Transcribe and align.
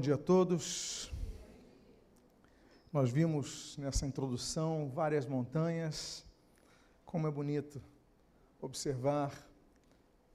Bom 0.00 0.02
dia 0.02 0.14
a 0.14 0.16
todos. 0.16 1.12
Nós 2.90 3.10
vimos 3.10 3.76
nessa 3.76 4.06
introdução 4.06 4.88
várias 4.88 5.26
montanhas. 5.26 6.24
Como 7.04 7.26
é 7.28 7.30
bonito 7.30 7.82
observar 8.62 9.30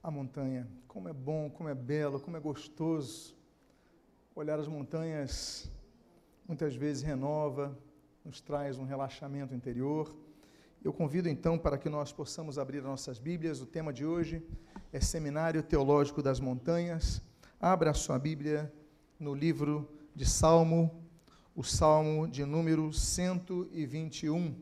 a 0.00 0.08
montanha. 0.08 0.68
Como 0.86 1.08
é 1.08 1.12
bom, 1.12 1.50
como 1.50 1.68
é 1.68 1.74
belo, 1.74 2.20
como 2.20 2.36
é 2.36 2.40
gostoso. 2.40 3.34
Olhar 4.36 4.56
as 4.56 4.68
montanhas 4.68 5.68
muitas 6.46 6.76
vezes 6.76 7.02
renova, 7.02 7.76
nos 8.24 8.40
traz 8.40 8.78
um 8.78 8.84
relaxamento 8.84 9.52
interior. 9.52 10.14
Eu 10.84 10.92
convido 10.92 11.28
então 11.28 11.58
para 11.58 11.76
que 11.76 11.88
nós 11.88 12.12
possamos 12.12 12.56
abrir 12.56 12.82
nossas 12.82 13.18
Bíblias. 13.18 13.60
O 13.60 13.66
tema 13.66 13.92
de 13.92 14.06
hoje 14.06 14.46
é 14.92 15.00
Seminário 15.00 15.60
Teológico 15.60 16.22
das 16.22 16.38
Montanhas. 16.38 17.20
Abra 17.60 17.90
a 17.90 17.94
sua 17.94 18.16
Bíblia 18.16 18.72
no 19.18 19.34
livro 19.34 19.88
de 20.14 20.26
Salmo, 20.26 21.02
o 21.54 21.62
Salmo 21.62 22.28
de 22.28 22.44
número 22.44 22.92
121. 22.92 24.54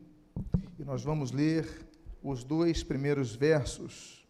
E 0.79 0.83
nós 0.83 1.03
vamos 1.03 1.31
ler 1.31 1.85
os 2.23 2.43
dois 2.43 2.83
primeiros 2.83 3.35
versos. 3.35 4.25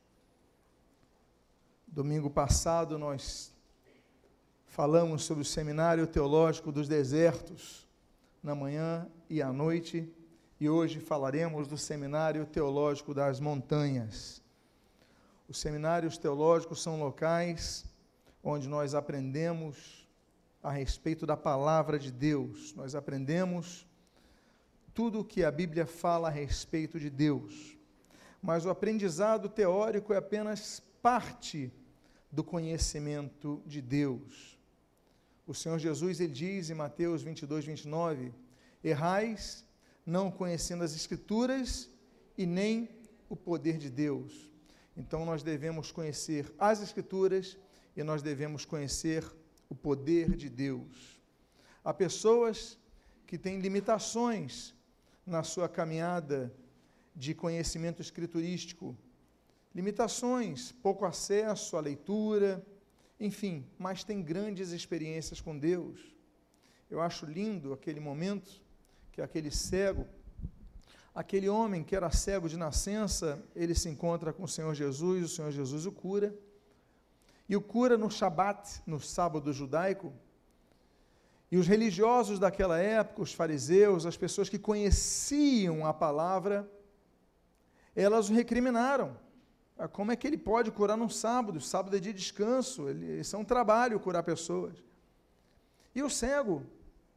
Domingo 1.88 2.30
passado 2.30 2.98
nós 2.98 3.54
falamos 4.66 5.24
sobre 5.24 5.44
o 5.44 5.46
Seminário 5.46 6.08
Teológico 6.08 6.72
dos 6.72 6.88
Desertos, 6.88 7.88
na 8.42 8.56
manhã 8.56 9.08
e 9.30 9.42
à 9.42 9.54
noite, 9.54 10.12
e 10.60 10.68
hoje 10.68 11.00
falaremos 11.00 11.68
do 11.68 11.78
Seminário 11.78 12.46
Teológico 12.46 13.14
das 13.14 13.40
Montanhas. 13.40 14.44
Os 15.48 15.60
seminários 15.60 16.18
teológicos 16.18 16.82
são 16.82 17.00
locais 17.00 17.86
onde 18.44 18.68
nós 18.68 18.96
aprendemos 18.96 20.05
a 20.66 20.72
respeito 20.72 21.28
da 21.28 21.38
palavra 21.38 22.00
de 22.00 22.12
Deus. 22.12 22.74
Nós 22.74 22.96
aprendemos 22.96 23.88
tudo 24.96 25.20
o 25.20 25.24
que 25.24 25.44
a 25.44 25.52
Bíblia 25.52 25.86
fala 25.86 26.28
a 26.28 26.32
respeito 26.32 27.00
de 27.00 27.08
Deus. 27.08 27.78
Mas 28.42 28.66
o 28.66 28.72
aprendizado 28.72 29.48
teórico 29.48 30.12
é 30.12 30.18
apenas 30.18 30.82
parte 31.04 31.72
do 32.32 32.44
conhecimento 32.44 33.62
de 33.68 33.80
Deus. 33.80 34.58
O 35.46 35.54
Senhor 35.54 35.78
Jesus 35.78 36.20
ele 36.20 36.34
diz 36.34 36.72
em 36.72 36.74
Mateus 36.74 37.22
22, 37.22 37.64
29: 37.64 38.34
Errais, 38.84 39.64
não 40.04 40.32
conhecendo 40.32 40.84
as 40.84 40.96
Escrituras 40.96 41.88
e 42.36 42.48
nem 42.48 42.90
o 43.30 43.36
poder 43.36 43.78
de 43.78 43.92
Deus. 43.92 44.50
Então 44.98 45.26
nós 45.26 45.44
devemos 45.44 45.92
conhecer 45.92 46.52
as 46.58 46.82
Escrituras 46.82 47.56
e 47.96 48.04
nós 48.04 48.24
devemos 48.24 48.66
conhecer 48.66 49.24
o 49.70 49.76
poder 49.76 50.36
de 50.36 50.50
Deus. 50.50 51.20
Há 51.84 51.94
pessoas 51.94 52.78
que 53.26 53.38
têm 53.38 53.60
limitações 53.60 54.74
na 55.26 55.44
sua 55.44 55.68
caminhada 55.68 56.54
de 57.16 57.34
conhecimento 57.34 58.02
escriturístico, 58.02 58.96
limitações, 59.74 60.72
pouco 60.72 61.06
acesso 61.06 61.78
à 61.78 61.82
leitura, 61.82 62.66
enfim, 63.20 63.66
mas 63.78 64.04
tem 64.04 64.22
grandes 64.22 64.72
experiências 64.72 65.40
com 65.42 65.58
Deus. 65.58 66.00
Eu 66.90 67.02
acho 67.02 67.26
lindo 67.26 67.74
aquele 67.74 68.00
momento 68.00 68.62
que 69.12 69.22
aquele 69.22 69.50
cego, 69.50 70.06
aquele 71.14 71.48
homem 71.48 71.84
que 71.84 71.96
era 71.96 72.12
cego 72.12 72.50
de 72.50 72.58
nascença, 72.58 73.42
ele 73.56 73.74
se 73.74 73.90
encontra 73.90 74.34
com 74.34 74.44
o 74.44 74.48
Senhor 74.48 74.74
Jesus, 74.76 75.26
o 75.26 75.36
Senhor 75.36 75.52
Jesus 75.52 75.86
o 75.86 75.92
cura. 75.92 76.36
E 77.48 77.56
o 77.56 77.62
cura 77.62 77.98
no 77.98 78.10
Shabat, 78.10 78.82
no 78.86 79.00
sábado 79.00 79.54
judaico. 79.54 80.12
E 81.52 81.58
os 81.58 81.68
religiosos 81.68 82.40
daquela 82.40 82.80
época, 82.80 83.22
os 83.22 83.34
fariseus, 83.34 84.06
as 84.06 84.18
pessoas 84.18 84.50
que 84.50 84.58
conheciam 84.58 85.86
a 85.86 85.94
palavra, 85.94 86.70
elas 87.96 88.30
o 88.30 88.34
recriminaram. 88.34 89.16
Ah, 89.78 89.88
como 89.88 90.12
é 90.12 90.16
que 90.16 90.26
ele 90.26 90.38
pode 90.38 90.72
curar 90.72 90.98
num 90.98 91.10
sábado? 91.10 91.62
Sábado 91.62 91.96
é 91.96 92.00
dia 92.00 92.14
de 92.14 92.20
descanso, 92.20 92.90
ele, 92.90 93.20
isso 93.20 93.36
é 93.36 93.40
um 93.40 93.46
trabalho 93.46 94.00
curar 94.00 94.24
pessoas. 94.24 94.84
E 95.94 96.02
o 96.02 96.10
cego, 96.10 96.66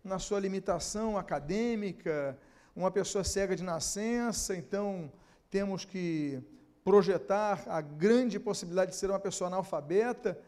na 0.04 0.18
sua 0.18 0.40
limitação 0.40 1.16
acadêmica, 1.16 2.38
uma 2.76 2.90
pessoa 2.90 3.24
cega 3.24 3.56
de 3.56 3.62
nascença, 3.62 4.56
então 4.56 5.10
temos 5.50 5.84
que 5.84 6.42
projetar 6.88 7.64
a 7.66 7.82
grande 7.82 8.40
possibilidade 8.40 8.92
de 8.92 8.96
ser 8.96 9.10
uma 9.10 9.20
pessoa 9.20 9.48
analfabeta, 9.48 10.40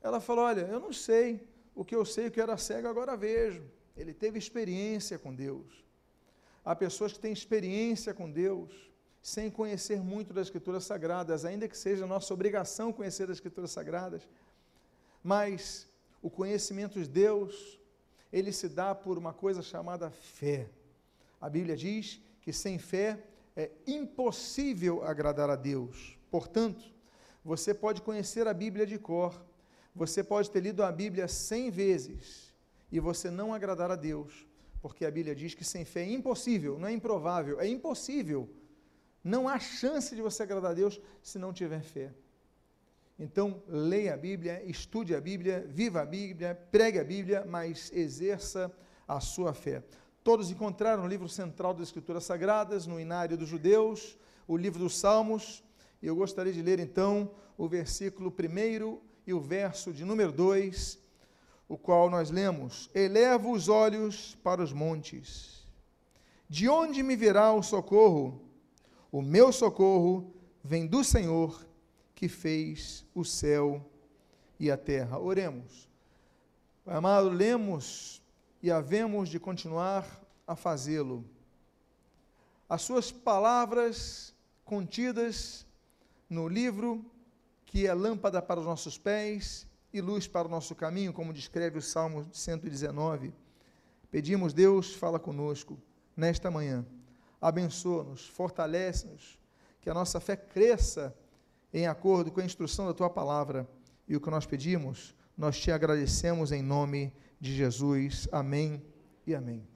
ela 0.00 0.18
falou: 0.18 0.46
Olha, 0.46 0.62
eu 0.62 0.80
não 0.80 0.90
sei, 0.90 1.46
o 1.74 1.84
que 1.84 1.94
eu 1.94 2.02
sei, 2.02 2.28
o 2.28 2.30
que 2.30 2.40
era 2.40 2.56
cego, 2.56 2.88
agora 2.88 3.14
vejo. 3.14 3.62
Ele 3.94 4.14
teve 4.14 4.38
experiência 4.38 5.18
com 5.18 5.34
Deus. 5.34 5.84
Há 6.64 6.74
pessoas 6.74 7.12
que 7.12 7.18
têm 7.18 7.30
experiência 7.30 8.14
com 8.14 8.30
Deus 8.30 8.70
sem 9.22 9.50
conhecer 9.50 10.00
muito 10.00 10.32
das 10.32 10.46
Escrituras 10.46 10.84
Sagradas, 10.84 11.44
ainda 11.44 11.68
que 11.68 11.76
seja 11.76 12.06
nossa 12.06 12.32
obrigação 12.32 12.90
conhecer 12.90 13.24
as 13.24 13.36
Escrituras 13.36 13.70
Sagradas. 13.70 14.26
Mas 15.22 15.86
o 16.22 16.30
conhecimento 16.30 16.98
de 16.98 17.06
Deus, 17.06 17.78
ele 18.32 18.50
se 18.50 18.66
dá 18.66 18.94
por 18.94 19.18
uma 19.18 19.34
coisa 19.34 19.60
chamada 19.60 20.10
fé. 20.10 20.70
A 21.38 21.50
Bíblia 21.50 21.76
diz 21.76 22.18
que 22.40 22.50
sem 22.50 22.78
fé 22.78 23.22
é 23.56 23.70
impossível 23.86 25.02
agradar 25.04 25.50
a 25.50 25.56
Deus. 25.56 26.18
Portanto, 26.30 26.82
você 27.44 27.74
pode 27.74 28.02
conhecer 28.02 28.46
a 28.46 28.54
Bíblia 28.54 28.86
de 28.86 28.98
cor, 28.98 29.44
você 29.94 30.22
pode 30.22 30.50
ter 30.50 30.60
lido 30.60 30.82
a 30.82 30.92
Bíblia 30.92 31.26
cem 31.26 31.70
vezes 31.70 32.54
e 32.92 33.00
você 33.00 33.30
não 33.30 33.52
agradar 33.52 33.90
a 33.90 33.96
Deus, 33.96 34.46
porque 34.80 35.04
a 35.04 35.10
Bíblia 35.10 35.34
diz 35.34 35.54
que 35.54 35.64
sem 35.64 35.84
fé 35.84 36.02
é 36.02 36.10
impossível, 36.10 36.78
não 36.78 36.88
é 36.88 36.92
improvável, 36.92 37.60
é 37.60 37.66
impossível. 37.66 38.48
Não 39.22 39.48
há 39.48 39.58
chance 39.58 40.14
de 40.14 40.22
você 40.22 40.42
agradar 40.42 40.70
a 40.70 40.74
Deus 40.74 41.00
se 41.22 41.38
não 41.38 41.52
tiver 41.52 41.82
fé. 41.82 42.12
Então, 43.18 43.62
leia 43.68 44.14
a 44.14 44.16
Bíblia, 44.16 44.62
estude 44.64 45.14
a 45.14 45.20
Bíblia, 45.20 45.66
viva 45.68 46.00
a 46.00 46.06
Bíblia, 46.06 46.58
pregue 46.70 46.98
a 46.98 47.04
Bíblia, 47.04 47.44
mas 47.46 47.92
exerça 47.92 48.72
a 49.06 49.20
sua 49.20 49.52
fé. 49.52 49.82
Todos 50.22 50.50
encontraram 50.50 51.04
o 51.04 51.08
livro 51.08 51.28
central 51.28 51.72
das 51.72 51.88
Escrituras 51.88 52.24
Sagradas, 52.24 52.86
no 52.86 53.00
Inário 53.00 53.38
dos 53.38 53.48
Judeus, 53.48 54.18
o 54.46 54.54
livro 54.54 54.78
dos 54.78 54.98
Salmos. 54.98 55.64
E 56.02 56.06
eu 56.06 56.14
gostaria 56.14 56.52
de 56.52 56.60
ler 56.60 56.78
então 56.78 57.30
o 57.56 57.66
versículo 57.66 58.30
1 58.30 58.98
e 59.26 59.32
o 59.32 59.40
verso 59.40 59.94
de 59.94 60.04
número 60.04 60.30
2, 60.30 60.98
o 61.66 61.78
qual 61.78 62.10
nós 62.10 62.30
lemos: 62.30 62.90
Elevo 62.94 63.52
os 63.52 63.68
olhos 63.68 64.36
para 64.42 64.62
os 64.62 64.74
montes. 64.74 65.66
De 66.50 66.68
onde 66.68 67.02
me 67.02 67.16
virá 67.16 67.54
o 67.54 67.62
socorro? 67.62 68.42
O 69.10 69.22
meu 69.22 69.50
socorro 69.50 70.34
vem 70.62 70.86
do 70.86 71.02
Senhor, 71.02 71.66
que 72.14 72.28
fez 72.28 73.06
o 73.14 73.24
céu 73.24 73.82
e 74.58 74.70
a 74.70 74.76
terra. 74.76 75.18
Oremos. 75.18 75.88
Amado, 76.84 77.30
lemos 77.30 78.19
e 78.62 78.70
havemos 78.70 79.28
de 79.28 79.38
continuar 79.38 80.06
a 80.46 80.54
fazê-lo. 80.54 81.24
As 82.68 82.82
suas 82.82 83.10
palavras 83.10 84.34
contidas 84.64 85.66
no 86.28 86.46
livro, 86.46 87.04
que 87.64 87.86
é 87.86 87.94
lâmpada 87.94 88.40
para 88.40 88.60
os 88.60 88.66
nossos 88.66 88.98
pés 88.98 89.66
e 89.92 90.00
luz 90.00 90.28
para 90.28 90.46
o 90.46 90.50
nosso 90.50 90.74
caminho, 90.74 91.12
como 91.12 91.32
descreve 91.32 91.78
o 91.78 91.82
Salmo 91.82 92.28
119. 92.32 93.32
Pedimos, 94.10 94.52
Deus, 94.52 94.94
fala 94.94 95.18
conosco 95.18 95.78
nesta 96.16 96.50
manhã. 96.50 96.84
Abençoa-nos, 97.40 98.26
fortalece-nos, 98.28 99.38
que 99.80 99.88
a 99.88 99.94
nossa 99.94 100.20
fé 100.20 100.36
cresça 100.36 101.16
em 101.72 101.86
acordo 101.86 102.30
com 102.30 102.40
a 102.40 102.44
instrução 102.44 102.86
da 102.86 102.94
tua 102.94 103.08
palavra. 103.08 103.68
E 104.06 104.16
o 104.16 104.20
que 104.20 104.30
nós 104.30 104.46
pedimos, 104.46 105.14
nós 105.36 105.58
te 105.58 105.70
agradecemos 105.70 106.52
em 106.52 106.62
nome 106.62 107.06
de 107.06 107.29
de 107.40 107.54
Jesus. 107.54 108.28
Amém 108.30 108.82
e 109.26 109.34
amém. 109.34 109.66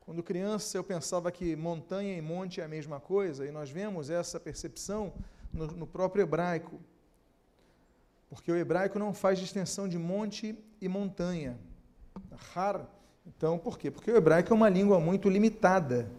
Quando 0.00 0.22
criança 0.22 0.76
eu 0.76 0.84
pensava 0.84 1.32
que 1.32 1.56
montanha 1.56 2.14
e 2.14 2.20
monte 2.20 2.60
é 2.60 2.64
a 2.64 2.68
mesma 2.68 3.00
coisa, 3.00 3.46
e 3.46 3.50
nós 3.50 3.70
vemos 3.70 4.10
essa 4.10 4.38
percepção 4.38 5.14
no, 5.50 5.66
no 5.68 5.86
próprio 5.86 6.22
hebraico. 6.22 6.78
Porque 8.28 8.52
o 8.52 8.56
hebraico 8.56 8.98
não 8.98 9.14
faz 9.14 9.38
distinção 9.38 9.88
de 9.88 9.96
monte 9.96 10.58
e 10.78 10.88
montanha. 10.88 11.58
Har. 12.54 12.86
Então, 13.26 13.58
por 13.58 13.78
quê? 13.78 13.90
Porque 13.90 14.10
o 14.10 14.16
hebraico 14.16 14.52
é 14.52 14.56
uma 14.56 14.68
língua 14.68 15.00
muito 15.00 15.30
limitada. 15.30 16.10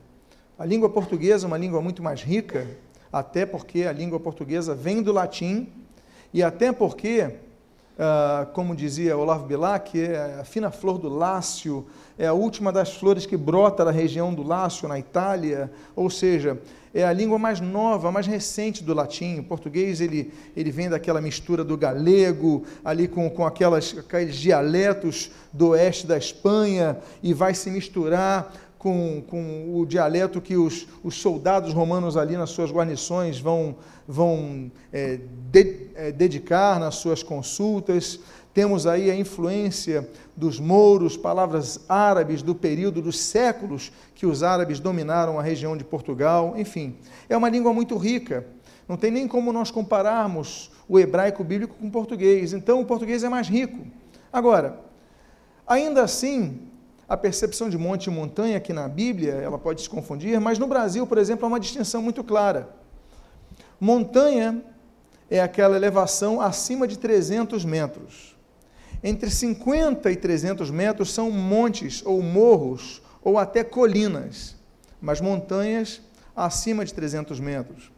A 0.57 0.65
língua 0.65 0.89
portuguesa 0.89 1.45
é 1.45 1.47
uma 1.47 1.57
língua 1.57 1.79
muito 1.79 2.01
mais 2.01 2.23
rica, 2.23 2.67
até 3.11 3.45
porque 3.45 3.83
a 3.83 3.91
língua 3.91 4.19
portuguesa 4.19 4.73
vem 4.73 5.03
do 5.03 5.11
latim, 5.11 5.71
e 6.33 6.41
até 6.41 6.71
porque 6.71 7.37
ah, 7.97 8.47
como 8.53 8.75
dizia 8.75 9.17
Olavo 9.17 9.45
Bilac, 9.45 9.97
é 9.97 10.39
a 10.41 10.43
fina 10.43 10.69
flor 10.69 10.97
do 10.97 11.07
Lácio, 11.07 11.85
é 12.17 12.27
a 12.27 12.33
última 12.33 12.71
das 12.71 12.93
flores 12.93 13.25
que 13.25 13.37
brota 13.37 13.85
da 13.85 13.91
região 13.91 14.33
do 14.33 14.43
Lácio, 14.43 14.87
na 14.87 14.99
Itália, 14.99 15.71
ou 15.95 16.09
seja, 16.09 16.59
é 16.93 17.03
a 17.03 17.11
língua 17.11 17.37
mais 17.37 17.59
nova, 17.59 18.09
mais 18.09 18.25
recente 18.25 18.81
do 18.81 18.93
latim. 18.93 19.39
O 19.39 19.43
português 19.43 19.99
ele, 19.99 20.33
ele 20.55 20.71
vem 20.71 20.89
daquela 20.89 21.19
mistura 21.19 21.61
do 21.61 21.77
galego, 21.77 22.63
ali 22.85 23.05
com, 23.05 23.29
com 23.29 23.45
aquelas, 23.45 23.93
aqueles 23.97 24.37
dialetos 24.37 25.29
do 25.51 25.69
oeste 25.69 26.07
da 26.07 26.17
Espanha, 26.17 26.97
e 27.21 27.33
vai 27.33 27.53
se 27.53 27.69
misturar 27.69 28.53
com, 28.85 29.23
com 29.25 29.79
o 29.79 29.83
dialeto 29.83 30.39
que 30.39 30.55
os, 30.55 30.87
os 31.03 31.15
soldados 31.15 31.73
romanos 31.73 32.15
ali 32.15 32.37
nas 32.37 32.51
suas 32.51 32.69
guarnições 32.69 33.39
vão, 33.39 33.77
vão 34.07 34.71
é, 34.93 35.19
de, 35.51 35.87
é, 35.95 36.11
dedicar 36.11 36.79
nas 36.79 36.93
suas 36.93 37.23
consultas. 37.23 38.19
Temos 38.53 38.85
aí 38.85 39.09
a 39.09 39.15
influência 39.15 40.07
dos 40.37 40.59
mouros, 40.59 41.17
palavras 41.17 41.79
árabes 41.89 42.43
do 42.43 42.53
período 42.53 43.01
dos 43.01 43.19
séculos 43.19 43.91
que 44.13 44.27
os 44.27 44.43
árabes 44.43 44.79
dominaram 44.79 45.39
a 45.39 45.41
região 45.41 45.75
de 45.75 45.83
Portugal. 45.83 46.53
Enfim, 46.55 46.95
é 47.27 47.35
uma 47.35 47.49
língua 47.49 47.73
muito 47.73 47.97
rica. 47.97 48.45
Não 48.87 48.97
tem 48.97 49.09
nem 49.09 49.27
como 49.27 49.51
nós 49.51 49.71
compararmos 49.71 50.69
o 50.87 50.99
hebraico 50.99 51.43
bíblico 51.43 51.73
com 51.73 51.87
o 51.87 51.91
português. 51.91 52.53
Então, 52.53 52.81
o 52.81 52.85
português 52.85 53.23
é 53.23 53.29
mais 53.29 53.47
rico. 53.47 53.79
Agora, 54.31 54.79
ainda 55.65 56.03
assim, 56.03 56.59
a 57.07 57.15
percepção 57.15 57.69
de 57.69 57.77
monte 57.77 58.07
e 58.07 58.09
montanha 58.09 58.57
aqui 58.57 58.73
na 58.73 58.87
Bíblia, 58.87 59.33
ela 59.33 59.57
pode 59.57 59.81
se 59.81 59.89
confundir, 59.89 60.39
mas 60.39 60.57
no 60.57 60.67
Brasil, 60.67 61.05
por 61.05 61.17
exemplo, 61.17 61.45
há 61.45 61.47
uma 61.47 61.59
distinção 61.59 62.01
muito 62.01 62.23
clara. 62.23 62.69
Montanha 63.79 64.63
é 65.29 65.39
aquela 65.39 65.75
elevação 65.75 66.41
acima 66.41 66.87
de 66.87 66.97
300 66.97 67.63
metros. 67.63 68.35
Entre 69.03 69.29
50 69.29 70.11
e 70.11 70.15
300 70.15 70.71
metros 70.71 71.13
são 71.13 71.29
montes 71.29 72.01
ou 72.03 72.23
morros 72.23 73.03
ou 73.21 73.37
até 73.37 73.63
colinas, 73.63 74.55
mas 74.99 75.21
montanhas 75.21 76.01
acima 76.35 76.83
de 76.83 76.93
300 76.93 77.39
metros. 77.39 77.91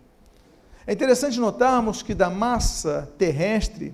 É 0.85 0.93
interessante 0.93 1.39
notarmos 1.39 2.01
que 2.01 2.13
da 2.13 2.29
massa 2.29 3.09
terrestre, 3.17 3.93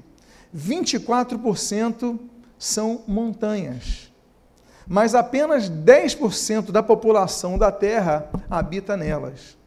24% 0.55 2.19
são 2.57 3.03
montanhas 3.07 4.12
mas 4.87 5.15
apenas 5.15 5.69
10% 5.69 6.71
da 6.71 6.83
população 6.83 7.57
da 7.57 7.71
Terra 7.71 8.29
habita 8.49 8.97
nelas. 8.97 9.57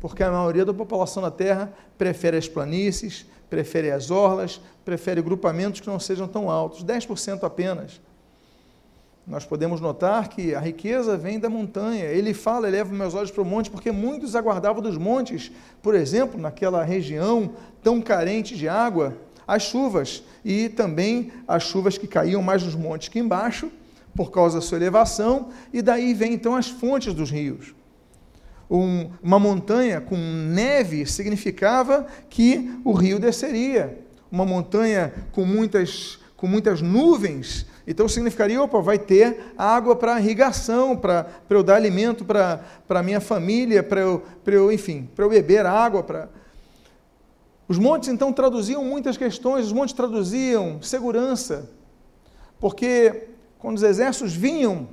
Porque 0.00 0.22
a 0.22 0.30
maioria 0.30 0.64
da 0.64 0.72
população 0.72 1.22
da 1.22 1.30
Terra 1.30 1.72
prefere 1.98 2.36
as 2.36 2.48
planícies, 2.48 3.26
prefere 3.50 3.90
as 3.90 4.10
orlas, 4.10 4.60
prefere 4.84 5.20
grupamentos 5.20 5.80
que 5.80 5.88
não 5.88 6.00
sejam 6.00 6.26
tão 6.26 6.48
altos, 6.48 6.84
10% 6.84 7.44
apenas. 7.44 8.00
Nós 9.26 9.44
podemos 9.44 9.80
notar 9.80 10.28
que 10.28 10.54
a 10.54 10.60
riqueza 10.60 11.16
vem 11.16 11.38
da 11.38 11.48
montanha. 11.48 12.06
Ele 12.06 12.32
fala, 12.32 12.66
eleva 12.66 12.92
meus 12.92 13.14
olhos 13.14 13.30
para 13.30 13.42
o 13.42 13.44
monte, 13.44 13.70
porque 13.70 13.92
muitos 13.92 14.34
aguardavam 14.34 14.82
dos 14.82 14.96
montes, 14.96 15.52
por 15.82 15.94
exemplo, 15.94 16.40
naquela 16.40 16.82
região 16.82 17.52
tão 17.82 18.00
carente 18.00 18.56
de 18.56 18.68
água, 18.68 19.16
as 19.46 19.62
chuvas, 19.62 20.22
e 20.44 20.68
também 20.68 21.32
as 21.46 21.62
chuvas 21.64 21.98
que 21.98 22.06
caíam 22.06 22.42
mais 22.42 22.62
nos 22.62 22.74
montes 22.74 23.08
que 23.08 23.18
embaixo, 23.18 23.70
por 24.14 24.30
causa 24.30 24.58
da 24.58 24.62
sua 24.62 24.78
elevação, 24.78 25.48
e 25.72 25.80
daí 25.82 26.14
vem 26.14 26.32
então 26.34 26.56
as 26.56 26.68
fontes 26.68 27.14
dos 27.14 27.30
rios. 27.30 27.74
Um, 28.70 29.10
uma 29.22 29.38
montanha 29.38 30.00
com 30.00 30.16
neve 30.16 31.04
significava 31.04 32.06
que 32.28 32.70
o 32.84 32.92
rio 32.92 33.18
desceria. 33.18 33.98
Uma 34.30 34.46
montanha 34.46 35.12
com 35.32 35.44
muitas, 35.44 36.20
com 36.36 36.46
muitas 36.46 36.80
nuvens, 36.80 37.66
então 37.86 38.08
significaria, 38.08 38.62
opa, 38.62 38.80
vai 38.80 38.96
ter 38.98 39.52
água 39.58 39.96
para 39.96 40.20
irrigação, 40.20 40.96
para 40.96 41.26
eu 41.48 41.62
dar 41.64 41.74
alimento 41.74 42.24
para 42.24 42.62
a 42.88 43.02
minha 43.02 43.20
família, 43.20 43.82
para 43.82 44.00
eu, 44.00 44.22
eu, 44.46 44.70
enfim, 44.70 45.08
para 45.16 45.24
eu 45.24 45.30
beber 45.30 45.66
água. 45.66 46.30
Os 47.66 47.78
montes 47.78 48.08
então 48.08 48.32
traduziam 48.32 48.84
muitas 48.84 49.16
questões, 49.16 49.66
os 49.66 49.72
montes 49.72 49.92
traduziam 49.92 50.80
segurança, 50.80 51.70
porque 52.60 53.29
quando 53.60 53.76
os 53.76 53.82
exércitos 53.82 54.34
vinham, 54.34 54.88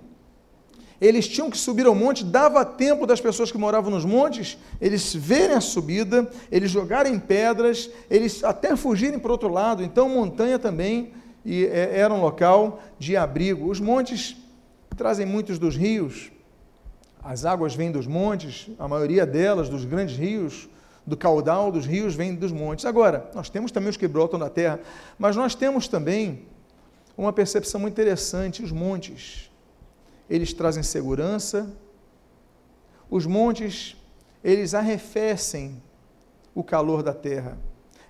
eles 0.99 1.27
tinham 1.27 1.49
que 1.49 1.57
subir 1.57 1.85
ao 1.85 1.95
monte, 1.95 2.25
dava 2.25 2.65
tempo 2.65 3.05
das 3.05 3.21
pessoas 3.21 3.51
que 3.51 3.57
moravam 3.57 3.91
nos 3.91 4.03
montes, 4.03 4.57
eles 4.81 5.15
verem 5.15 5.55
a 5.55 5.61
subida, 5.61 6.29
eles 6.51 6.69
jogarem 6.69 7.17
pedras, 7.19 7.89
eles 8.09 8.43
até 8.43 8.75
fugirem 8.75 9.19
para 9.19 9.31
outro 9.31 9.47
lado. 9.47 9.83
Então, 9.83 10.09
montanha 10.09 10.59
também 10.59 11.13
é, 11.45 11.99
era 11.99 12.13
um 12.13 12.19
local 12.19 12.81
de 12.99 13.15
abrigo. 13.15 13.69
Os 13.69 13.79
montes 13.79 14.35
trazem 14.97 15.25
muitos 15.25 15.59
dos 15.59 15.75
rios, 15.75 16.31
as 17.23 17.45
águas 17.45 17.75
vêm 17.75 17.91
dos 17.91 18.07
montes, 18.07 18.69
a 18.79 18.87
maioria 18.87 19.25
delas, 19.25 19.69
dos 19.69 19.85
grandes 19.85 20.17
rios, 20.17 20.67
do 21.05 21.15
caudal 21.15 21.71
dos 21.71 21.85
rios, 21.85 22.15
vem 22.15 22.33
dos 22.33 22.51
montes. 22.51 22.85
Agora, 22.85 23.29
nós 23.33 23.49
temos 23.49 23.71
também 23.71 23.89
os 23.89 23.97
que 23.97 24.07
brotam 24.07 24.39
da 24.39 24.49
terra, 24.49 24.79
mas 25.17 25.35
nós 25.35 25.53
temos 25.53 25.87
também 25.87 26.45
uma 27.17 27.33
percepção 27.33 27.81
muito 27.81 27.93
interessante: 27.93 28.63
os 28.63 28.71
montes, 28.71 29.51
eles 30.29 30.53
trazem 30.53 30.83
segurança, 30.83 31.73
os 33.09 33.25
montes, 33.25 33.97
eles 34.43 34.73
arrefecem 34.73 35.81
o 36.53 36.63
calor 36.63 37.01
da 37.01 37.13
terra. 37.13 37.57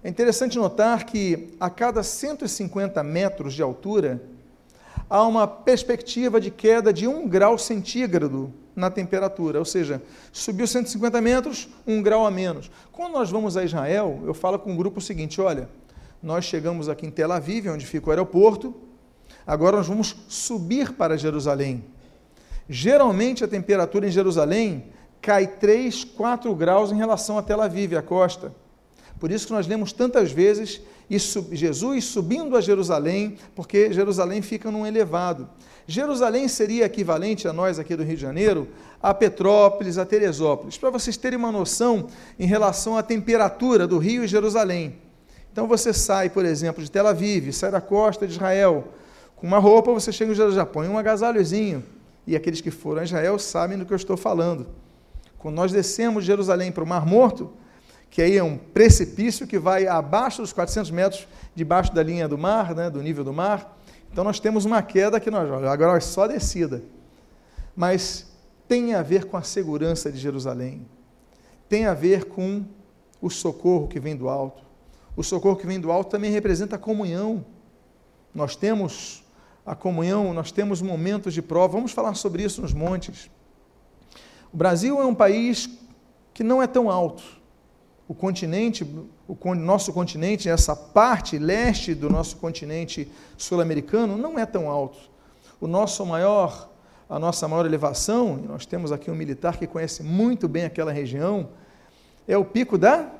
É 0.04 0.10
interessante 0.10 0.58
notar 0.58 1.06
que 1.06 1.56
a 1.60 1.70
cada 1.70 2.04
150 2.04 3.02
metros 3.04 3.54
de 3.54 3.62
altura, 3.62 4.22
há 5.10 5.24
uma 5.24 5.48
perspectiva 5.48 6.40
de 6.40 6.52
queda 6.52 6.94
de 6.94 7.08
1 7.08 7.28
grau 7.28 7.58
centígrado 7.58 8.54
na 8.76 8.92
temperatura, 8.92 9.58
ou 9.58 9.66
seja, 9.66 10.02
subiu 10.32 10.68
150 10.68 11.20
metros, 11.20 11.68
1 11.86 12.02
grau 12.02 12.26
a 12.26 12.32
menos. 12.32 12.70
Quando 12.92 13.14
nós 13.14 13.32
vamos 13.32 13.58
a 13.58 13.64
Israel, 13.64 14.22
eu 14.26 14.34
falo 14.34 14.60
com 14.60 14.74
o 14.74 14.78
grupo 14.78 15.00
o 15.00 15.02
seguinte: 15.02 15.42
olha, 15.42 15.68
nós 16.22 16.46
chegamos 16.46 16.88
aqui 16.88 17.06
em 17.06 17.12
Tel 17.12 17.32
Aviv, 17.32 17.70
onde 17.70 17.86
fica 17.86 18.08
o 18.08 18.12
aeroporto, 18.12 18.74
Agora 19.48 19.78
nós 19.78 19.88
vamos 19.88 20.14
subir 20.28 20.92
para 20.92 21.18
Jerusalém. 21.18 21.86
Geralmente 22.70 23.46
a 23.46 23.48
temperatura 23.48 24.06
em 24.06 24.12
Jerusalém 24.12 24.88
cai 25.22 25.48
3, 25.48 26.04
4 26.04 26.54
graus 26.54 26.92
em 26.92 26.98
relação 26.98 27.38
a 27.38 27.42
Tel 27.42 27.62
Aviv, 27.62 27.96
a 27.96 28.02
costa. 28.02 28.54
Por 29.18 29.32
isso 29.32 29.48
que 29.48 29.54
nós 29.54 29.66
lemos 29.66 29.94
tantas 29.94 30.32
vezes 30.32 30.82
Jesus 31.10 32.04
subindo 32.04 32.58
a 32.58 32.62
Jerusalém, 32.62 33.38
porque 33.56 33.94
Jerusalém 33.94 34.42
fica 34.42 34.70
num 34.70 34.86
elevado. 34.86 35.50
Jerusalém 35.88 36.50
seria 36.50 36.86
equivalente 36.86 37.48
a 37.48 37.54
nós 37.54 37.80
aqui 37.80 37.96
do 37.96 38.04
Rio 38.04 38.18
de 38.18 38.22
Janeiro, 38.22 38.68
a 39.02 39.14
Petrópolis, 39.14 39.98
a 39.98 40.06
Teresópolis, 40.06 40.78
para 40.78 40.90
vocês 40.90 41.16
terem 41.16 41.40
uma 41.40 41.52
noção 41.52 42.08
em 42.38 42.46
relação 42.46 42.98
à 42.98 43.02
temperatura 43.02 43.88
do 43.88 43.98
Rio 43.98 44.26
e 44.26 44.28
Jerusalém. 44.28 44.98
Então 45.52 45.66
você 45.66 45.94
sai, 45.94 46.30
por 46.30 46.44
exemplo, 46.44 46.84
de 46.84 46.92
Tel 46.92 47.08
Aviv, 47.08 47.54
sai 47.54 47.72
da 47.72 47.80
costa 47.80 48.28
de 48.28 48.34
Israel, 48.34 48.90
com 49.38 49.46
uma 49.46 49.60
roupa, 49.60 49.94
você 49.94 50.12
chega 50.12 50.34
no 50.34 50.52
já 50.52 50.66
põe 50.66 50.88
um 50.88 50.98
agasalhozinho. 50.98 51.84
E 52.26 52.36
aqueles 52.36 52.60
que 52.60 52.72
foram 52.72 53.02
a 53.02 53.04
Israel 53.06 53.40
sabem 53.40 53.78
do 53.78 53.86
que 53.86 53.94
eu 53.94 53.96
estou 53.96 54.18
falando. 54.18 54.68
Quando 55.38 55.56
nós 55.56 55.72
descemos 55.72 56.24
de 56.24 56.28
Jerusalém 56.28 56.72
para 56.72 56.84
o 56.84 56.88
Mar 56.88 57.06
Morto, 57.06 57.54
que 58.10 58.22
aí 58.22 58.36
é 58.36 58.44
um 58.44 58.58
precipício 58.58 59.46
que 59.46 59.60
vai 59.60 59.88
abaixo 59.88 60.42
dos 60.42 60.52
400 60.52 60.90
metros, 60.90 61.28
debaixo 61.56 61.94
da 61.94 62.02
linha 62.02 62.28
do 62.28 62.38
mar, 62.38 62.74
né, 62.74 62.90
do 62.90 63.02
nível 63.02 63.24
do 63.24 63.32
mar. 63.32 63.80
Então 64.12 64.24
nós 64.24 64.40
temos 64.40 64.66
uma 64.66 64.82
queda 64.82 65.20
que 65.20 65.30
nós, 65.30 65.50
agora 65.66 65.98
é 65.98 66.02
só 66.02 66.28
descida. 66.28 66.82
Mas 67.76 68.26
tem 68.68 68.96
a 68.96 69.04
ver 69.04 69.26
com 69.26 69.38
a 69.38 69.44
segurança 69.44 70.12
de 70.12 70.18
Jerusalém. 70.18 70.86
Tem 71.70 71.86
a 71.86 71.94
ver 71.94 72.26
com 72.26 72.66
o 73.22 73.30
socorro 73.30 73.88
que 73.88 74.00
vem 74.00 74.16
do 74.16 74.28
alto. 74.28 74.64
O 75.16 75.24
socorro 75.24 75.56
que 75.56 75.68
vem 75.68 75.80
do 75.80 75.92
alto 75.92 76.10
também 76.10 76.32
representa 76.32 76.76
a 76.76 76.80
comunhão. 76.80 77.46
Nós 78.34 78.56
temos 78.56 79.24
a 79.68 79.76
comunhão, 79.76 80.34
nós 80.34 80.50
temos 80.50 80.82
momentos 80.82 81.34
de 81.34 81.42
prova. 81.42 81.74
Vamos 81.74 81.92
falar 81.92 82.14
sobre 82.14 82.42
isso 82.42 82.62
nos 82.62 82.72
montes. 82.72 83.30
O 84.54 84.56
Brasil 84.56 85.02
é 85.02 85.06
um 85.06 85.14
país 85.14 85.70
que 86.34 86.42
não 86.42 86.64
é 86.64 86.68
tão 86.68 86.90
alto. 86.90 87.22
O 88.08 88.16
continente, 88.16 88.88
o 89.28 89.56
nosso 89.56 89.92
continente, 89.92 90.48
essa 90.48 90.74
parte 90.74 91.38
leste 91.38 91.94
do 91.94 92.10
nosso 92.10 92.38
continente 92.38 93.12
sul-americano, 93.38 94.18
não 94.18 94.40
é 94.40 94.46
tão 94.46 94.70
alto. 94.70 94.98
O 95.60 95.68
nosso 95.68 96.06
maior, 96.06 96.70
a 97.10 97.20
nossa 97.20 97.46
maior 97.46 97.66
elevação, 97.66 98.38
nós 98.38 98.66
temos 98.66 98.94
aqui 98.94 99.12
um 99.12 99.16
militar 99.16 99.58
que 99.58 99.68
conhece 99.68 100.02
muito 100.02 100.48
bem 100.48 100.64
aquela 100.64 100.94
região, 100.94 101.50
é 102.26 102.38
o 102.38 102.46
pico 102.46 102.78
da 102.78 103.12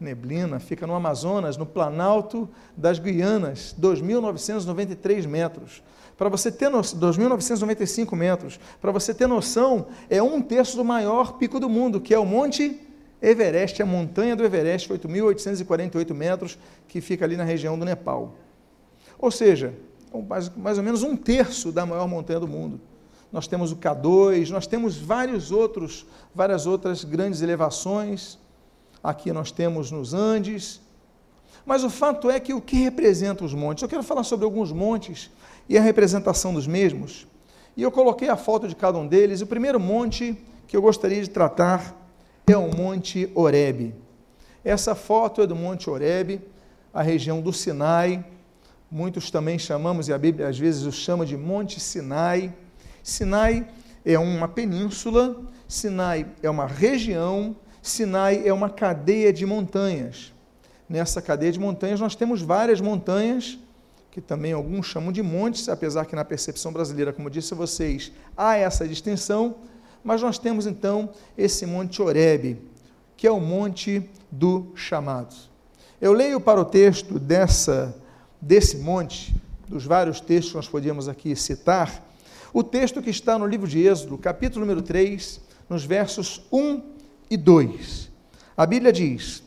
Neblina, 0.00 0.58
fica 0.58 0.86
no 0.86 0.94
Amazonas, 0.94 1.56
no 1.56 1.66
Planalto 1.66 2.48
das 2.76 2.98
Guianas, 2.98 3.74
2.993 3.80 5.26
metros. 5.26 5.82
Para 6.16 6.28
você 6.28 6.50
ter 6.50 6.68
noção, 6.68 7.00
2.995 7.00 8.16
metros. 8.16 8.60
Para 8.80 8.92
você 8.92 9.12
ter 9.12 9.26
noção, 9.26 9.86
é 10.08 10.22
um 10.22 10.40
terço 10.40 10.76
do 10.76 10.84
maior 10.84 11.38
pico 11.38 11.58
do 11.58 11.68
mundo, 11.68 12.00
que 12.00 12.14
é 12.14 12.18
o 12.18 12.24
Monte 12.24 12.80
Everest, 13.20 13.82
a 13.82 13.86
montanha 13.86 14.36
do 14.36 14.44
Everest, 14.44 14.88
8.848 14.92 16.14
metros, 16.14 16.58
que 16.86 17.00
fica 17.00 17.24
ali 17.24 17.36
na 17.36 17.44
região 17.44 17.78
do 17.78 17.84
Nepal. 17.84 18.34
ou 19.18 19.30
seja, 19.30 19.74
mais, 20.28 20.48
mais 20.54 20.78
ou 20.78 20.84
menos 20.84 21.02
um 21.02 21.16
terço 21.16 21.72
da 21.72 21.86
maior 21.86 22.06
montanha 22.06 22.38
do 22.38 22.46
mundo. 22.46 22.80
Nós 23.32 23.48
temos 23.48 23.72
o 23.72 23.76
K2, 23.76 24.50
nós 24.50 24.66
temos 24.66 24.96
vários 24.96 25.50
outros, 25.50 26.06
várias 26.32 26.66
outras 26.66 27.02
grandes 27.02 27.42
elevações. 27.42 28.38
Aqui 29.04 29.34
nós 29.34 29.52
temos 29.52 29.90
nos 29.90 30.14
Andes. 30.14 30.80
Mas 31.66 31.84
o 31.84 31.90
fato 31.90 32.30
é 32.30 32.40
que 32.40 32.54
o 32.54 32.60
que 32.60 32.76
representa 32.76 33.44
os 33.44 33.52
montes? 33.52 33.82
Eu 33.82 33.88
quero 33.88 34.02
falar 34.02 34.24
sobre 34.24 34.46
alguns 34.46 34.72
montes 34.72 35.30
e 35.68 35.76
a 35.76 35.82
representação 35.82 36.54
dos 36.54 36.66
mesmos. 36.66 37.26
E 37.76 37.82
eu 37.82 37.92
coloquei 37.92 38.30
a 38.30 38.36
foto 38.36 38.66
de 38.66 38.74
cada 38.74 38.96
um 38.96 39.06
deles. 39.06 39.42
O 39.42 39.46
primeiro 39.46 39.78
monte 39.78 40.34
que 40.66 40.74
eu 40.74 40.80
gostaria 40.80 41.20
de 41.22 41.28
tratar 41.28 41.94
é 42.46 42.56
o 42.56 42.74
Monte 42.74 43.30
Oreb. 43.34 43.94
Essa 44.64 44.94
foto 44.94 45.42
é 45.42 45.46
do 45.46 45.54
Monte 45.54 45.90
Oreb, 45.90 46.40
a 46.92 47.02
região 47.02 47.42
do 47.42 47.52
Sinai. 47.52 48.24
Muitos 48.90 49.30
também 49.30 49.58
chamamos, 49.58 50.08
e 50.08 50.14
a 50.14 50.18
Bíblia 50.18 50.48
às 50.48 50.58
vezes 50.58 50.84
o 50.84 50.92
chama 50.92 51.26
de 51.26 51.36
Monte 51.36 51.78
Sinai. 51.78 52.54
Sinai 53.02 53.66
é 54.04 54.18
uma 54.18 54.48
península, 54.48 55.42
Sinai 55.68 56.26
é 56.42 56.48
uma 56.48 56.66
região, 56.66 57.54
Sinai 57.84 58.40
é 58.46 58.50
uma 58.50 58.70
cadeia 58.70 59.30
de 59.30 59.44
montanhas. 59.44 60.32
Nessa 60.88 61.20
cadeia 61.20 61.52
de 61.52 61.60
montanhas 61.60 62.00
nós 62.00 62.16
temos 62.16 62.40
várias 62.40 62.80
montanhas 62.80 63.58
que 64.10 64.22
também 64.22 64.54
alguns 64.54 64.86
chamam 64.86 65.12
de 65.12 65.22
montes, 65.22 65.68
apesar 65.68 66.06
que 66.06 66.16
na 66.16 66.24
percepção 66.24 66.72
brasileira, 66.72 67.12
como 67.12 67.28
disse 67.28 67.52
a 67.52 67.56
vocês, 67.56 68.10
há 68.34 68.56
essa 68.56 68.88
distinção, 68.88 69.56
mas 70.02 70.22
nós 70.22 70.38
temos 70.38 70.66
então 70.66 71.10
esse 71.36 71.66
Monte 71.66 72.00
Oreb, 72.00 72.56
que 73.18 73.26
é 73.26 73.30
o 73.30 73.38
monte 73.38 74.08
do 74.30 74.72
chamado. 74.74 75.36
Eu 76.00 76.14
leio 76.14 76.40
para 76.40 76.60
o 76.60 76.64
texto 76.64 77.18
dessa 77.18 77.94
desse 78.40 78.78
monte, 78.78 79.34
dos 79.68 79.84
vários 79.84 80.20
textos 80.20 80.52
que 80.52 80.56
nós 80.56 80.68
podíamos 80.68 81.06
aqui 81.06 81.36
citar, 81.36 82.02
o 82.50 82.62
texto 82.62 83.02
que 83.02 83.10
está 83.10 83.38
no 83.38 83.46
livro 83.46 83.68
de 83.68 83.86
Êxodo, 83.86 84.16
capítulo 84.16 84.64
número 84.64 84.80
3, 84.80 85.38
nos 85.68 85.84
versos 85.84 86.46
1 86.50 86.93
e 87.30 87.36
2. 87.36 88.10
A 88.56 88.66
Bíblia 88.66 88.92
diz: 88.92 89.42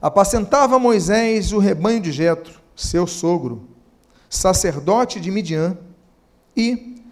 Apacentava 0.00 0.78
Moisés 0.78 1.52
o 1.52 1.58
rebanho 1.58 2.00
de 2.00 2.12
Jetro, 2.12 2.60
seu 2.74 3.06
sogro, 3.06 3.68
sacerdote 4.28 5.20
de 5.20 5.30
Midian, 5.30 5.76
e, 6.56 7.02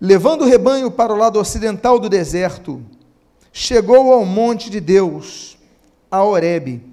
levando 0.00 0.42
o 0.42 0.46
rebanho 0.46 0.90
para 0.90 1.12
o 1.12 1.16
lado 1.16 1.38
ocidental 1.38 1.98
do 1.98 2.08
deserto, 2.08 2.82
chegou 3.52 4.12
ao 4.12 4.24
monte 4.24 4.68
de 4.68 4.80
Deus, 4.80 5.56
a 6.10 6.22
Horebe. 6.22 6.84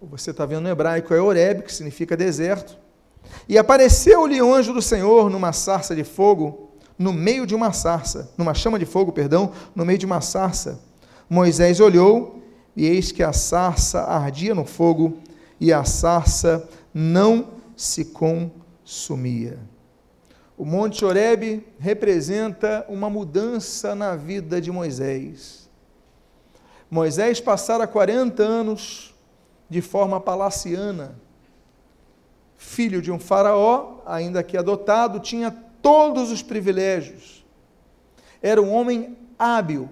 Você 0.00 0.30
está 0.30 0.46
vendo 0.46 0.62
no 0.62 0.68
hebraico, 0.68 1.12
é 1.12 1.20
Horebe, 1.20 1.62
que 1.62 1.72
significa 1.72 2.16
deserto. 2.16 2.78
E 3.48 3.58
apareceu-lhe 3.58 4.40
o 4.40 4.54
anjo 4.54 4.72
do 4.72 4.80
Senhor 4.80 5.28
numa 5.28 5.52
sarça 5.52 5.94
de 5.94 6.04
fogo, 6.04 6.70
no 6.98 7.12
meio 7.12 7.46
de 7.46 7.54
uma 7.54 7.72
sarça, 7.72 8.32
numa 8.38 8.54
chama 8.54 8.78
de 8.78 8.86
fogo, 8.86 9.12
perdão, 9.12 9.52
no 9.74 9.84
meio 9.84 9.98
de 9.98 10.06
uma 10.06 10.20
sarça. 10.20 10.80
Moisés 11.28 11.80
olhou, 11.80 12.42
e 12.74 12.86
eis 12.86 13.10
que 13.10 13.22
a 13.22 13.32
sarça 13.32 14.02
ardia 14.02 14.54
no 14.54 14.64
fogo, 14.64 15.18
e 15.60 15.72
a 15.72 15.84
sarça 15.84 16.68
não 16.92 17.48
se 17.76 18.06
consumia. 18.06 19.58
O 20.56 20.64
Monte 20.64 21.04
Horebe 21.04 21.66
representa 21.78 22.86
uma 22.88 23.10
mudança 23.10 23.94
na 23.94 24.16
vida 24.16 24.60
de 24.60 24.70
Moisés. 24.70 25.68
Moisés 26.90 27.40
passara 27.40 27.86
40 27.86 28.42
anos 28.42 29.14
de 29.68 29.82
forma 29.82 30.20
palaciana. 30.20 31.18
Filho 32.56 33.02
de 33.02 33.10
um 33.10 33.18
faraó, 33.18 33.98
ainda 34.06 34.42
que 34.42 34.56
adotado, 34.56 35.20
tinha 35.20 35.50
todos 35.82 36.30
os 36.30 36.42
privilégios. 36.42 37.44
Era 38.40 38.62
um 38.62 38.72
homem 38.72 39.16
hábil, 39.38 39.90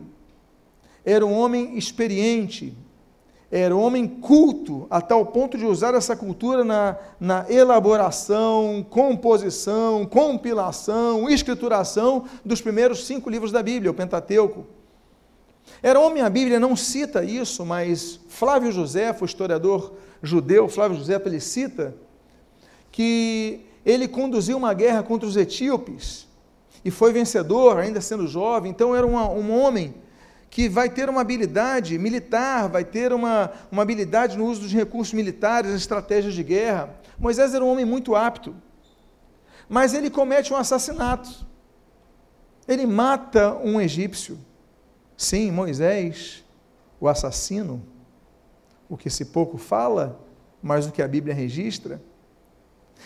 era 1.05 1.25
um 1.25 1.33
homem 1.33 1.77
experiente, 1.77 2.77
era 3.51 3.77
um 3.77 3.81
homem 3.81 4.07
culto, 4.07 4.87
a 4.91 5.01
tal 5.01 5.27
ponto 5.27 5.57
de 5.57 5.65
usar 5.65 5.95
essa 5.95 6.17
cultura 6.17 6.65
na, 6.65 6.97
na 7.21 7.47
elaboração, 7.49 8.85
composição, 8.89 10.07
compilação, 10.07 11.29
escrituração 11.29 12.25
dos 12.45 12.61
primeiros 12.61 13.07
cinco 13.07 13.31
livros 13.31 13.53
da 13.53 13.63
Bíblia, 13.63 13.91
o 13.91 13.95
Pentateuco. 13.95 14.67
Era 15.83 16.01
homem, 16.01 16.23
a 16.23 16.31
Bíblia 16.31 16.59
não 16.59 16.75
cita 16.75 17.23
isso, 17.23 17.65
mas 17.65 18.19
Flávio 18.29 18.73
José, 18.73 19.15
o 19.21 19.25
historiador 19.25 19.93
judeu, 20.23 20.69
Flávio 20.69 20.97
José, 20.97 21.21
ele 21.25 21.41
cita 21.41 21.95
que 22.91 23.61
ele 23.85 24.09
conduziu 24.09 24.57
uma 24.57 24.73
guerra 24.73 25.03
contra 25.03 25.29
os 25.29 25.37
etíopes 25.37 26.27
e 26.85 26.91
foi 26.91 27.13
vencedor, 27.13 27.79
ainda 27.79 28.01
sendo 28.01 28.27
jovem, 28.27 28.71
então 28.71 28.97
era 28.97 29.07
uma, 29.07 29.29
um 29.29 29.53
homem 29.53 29.95
que 30.55 30.69
vai 30.69 30.89
ter 30.89 31.11
uma 31.11 31.21
habilidade 31.21 31.99
militar, 31.99 32.69
vai 32.69 32.85
ter 32.85 33.13
uma, 33.13 33.51
uma 33.73 33.83
habilidade 33.83 34.39
no 34.39 34.47
uso 34.47 34.61
dos 34.61 34.73
recursos 34.73 35.13
militares, 35.13 35.75
estratégias 35.75 36.33
de 36.33 36.45
guerra. 36.45 36.95
Moisés 37.19 37.53
era 37.55 37.65
um 37.65 37.69
homem 37.69 37.85
muito 37.85 38.15
apto, 38.15 38.55
mas 39.69 39.95
ele 39.95 40.09
comete 40.09 40.53
um 40.53 40.57
assassinato. 40.57 41.45
Ele 42.69 42.87
mata 42.87 43.53
um 43.65 43.81
egípcio. 43.81 44.39
Sim, 45.17 45.51
Moisés, 45.51 46.45
o 47.01 47.09
assassino, 47.09 47.83
o 48.89 48.97
que 48.97 49.11
se 49.11 49.25
pouco 49.25 49.59
fala, 49.59 50.21
mas 50.63 50.87
o 50.87 50.93
que 50.93 51.03
a 51.03 51.09
Bíblia 51.09 51.35
registra. 51.35 52.01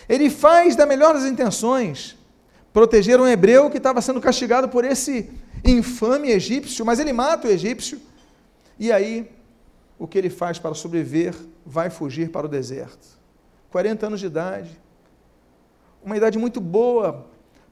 Ele 0.06 0.28
faz 0.28 0.76
da 0.76 0.84
melhor 0.84 1.14
das 1.14 1.24
intenções 1.24 2.14
proteger 2.74 3.18
um 3.18 3.26
hebreu 3.26 3.70
que 3.70 3.78
estava 3.78 4.02
sendo 4.02 4.20
castigado 4.20 4.68
por 4.68 4.84
esse 4.84 5.30
infame 5.64 6.30
egípcio, 6.30 6.84
mas 6.84 6.98
ele 6.98 7.12
mata 7.12 7.48
o 7.48 7.50
egípcio. 7.50 8.00
E 8.78 8.92
aí, 8.92 9.30
o 9.98 10.06
que 10.06 10.16
ele 10.16 10.30
faz 10.30 10.58
para 10.58 10.74
sobreviver? 10.74 11.34
Vai 11.66 11.90
fugir 11.90 12.30
para 12.30 12.46
o 12.46 12.48
deserto. 12.48 13.18
40 13.70 14.06
anos 14.06 14.20
de 14.20 14.26
idade. 14.26 14.70
Uma 16.02 16.16
idade 16.16 16.38
muito 16.38 16.60
boa 16.60 17.26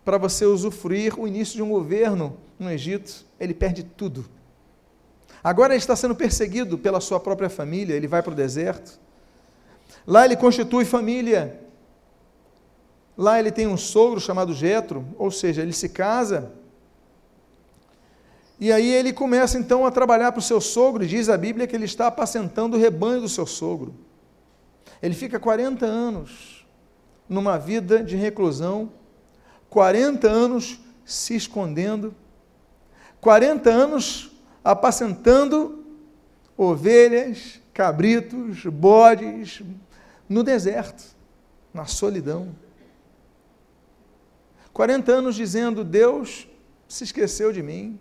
para 0.05 0.19
você 0.19 0.45
usufruir 0.45 1.19
o 1.19 1.26
início 1.26 1.57
de 1.57 1.62
um 1.62 1.69
governo 1.69 2.37
no 2.59 2.71
Egito. 2.71 3.25
Ele 3.38 3.55
perde 3.55 3.83
tudo. 3.83 4.26
Agora 5.43 5.73
ele 5.73 5.78
está 5.78 5.95
sendo 5.95 6.14
perseguido 6.14 6.76
pela 6.76 7.00
sua 7.00 7.21
própria 7.21 7.49
família, 7.49 7.95
ele 7.95 8.09
vai 8.09 8.23
para 8.23 8.33
o 8.33 8.37
deserto. 8.37 8.99
Lá 10.07 10.25
ele 10.25 10.37
constitui 10.37 10.85
família. 10.85 11.61
Lá 13.16 13.38
ele 13.38 13.50
tem 13.50 13.66
um 13.66 13.76
sogro 13.76 14.21
chamado 14.21 14.52
Jetro, 14.52 15.07
ou 15.16 15.31
seja, 15.31 15.62
ele 15.62 15.73
se 15.73 15.88
casa 15.88 16.52
e 18.59 18.73
aí 18.73 18.91
ele 18.91 19.13
começa 19.13 19.59
então 19.59 19.85
a 19.85 19.91
trabalhar 19.91 20.33
para 20.33 20.39
o 20.39 20.43
seu 20.43 20.61
sogro, 20.61 21.05
e 21.05 21.07
diz 21.07 21.29
a 21.29 21.37
Bíblia 21.37 21.67
que 21.67 21.77
ele 21.77 21.85
está 21.85 22.07
apacentando 22.07 22.75
o 22.75 22.81
rebanho 22.81 23.21
do 23.21 23.29
seu 23.29 23.47
sogro. 23.47 23.95
Ele 25.03 25.15
fica 25.15 25.39
40 25.39 25.85
anos 25.85 26.67
numa 27.29 27.59
vida 27.59 28.03
de 28.03 28.17
reclusão, 28.17 28.91
40 29.69 30.29
anos 30.29 30.81
se 31.05 31.35
escondendo, 31.35 32.15
40 33.21 33.69
anos 33.71 34.31
apacentando 34.65 35.85
ovelhas, 36.57 37.61
cabritos, 37.75 38.65
bodes, 38.65 39.63
no 40.29 40.43
deserto, 40.43 41.05
na 41.75 41.85
solidão. 41.85 42.55
40 44.73 45.13
anos 45.13 45.35
dizendo: 45.35 45.85
Deus 45.85 46.49
se 46.89 47.05
esqueceu 47.05 47.53
de 47.53 47.63
mim, 47.63 47.99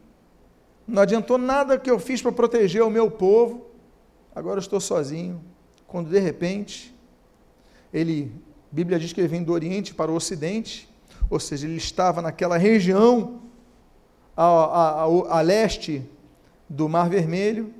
não 0.88 1.01
adiantou 1.01 1.38
nada 1.38 1.80
que 1.80 1.89
eu 1.89 2.00
fiz 2.00 2.22
para 2.22 2.32
proteger 2.32 2.84
o 2.84 2.89
meu 2.89 3.10
povo, 3.10 3.65
agora 4.36 4.58
eu 4.58 4.62
estou 4.62 4.80
sozinho. 4.80 5.42
Quando 5.88 6.10
de 6.10 6.20
repente, 6.20 6.96
ele, 7.94 8.32
a 8.72 8.75
Bíblia 8.75 9.00
diz 9.00 9.12
que 9.12 9.22
ele 9.22 9.27
vem 9.27 9.44
do 9.44 9.51
Oriente 9.51 9.94
para 9.94 10.12
o 10.12 10.15
Ocidente, 10.15 10.88
ou 11.30 11.39
seja, 11.39 11.65
ele 11.65 11.77
estava 11.77 12.22
naquela 12.22 12.58
região 12.58 13.42
a, 14.38 14.44
a, 14.46 15.04
a, 15.04 15.39
a 15.39 15.42
leste 15.42 16.08
do 16.70 16.88
Mar 16.88 17.10
Vermelho, 17.10 17.74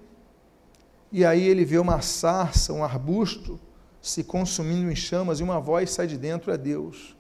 e 1.12 1.24
aí 1.24 1.48
ele 1.48 1.64
vê 1.64 1.78
uma 1.78 2.02
sarça, 2.02 2.74
um 2.74 2.84
arbusto, 2.84 3.60
se 4.02 4.24
consumindo 4.24 4.92
em 4.92 4.96
chamas, 4.96 5.40
e 5.40 5.44
uma 5.44 5.60
voz 5.60 5.92
sai 5.92 6.08
de 6.08 6.18
dentro, 6.18 6.52
é 6.52 6.58
Deus. 6.58 7.16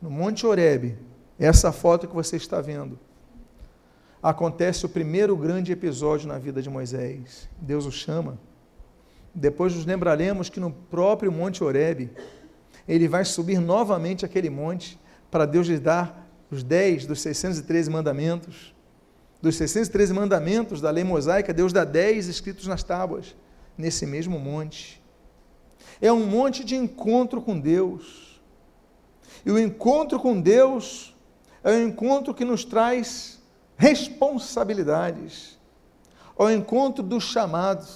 No 0.00 0.10
Monte 0.10 0.46
Horebe, 0.46 0.98
essa 1.38 1.72
foto 1.72 2.06
que 2.06 2.14
você 2.14 2.36
está 2.36 2.60
vendo, 2.60 2.98
acontece 4.24 4.86
o 4.86 4.88
primeiro 4.88 5.36
grande 5.36 5.70
episódio 5.70 6.26
na 6.26 6.38
vida 6.38 6.62
de 6.62 6.70
Moisés. 6.70 7.46
Deus 7.60 7.84
o 7.84 7.92
chama. 7.92 8.38
Depois 9.34 9.74
nos 9.74 9.84
lembraremos 9.84 10.48
que 10.48 10.58
no 10.58 10.70
próprio 10.70 11.30
Monte 11.30 11.62
Horebe, 11.62 12.10
ele 12.88 13.06
vai 13.06 13.26
subir 13.26 13.60
novamente 13.60 14.24
aquele 14.24 14.48
monte 14.48 14.98
para 15.30 15.44
Deus 15.44 15.66
lhe 15.66 15.78
dar 15.78 16.26
os 16.50 16.62
10 16.62 17.04
dos 17.04 17.20
613 17.20 17.90
mandamentos. 17.90 18.74
Dos 19.42 19.56
613 19.56 20.14
mandamentos 20.14 20.80
da 20.80 20.90
lei 20.90 21.04
mosaica, 21.04 21.52
Deus 21.52 21.70
dá 21.70 21.84
10 21.84 22.26
escritos 22.26 22.66
nas 22.66 22.82
tábuas, 22.82 23.36
nesse 23.76 24.06
mesmo 24.06 24.38
monte. 24.38 25.02
É 26.00 26.10
um 26.10 26.24
monte 26.24 26.64
de 26.64 26.76
encontro 26.76 27.42
com 27.42 27.60
Deus. 27.60 28.40
E 29.44 29.50
o 29.50 29.58
encontro 29.58 30.18
com 30.18 30.40
Deus 30.40 31.14
é 31.62 31.72
um 31.72 31.88
encontro 31.88 32.32
que 32.32 32.44
nos 32.44 32.64
traz 32.64 33.33
responsabilidades, 33.76 35.58
ao 36.36 36.50
encontro 36.50 37.02
do 37.02 37.20
chamado. 37.20 37.86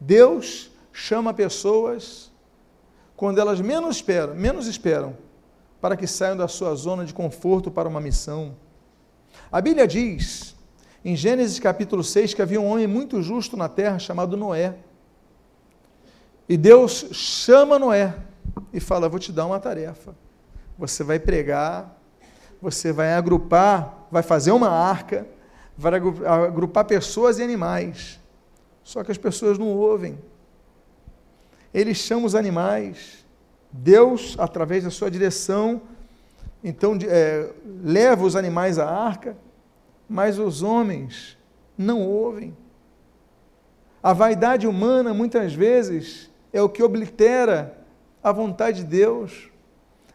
Deus 0.00 0.70
chama 0.92 1.34
pessoas 1.34 2.30
quando 3.16 3.40
elas 3.40 3.60
menos 3.60 3.96
esperam, 3.96 4.34
menos 4.34 4.66
esperam, 4.66 5.16
para 5.80 5.96
que 5.96 6.06
saiam 6.06 6.36
da 6.36 6.46
sua 6.46 6.74
zona 6.74 7.04
de 7.04 7.12
conforto 7.12 7.70
para 7.70 7.88
uma 7.88 8.00
missão. 8.00 8.56
A 9.50 9.60
Bíblia 9.60 9.86
diz, 9.86 10.54
em 11.04 11.16
Gênesis 11.16 11.58
capítulo 11.58 12.04
6, 12.04 12.34
que 12.34 12.42
havia 12.42 12.60
um 12.60 12.66
homem 12.66 12.86
muito 12.86 13.22
justo 13.22 13.56
na 13.56 13.68
terra 13.68 13.98
chamado 13.98 14.36
Noé. 14.36 14.76
E 16.48 16.56
Deus 16.56 17.06
chama 17.12 17.78
Noé 17.78 18.14
e 18.72 18.80
fala: 18.80 19.08
Vou 19.08 19.18
te 19.18 19.32
dar 19.32 19.46
uma 19.46 19.60
tarefa. 19.60 20.14
Você 20.78 21.02
vai 21.02 21.18
pregar, 21.18 21.97
você 22.60 22.92
vai 22.92 23.12
agrupar, 23.12 24.06
vai 24.10 24.22
fazer 24.22 24.52
uma 24.52 24.68
arca, 24.68 25.26
vai 25.76 25.94
agrupar 26.46 26.84
pessoas 26.84 27.38
e 27.38 27.42
animais. 27.42 28.18
Só 28.82 29.04
que 29.04 29.12
as 29.12 29.18
pessoas 29.18 29.58
não 29.58 29.68
ouvem. 29.68 30.18
Ele 31.72 31.94
chama 31.94 32.26
os 32.26 32.34
animais. 32.34 33.24
Deus, 33.70 34.34
através 34.38 34.84
da 34.84 34.90
sua 34.90 35.10
direção, 35.10 35.82
então 36.64 36.98
é, 37.06 37.52
leva 37.82 38.24
os 38.24 38.34
animais 38.34 38.78
à 38.78 38.88
arca, 38.88 39.36
mas 40.08 40.38
os 40.38 40.62
homens 40.62 41.36
não 41.76 42.02
ouvem. 42.02 42.56
A 44.02 44.12
vaidade 44.12 44.66
humana, 44.66 45.12
muitas 45.12 45.52
vezes, 45.52 46.30
é 46.52 46.62
o 46.62 46.68
que 46.68 46.82
oblitera 46.82 47.78
a 48.22 48.32
vontade 48.32 48.78
de 48.78 48.86
Deus. 48.86 49.50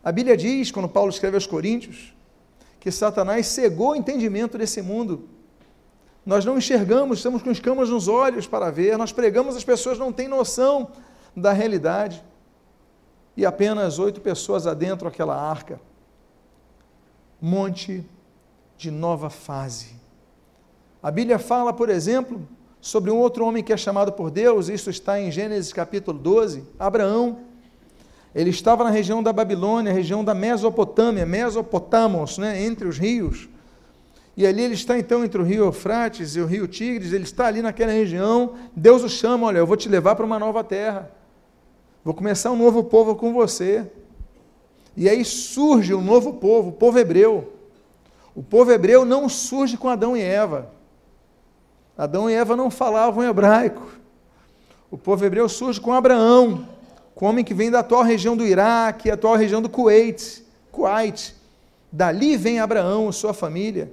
A 0.04 0.12
Bíblia 0.12 0.36
diz, 0.36 0.72
quando 0.72 0.90
Paulo 0.90 1.10
escreve 1.10 1.36
aos 1.36 1.46
Coríntios, 1.46 2.13
que 2.84 2.92
Satanás 2.92 3.48
cegou 3.48 3.92
o 3.92 3.96
entendimento 3.96 4.58
desse 4.58 4.82
mundo. 4.82 5.30
Nós 6.26 6.44
não 6.44 6.58
enxergamos, 6.58 7.20
estamos 7.20 7.42
com 7.42 7.50
escamas 7.50 7.88
nos 7.88 8.10
olhos 8.10 8.46
para 8.46 8.70
ver, 8.70 8.98
nós 8.98 9.14
pregamos, 9.14 9.56
as 9.56 9.64
pessoas 9.64 9.98
não 9.98 10.12
têm 10.12 10.28
noção 10.28 10.92
da 11.34 11.54
realidade. 11.54 12.22
E 13.38 13.46
apenas 13.46 14.00
oito 14.00 14.20
pessoas 14.20 14.68
adentro 14.68 15.08
aquela 15.08 15.34
arca. 15.34 15.80
Monte 17.42 18.06
de 18.78 18.92
nova 18.92 19.30
fase. 19.30 19.96
A 21.02 21.10
Bíblia 21.10 21.40
fala, 21.40 21.72
por 21.72 21.90
exemplo, 21.90 22.46
sobre 22.82 23.10
um 23.10 23.18
outro 23.18 23.46
homem 23.46 23.64
que 23.64 23.72
é 23.72 23.78
chamado 23.78 24.12
por 24.12 24.30
Deus, 24.30 24.68
isso 24.68 24.90
está 24.90 25.22
em 25.22 25.32
Gênesis 25.32 25.72
capítulo 25.72 26.20
12, 26.20 26.68
Abraão. 26.78 27.46
Ele 28.36 28.50
estava 28.50 28.84
na 28.84 28.90
região 28.90 29.22
da 29.22 29.32
Babilônia, 29.32 29.94
região 29.94 30.24
da 30.24 30.34
Mesopotâmia, 30.34 31.26
Mesopotamos, 31.26 32.38
né, 32.38 32.64
entre 32.64 32.88
os 32.88 32.98
rios. 32.98 33.48
E 34.36 34.48
ali 34.48 34.64
ele 34.64 34.74
está 34.74 34.98
então 34.98 35.24
entre 35.24 35.40
o 35.40 35.44
rio 35.44 35.66
Eufrates 35.66 36.36
e 36.36 36.42
o 36.42 36.48
rio 36.48 36.68
Tigres, 36.68 37.14
ele 37.14 37.24
está 37.24 37.46
ali 37.46 37.62
naquela 37.62 37.92
região. 37.92 38.56
Deus 38.76 39.04
o 39.04 39.10
chama: 39.10 39.46
olha, 39.46 39.60
eu 39.60 39.68
vou 39.68 39.78
te 39.78 39.88
levar 39.88 40.16
para 40.16 40.26
uma 40.26 40.40
nova 40.40 40.64
terra. 40.64 41.12
Vou 42.04 42.14
começar 42.14 42.52
um 42.52 42.58
novo 42.58 42.84
povo 42.84 43.16
com 43.16 43.32
você. 43.32 43.86
E 44.98 45.08
aí 45.08 45.24
surge 45.24 45.94
um 45.94 46.02
novo 46.02 46.34
povo, 46.34 46.70
o 46.70 46.74
povo 46.74 46.98
hebreu. 46.98 47.54
O 48.36 48.42
povo 48.42 48.72
hebreu 48.72 49.06
não 49.06 49.30
surge 49.30 49.78
com 49.78 49.88
Adão 49.88 50.18
e 50.18 50.22
Eva. 50.22 50.72
Adão 51.96 52.28
e 52.28 52.34
Eva 52.34 52.56
não 52.56 52.72
falavam 52.72 53.24
hebraico. 53.24 53.88
O 54.90 54.98
povo 54.98 55.24
hebreu 55.24 55.48
surge 55.48 55.80
com 55.80 55.94
Abraão, 55.94 56.68
com 57.16 57.26
homem 57.26 57.44
que 57.44 57.54
vem 57.54 57.70
da 57.70 57.80
atual 57.80 58.04
região 58.04 58.36
do 58.36 58.46
Iraque, 58.46 59.12
atual 59.12 59.36
região 59.36 59.62
do 59.62 59.70
Kuwait, 59.70 60.44
Kuwait. 60.72 61.36
Dali 61.92 62.36
vem 62.36 62.60
Abraão 62.60 63.12
sua 63.12 63.34
família. 63.34 63.92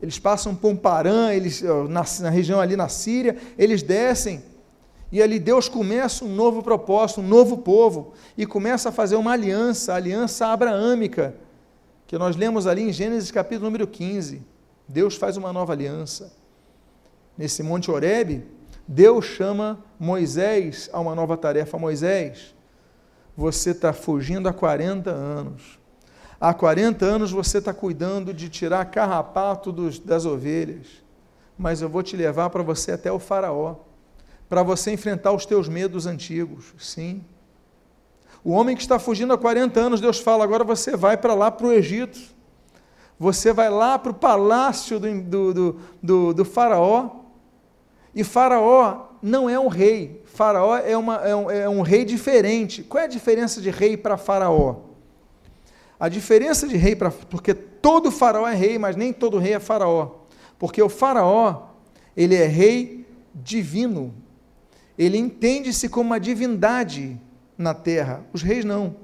Eles 0.00 0.18
passam 0.18 0.54
por 0.54 0.68
um 0.68 0.76
Parã, 0.76 1.32
eles, 1.32 1.62
na, 1.88 2.04
na 2.20 2.30
região 2.30 2.60
ali 2.60 2.76
na 2.76 2.88
Síria, 2.88 3.36
eles 3.58 3.82
descem 3.82 4.42
e 5.10 5.22
ali 5.22 5.38
Deus 5.38 5.68
começa 5.68 6.24
um 6.24 6.34
novo 6.34 6.62
propósito, 6.62 7.20
um 7.20 7.26
novo 7.26 7.58
povo, 7.58 8.12
e 8.36 8.44
começa 8.44 8.88
a 8.88 8.92
fazer 8.92 9.16
uma 9.16 9.32
aliança, 9.32 9.92
a 9.92 9.96
aliança 9.96 10.46
abraâmica, 10.46 11.34
que 12.06 12.18
nós 12.18 12.36
lemos 12.36 12.66
ali 12.66 12.82
em 12.82 12.92
Gênesis 12.92 13.30
capítulo 13.30 13.66
número 13.66 13.86
15. 13.86 14.42
Deus 14.88 15.16
faz 15.16 15.36
uma 15.36 15.52
nova 15.52 15.72
aliança. 15.72 16.32
Nesse 17.38 17.62
Monte 17.62 17.90
Horebe, 17.90 18.44
Deus 18.86 19.24
chama 19.24 19.84
Moisés 19.98 20.88
a 20.92 21.00
uma 21.00 21.14
nova 21.14 21.36
tarefa. 21.36 21.78
Moisés, 21.78 22.54
você 23.36 23.70
está 23.70 23.92
fugindo 23.92 24.48
há 24.48 24.52
40 24.52 25.10
anos. 25.10 25.78
Há 26.40 26.52
40 26.52 27.04
anos 27.04 27.32
você 27.32 27.58
está 27.58 27.72
cuidando 27.72 28.32
de 28.32 28.48
tirar 28.48 28.84
carrapato 28.86 29.72
dos, 29.72 29.98
das 29.98 30.24
ovelhas. 30.24 30.86
Mas 31.58 31.80
eu 31.80 31.88
vou 31.88 32.02
te 32.02 32.16
levar 32.16 32.50
para 32.50 32.62
você 32.62 32.92
até 32.92 33.10
o 33.10 33.18
Faraó 33.18 33.76
para 34.48 34.62
você 34.62 34.92
enfrentar 34.92 35.32
os 35.32 35.44
teus 35.44 35.68
medos 35.68 36.06
antigos. 36.06 36.72
Sim. 36.78 37.24
O 38.44 38.52
homem 38.52 38.76
que 38.76 38.82
está 38.82 38.98
fugindo 38.98 39.32
há 39.32 39.38
40 39.38 39.78
anos, 39.80 40.00
Deus 40.00 40.20
fala: 40.20 40.44
agora 40.44 40.64
você 40.64 40.96
vai 40.96 41.16
para 41.16 41.34
lá 41.34 41.50
para 41.50 41.66
o 41.66 41.72
Egito. 41.72 42.18
Você 43.18 43.52
vai 43.52 43.70
lá 43.70 43.98
para 43.98 44.12
o 44.12 44.14
palácio 44.14 45.00
do, 45.00 45.22
do, 45.22 45.54
do, 45.54 45.80
do, 46.02 46.34
do 46.34 46.44
Faraó. 46.44 47.25
E 48.16 48.24
Faraó 48.24 49.08
não 49.20 49.46
é 49.46 49.60
um 49.60 49.68
rei. 49.68 50.22
Faraó 50.24 50.78
é, 50.78 50.96
uma, 50.96 51.16
é, 51.16 51.36
um, 51.36 51.50
é 51.50 51.68
um 51.68 51.82
rei 51.82 52.02
diferente. 52.02 52.82
Qual 52.82 53.02
é 53.02 53.04
a 53.04 53.08
diferença 53.08 53.60
de 53.60 53.68
rei 53.68 53.94
para 53.94 54.16
Faraó? 54.16 54.76
A 56.00 56.08
diferença 56.08 56.66
de 56.66 56.78
rei 56.78 56.96
para. 56.96 57.10
Porque 57.10 57.52
todo 57.52 58.10
Faraó 58.10 58.48
é 58.48 58.54
rei, 58.54 58.78
mas 58.78 58.96
nem 58.96 59.12
todo 59.12 59.38
rei 59.38 59.52
é 59.52 59.60
Faraó. 59.60 60.12
Porque 60.58 60.82
o 60.82 60.88
Faraó, 60.88 61.68
ele 62.16 62.34
é 62.34 62.46
rei 62.46 63.06
divino, 63.34 64.14
ele 64.96 65.18
entende-se 65.18 65.86
como 65.86 66.06
uma 66.06 66.18
divindade 66.18 67.20
na 67.58 67.74
terra, 67.74 68.24
os 68.32 68.40
reis 68.40 68.64
não. 68.64 68.96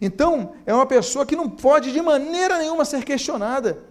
Então, 0.00 0.52
é 0.64 0.72
uma 0.72 0.86
pessoa 0.86 1.26
que 1.26 1.36
não 1.36 1.50
pode 1.50 1.92
de 1.92 2.00
maneira 2.00 2.56
nenhuma 2.56 2.86
ser 2.86 3.04
questionada. 3.04 3.82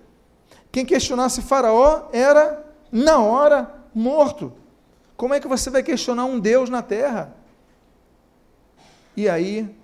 Quem 0.72 0.84
questionasse 0.84 1.43
Faraó 1.43 2.08
era, 2.12 2.65
na 2.91 3.20
hora, 3.20 3.77
morto. 3.93 4.54
Como 5.15 5.34
é 5.34 5.39
que 5.39 5.47
você 5.47 5.69
vai 5.69 5.84
questionar 5.84 6.26
um 6.26 6.39
Deus 6.39 6.69
na 6.69 6.82
terra? 6.82 7.36
E 9.15 9.28
aí, 9.28 9.76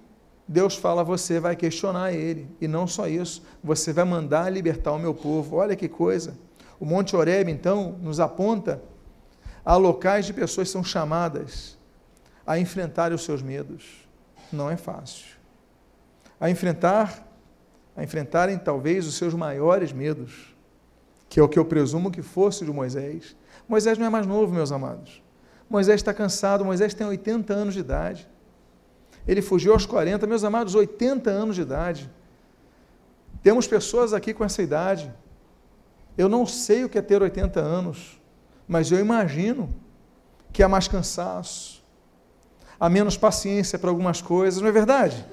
Deus 0.47 0.75
fala: 0.75 1.03
você 1.03 1.39
vai 1.39 1.55
questionar 1.55 2.13
ele. 2.13 2.47
E 2.61 2.67
não 2.67 2.87
só 2.87 3.07
isso, 3.07 3.43
você 3.63 3.91
vai 3.91 4.05
mandar 4.05 4.51
libertar 4.51 4.91
o 4.91 4.99
meu 4.99 5.13
povo. 5.13 5.57
Olha 5.57 5.75
que 5.75 5.87
coisa. 5.87 6.37
O 6.79 6.85
Monte 6.85 7.15
Horeb, 7.15 7.49
então, 7.49 7.97
nos 8.01 8.19
aponta 8.19 8.81
Há 9.65 9.77
locais 9.77 10.25
de 10.25 10.33
pessoas 10.33 10.67
que 10.67 10.73
são 10.73 10.83
chamadas 10.83 11.77
a 12.45 12.59
enfrentar 12.59 13.13
os 13.13 13.23
seus 13.23 13.41
medos. 13.41 14.05
Não 14.51 14.69
é 14.69 14.75
fácil. 14.75 15.25
A 16.39 16.49
enfrentar, 16.49 17.25
a 17.95 18.03
enfrentarem 18.03 18.57
talvez 18.57 19.07
os 19.07 19.15
seus 19.15 19.33
maiores 19.33 19.93
medos, 19.93 20.53
que 21.29 21.39
é 21.39 21.43
o 21.43 21.47
que 21.47 21.57
eu 21.57 21.63
presumo 21.63 22.11
que 22.11 22.21
fosse 22.21 22.65
de 22.65 22.71
Moisés. 22.73 23.35
Moisés 23.67 23.97
não 23.97 24.05
é 24.05 24.09
mais 24.09 24.25
novo, 24.25 24.53
meus 24.53 24.71
amados. 24.71 25.21
Moisés 25.69 26.01
está 26.01 26.13
cansado, 26.13 26.65
Moisés 26.65 26.93
tem 26.93 27.05
80 27.07 27.53
anos 27.53 27.73
de 27.73 27.79
idade. 27.79 28.29
Ele 29.27 29.41
fugiu 29.41 29.73
aos 29.73 29.85
40, 29.85 30.27
meus 30.27 30.43
amados, 30.43 30.75
80 30.75 31.29
anos 31.29 31.55
de 31.55 31.61
idade. 31.61 32.09
Temos 33.41 33.67
pessoas 33.67 34.13
aqui 34.13 34.33
com 34.33 34.43
essa 34.43 34.61
idade. 34.61 35.13
Eu 36.17 36.29
não 36.29 36.45
sei 36.45 36.83
o 36.83 36.89
que 36.89 36.97
é 36.97 37.01
ter 37.01 37.21
80 37.21 37.59
anos 37.59 38.21
mas 38.67 38.91
eu 38.91 38.99
imagino 38.99 39.73
que 40.51 40.63
há 40.63 40.69
mais 40.69 40.87
cansaço, 40.87 41.83
há 42.79 42.89
menos 42.89 43.17
paciência 43.17 43.77
para 43.77 43.89
algumas 43.89 44.21
coisas, 44.21 44.61
não 44.61 44.69
é 44.69 44.71
verdade? 44.71 45.25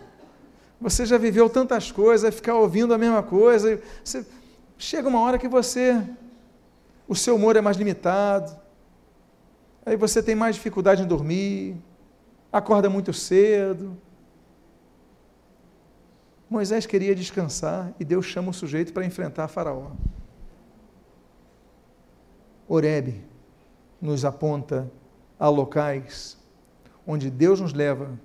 Você 0.80 1.04
já 1.04 1.18
viveu 1.18 1.48
tantas 1.48 1.92
coisas, 1.92 2.34
ficar 2.34 2.54
ouvindo 2.54 2.94
a 2.94 2.98
mesma 2.98 3.22
coisa, 3.22 3.80
você, 4.02 4.24
chega 4.78 5.08
uma 5.08 5.20
hora 5.20 5.38
que 5.38 5.48
você, 5.48 6.02
o 7.10 7.14
seu 7.16 7.34
humor 7.34 7.56
é 7.56 7.60
mais 7.60 7.76
limitado, 7.76 8.56
aí 9.84 9.96
você 9.96 10.22
tem 10.22 10.36
mais 10.36 10.54
dificuldade 10.54 11.02
em 11.02 11.06
dormir, 11.08 11.76
acorda 12.52 12.88
muito 12.88 13.12
cedo. 13.12 13.98
Moisés 16.48 16.86
queria 16.86 17.12
descansar 17.12 17.92
e 17.98 18.04
Deus 18.04 18.26
chama 18.26 18.50
o 18.50 18.54
sujeito 18.54 18.92
para 18.92 19.04
enfrentar 19.04 19.48
Faraó. 19.48 19.90
Oreb 22.68 23.24
nos 24.00 24.24
aponta 24.24 24.88
a 25.36 25.48
locais 25.48 26.38
onde 27.04 27.28
Deus 27.28 27.60
nos 27.60 27.72
leva 27.72 28.16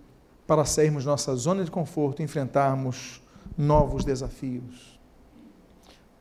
para 0.45 0.63
sairmos 0.63 1.06
nossa 1.06 1.36
zona 1.36 1.65
de 1.65 1.71
conforto 1.71 2.21
e 2.21 2.24
enfrentarmos 2.24 3.19
novos 3.58 4.06
desafios. 4.06 5.00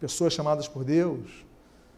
Pessoas 0.00 0.32
chamadas 0.32 0.66
por 0.66 0.82
Deus, 0.82 1.43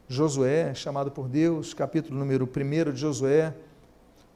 Josué, 0.09 0.73
chamado 0.75 1.11
por 1.11 1.29
Deus, 1.29 1.75
capítulo 1.75 2.19
número 2.19 2.49
1 2.49 2.93
de 2.93 3.01
Josué, 3.01 3.53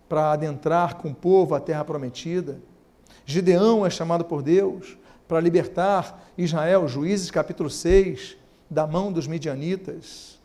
para 0.08 0.32
adentrar 0.32 0.96
com 0.96 1.10
o 1.10 1.14
povo 1.14 1.54
a 1.54 1.60
terra 1.60 1.84
prometida. 1.84 2.58
Gideão 3.24 3.86
é 3.86 3.90
chamado 3.90 4.24
por 4.24 4.42
Deus 4.42 4.98
para 5.28 5.38
libertar 5.38 6.28
Israel, 6.36 6.88
Juízes 6.88 7.30
capítulo 7.30 7.70
6, 7.70 8.36
da 8.68 8.84
mão 8.84 9.12
dos 9.12 9.28
midianitas. 9.28 10.40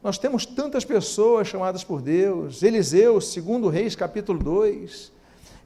Nós 0.00 0.18
temos 0.18 0.46
tantas 0.46 0.84
pessoas 0.84 1.48
chamadas 1.48 1.82
por 1.82 2.00
Deus. 2.00 2.62
Eliseu, 2.62 3.20
segundo 3.20 3.68
Reis, 3.68 3.96
capítulo 3.96 4.38
2, 4.38 5.12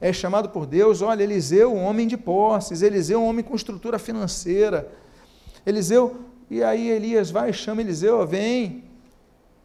é 0.01 0.11
chamado 0.11 0.49
por 0.49 0.65
Deus. 0.65 1.03
Olha, 1.03 1.21
Eliseu, 1.21 1.71
um 1.71 1.83
homem 1.83 2.07
de 2.07 2.17
posses. 2.17 2.81
Eliseu, 2.81 3.21
um 3.21 3.27
homem 3.27 3.45
com 3.45 3.55
estrutura 3.55 3.99
financeira. 3.99 4.91
Eliseu, 5.63 6.17
e 6.53 6.63
aí 6.63 6.87
Elias 6.87 7.31
vai 7.31 7.49
e 7.49 7.53
chama 7.53 7.81
Eliseu, 7.81 8.27
vem. 8.27 8.83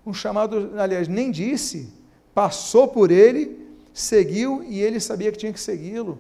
Um 0.07 0.14
chamado, 0.14 0.72
aliás, 0.79 1.07
nem 1.07 1.31
disse, 1.31 1.92
passou 2.35 2.88
por 2.88 3.11
ele, 3.11 3.68
seguiu 3.92 4.64
e 4.64 4.81
ele 4.81 4.98
sabia 4.98 5.31
que 5.31 5.37
tinha 5.37 5.53
que 5.53 5.61
segui-lo. 5.61 6.18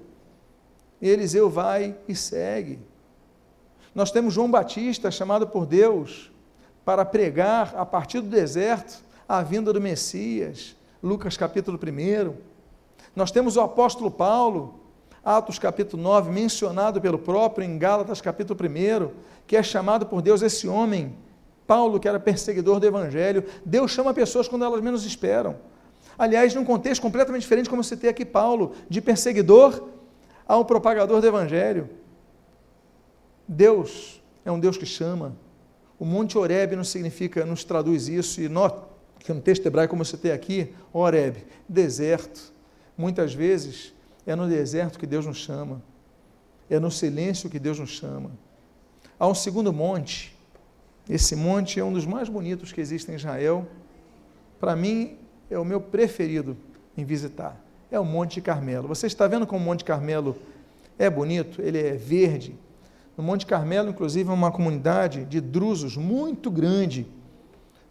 E 1.00 1.08
Eliseu 1.08 1.48
vai 1.48 1.96
e 2.06 2.14
segue. 2.14 2.78
Nós 3.94 4.10
temos 4.10 4.34
João 4.34 4.50
Batista, 4.50 5.10
chamado 5.10 5.46
por 5.46 5.64
Deus, 5.64 6.30
para 6.84 7.02
pregar 7.02 7.74
a 7.74 7.86
partir 7.86 8.20
do 8.20 8.28
deserto 8.28 9.02
a 9.26 9.42
vinda 9.42 9.72
do 9.72 9.80
Messias. 9.80 10.76
Lucas 11.02 11.34
capítulo 11.34 11.80
1. 11.82 12.34
Nós 13.16 13.30
temos 13.30 13.56
o 13.56 13.62
apóstolo 13.62 14.10
Paulo, 14.10 14.78
Atos 15.24 15.58
capítulo 15.58 16.02
9, 16.02 16.30
mencionado 16.30 17.00
pelo 17.00 17.18
próprio 17.18 17.64
em 17.64 17.78
Gálatas 17.78 18.20
capítulo 18.20 18.58
1, 18.58 19.10
que 19.46 19.56
é 19.56 19.62
chamado 19.62 20.06
por 20.06 20.22
Deus 20.22 20.42
esse 20.42 20.68
homem, 20.68 21.16
Paulo, 21.66 22.00
que 22.00 22.08
era 22.08 22.18
perseguidor 22.20 22.80
do 22.80 22.86
evangelho. 22.86 23.44
Deus 23.64 23.90
chama 23.90 24.14
pessoas 24.14 24.48
quando 24.48 24.64
elas 24.64 24.80
menos 24.80 25.04
esperam. 25.04 25.56
Aliás, 26.18 26.54
num 26.54 26.64
contexto 26.64 27.02
completamente 27.02 27.42
diferente, 27.42 27.68
como 27.68 27.84
você 27.84 27.96
tem 27.96 28.08
aqui 28.08 28.24
Paulo, 28.24 28.74
de 28.88 29.00
perseguidor 29.00 29.88
a 30.46 30.56
um 30.56 30.64
propagador 30.64 31.20
do 31.20 31.26
evangelho. 31.26 31.90
Deus 33.46 34.22
é 34.44 34.50
um 34.50 34.58
Deus 34.58 34.76
que 34.76 34.86
chama. 34.86 35.36
O 35.98 36.04
Monte 36.04 36.38
Oreb 36.38 36.74
não 36.74 36.84
significa, 36.84 37.44
nos 37.44 37.64
traduz 37.64 38.08
isso, 38.08 38.40
e 38.40 38.48
nós, 38.48 38.72
que 39.18 39.32
no 39.32 39.40
texto 39.40 39.66
hebraico, 39.66 39.90
como 39.90 40.04
você 40.04 40.16
tem 40.16 40.32
aqui, 40.32 40.72
Oreb, 40.92 41.44
deserto. 41.68 42.52
Muitas 42.96 43.34
vezes 43.34 43.92
é 44.30 44.36
no 44.36 44.48
deserto 44.48 44.98
que 44.98 45.06
Deus 45.06 45.26
nos 45.26 45.38
chama, 45.38 45.82
é 46.68 46.78
no 46.78 46.90
silêncio 46.90 47.48
que 47.50 47.58
Deus 47.58 47.78
nos 47.78 47.90
chama. 47.90 48.30
Há 49.18 49.26
um 49.26 49.34
segundo 49.34 49.72
monte, 49.72 50.36
esse 51.08 51.34
monte 51.34 51.80
é 51.80 51.84
um 51.84 51.92
dos 51.92 52.06
mais 52.06 52.28
bonitos 52.28 52.72
que 52.72 52.80
existe 52.80 53.10
em 53.10 53.14
Israel. 53.14 53.66
Para 54.60 54.76
mim, 54.76 55.16
é 55.50 55.58
o 55.58 55.64
meu 55.64 55.80
preferido 55.80 56.56
em 56.96 57.04
visitar. 57.04 57.58
É 57.90 57.98
o 57.98 58.04
Monte 58.04 58.40
Carmelo. 58.42 58.86
Você 58.86 59.06
está 59.06 59.26
vendo 59.26 59.46
como 59.46 59.62
o 59.62 59.64
Monte 59.64 59.82
Carmelo 59.82 60.36
é 60.98 61.08
bonito? 61.08 61.62
Ele 61.62 61.78
é 61.78 61.94
verde, 61.94 62.54
no 63.18 63.24
Monte 63.24 63.44
Carmelo, 63.46 63.90
inclusive, 63.90 64.30
é 64.30 64.32
uma 64.32 64.52
comunidade 64.52 65.24
de 65.24 65.40
drusos 65.40 65.96
muito 65.96 66.52
grande. 66.52 67.04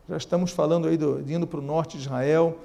Já 0.08 0.16
estamos 0.16 0.52
falando 0.52 0.88
aí 0.88 0.96
do, 0.96 1.20
indo 1.30 1.46
para 1.46 1.60
o 1.60 1.62
norte 1.62 1.98
de 1.98 2.04
Israel. 2.04 2.58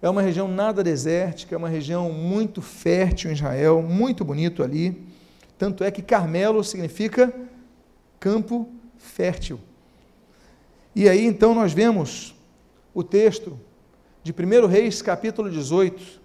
É 0.00 0.08
uma 0.08 0.22
região 0.22 0.46
nada 0.48 0.82
desértica, 0.82 1.54
é 1.54 1.58
uma 1.58 1.68
região 1.68 2.12
muito 2.12 2.60
fértil 2.60 3.30
em 3.30 3.34
Israel, 3.34 3.82
muito 3.82 4.24
bonito 4.24 4.62
ali. 4.62 5.02
Tanto 5.58 5.82
é 5.82 5.90
que 5.90 6.02
Carmelo 6.02 6.62
significa 6.62 7.32
campo 8.20 8.68
fértil. 8.98 9.58
E 10.94 11.08
aí 11.08 11.24
então 11.24 11.54
nós 11.54 11.72
vemos 11.72 12.34
o 12.92 13.02
texto 13.02 13.58
de 14.22 14.32
1 14.32 14.66
Reis, 14.66 15.02
capítulo 15.02 15.50
18, 15.50 16.20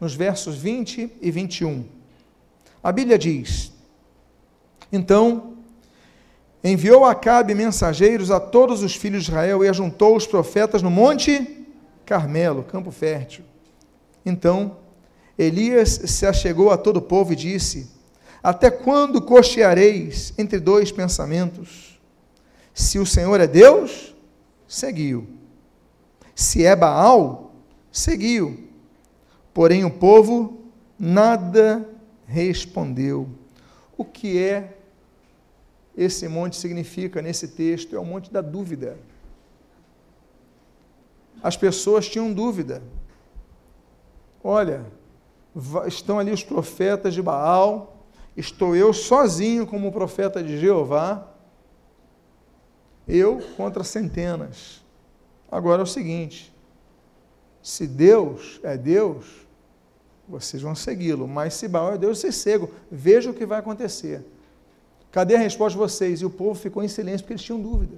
nos 0.00 0.14
versos 0.14 0.56
20 0.56 1.12
e 1.20 1.30
21. 1.30 1.84
A 2.82 2.92
Bíblia 2.92 3.18
diz: 3.18 3.72
então, 4.92 5.54
enviou 6.62 7.06
Acabe 7.06 7.54
mensageiros 7.54 8.30
a 8.30 8.38
todos 8.38 8.82
os 8.82 8.94
filhos 8.94 9.24
de 9.24 9.30
Israel 9.30 9.64
e 9.64 9.68
ajuntou 9.68 10.14
os 10.14 10.26
profetas 10.26 10.82
no 10.82 10.90
monte 10.90 11.61
Carmelo, 12.04 12.62
campo 12.62 12.90
fértil. 12.90 13.44
Então, 14.24 14.78
Elias 15.38 15.90
se 15.90 16.26
achegou 16.26 16.70
a 16.70 16.76
todo 16.76 16.98
o 16.98 17.02
povo 17.02 17.32
e 17.32 17.36
disse: 17.36 17.90
Até 18.42 18.70
quando 18.70 19.22
cocheareis 19.22 20.32
entre 20.38 20.60
dois 20.60 20.92
pensamentos? 20.92 22.00
Se 22.74 22.98
o 22.98 23.06
Senhor 23.06 23.40
é 23.40 23.46
Deus, 23.46 24.14
seguiu. 24.66 25.26
Se 26.34 26.64
é 26.64 26.74
Baal, 26.74 27.54
seguiu. 27.90 28.68
Porém 29.52 29.84
o 29.84 29.90
povo 29.90 30.62
nada 30.98 31.88
respondeu. 32.26 33.28
O 33.96 34.04
que 34.04 34.38
é 34.38 34.76
esse 35.96 36.26
monte 36.26 36.56
significa 36.56 37.20
nesse 37.20 37.48
texto 37.48 37.94
é 37.94 37.98
o 37.98 38.04
monte 38.04 38.32
da 38.32 38.40
dúvida. 38.40 38.98
As 41.42 41.56
pessoas 41.56 42.08
tinham 42.08 42.32
dúvida. 42.32 42.82
Olha, 44.44 44.86
estão 45.86 46.18
ali 46.18 46.30
os 46.30 46.44
profetas 46.44 47.14
de 47.14 47.22
Baal, 47.22 47.96
estou 48.36 48.76
eu 48.76 48.92
sozinho 48.92 49.66
como 49.66 49.92
profeta 49.92 50.42
de 50.42 50.58
Jeová, 50.58 51.28
eu 53.06 53.40
contra 53.56 53.82
centenas. 53.82 54.82
Agora 55.50 55.82
é 55.82 55.84
o 55.84 55.86
seguinte: 55.86 56.54
se 57.62 57.86
Deus 57.86 58.60
é 58.62 58.76
Deus, 58.76 59.46
vocês 60.28 60.62
vão 60.62 60.74
segui-lo, 60.74 61.28
mas 61.28 61.54
se 61.54 61.68
Baal 61.68 61.94
é 61.94 61.98
Deus, 61.98 62.18
vocês 62.18 62.36
cegam. 62.36 62.68
Veja 62.90 63.30
o 63.30 63.34
que 63.34 63.44
vai 63.44 63.58
acontecer. 63.58 64.24
Cadê 65.10 65.34
a 65.34 65.38
resposta 65.38 65.72
de 65.72 65.78
vocês? 65.78 66.22
E 66.22 66.24
o 66.24 66.30
povo 66.30 66.54
ficou 66.54 66.82
em 66.82 66.88
silêncio 66.88 67.20
porque 67.20 67.34
eles 67.34 67.42
tinham 67.42 67.60
dúvida. 67.60 67.96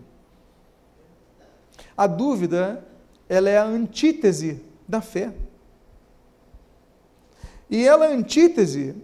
A 1.96 2.08
dúvida, 2.08 2.84
ela 3.28 3.48
é 3.48 3.58
a 3.58 3.64
antítese 3.64 4.62
da 4.86 5.00
fé. 5.00 5.32
E 7.70 7.86
ela 7.86 8.06
é 8.06 8.14
antítese 8.14 8.94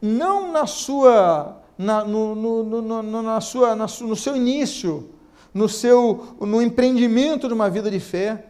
não 0.00 0.50
na 0.50 0.66
sua, 0.66 1.62
na, 1.78 2.04
no, 2.04 2.34
no, 2.34 2.82
no, 2.82 3.22
na 3.22 3.40
sua, 3.40 3.74
na, 3.76 3.86
no 3.86 4.16
seu 4.16 4.36
início, 4.36 5.10
no 5.54 5.68
seu, 5.68 6.36
no 6.40 6.60
empreendimento 6.60 7.46
de 7.46 7.54
uma 7.54 7.70
vida 7.70 7.90
de 7.90 8.00
fé, 8.00 8.46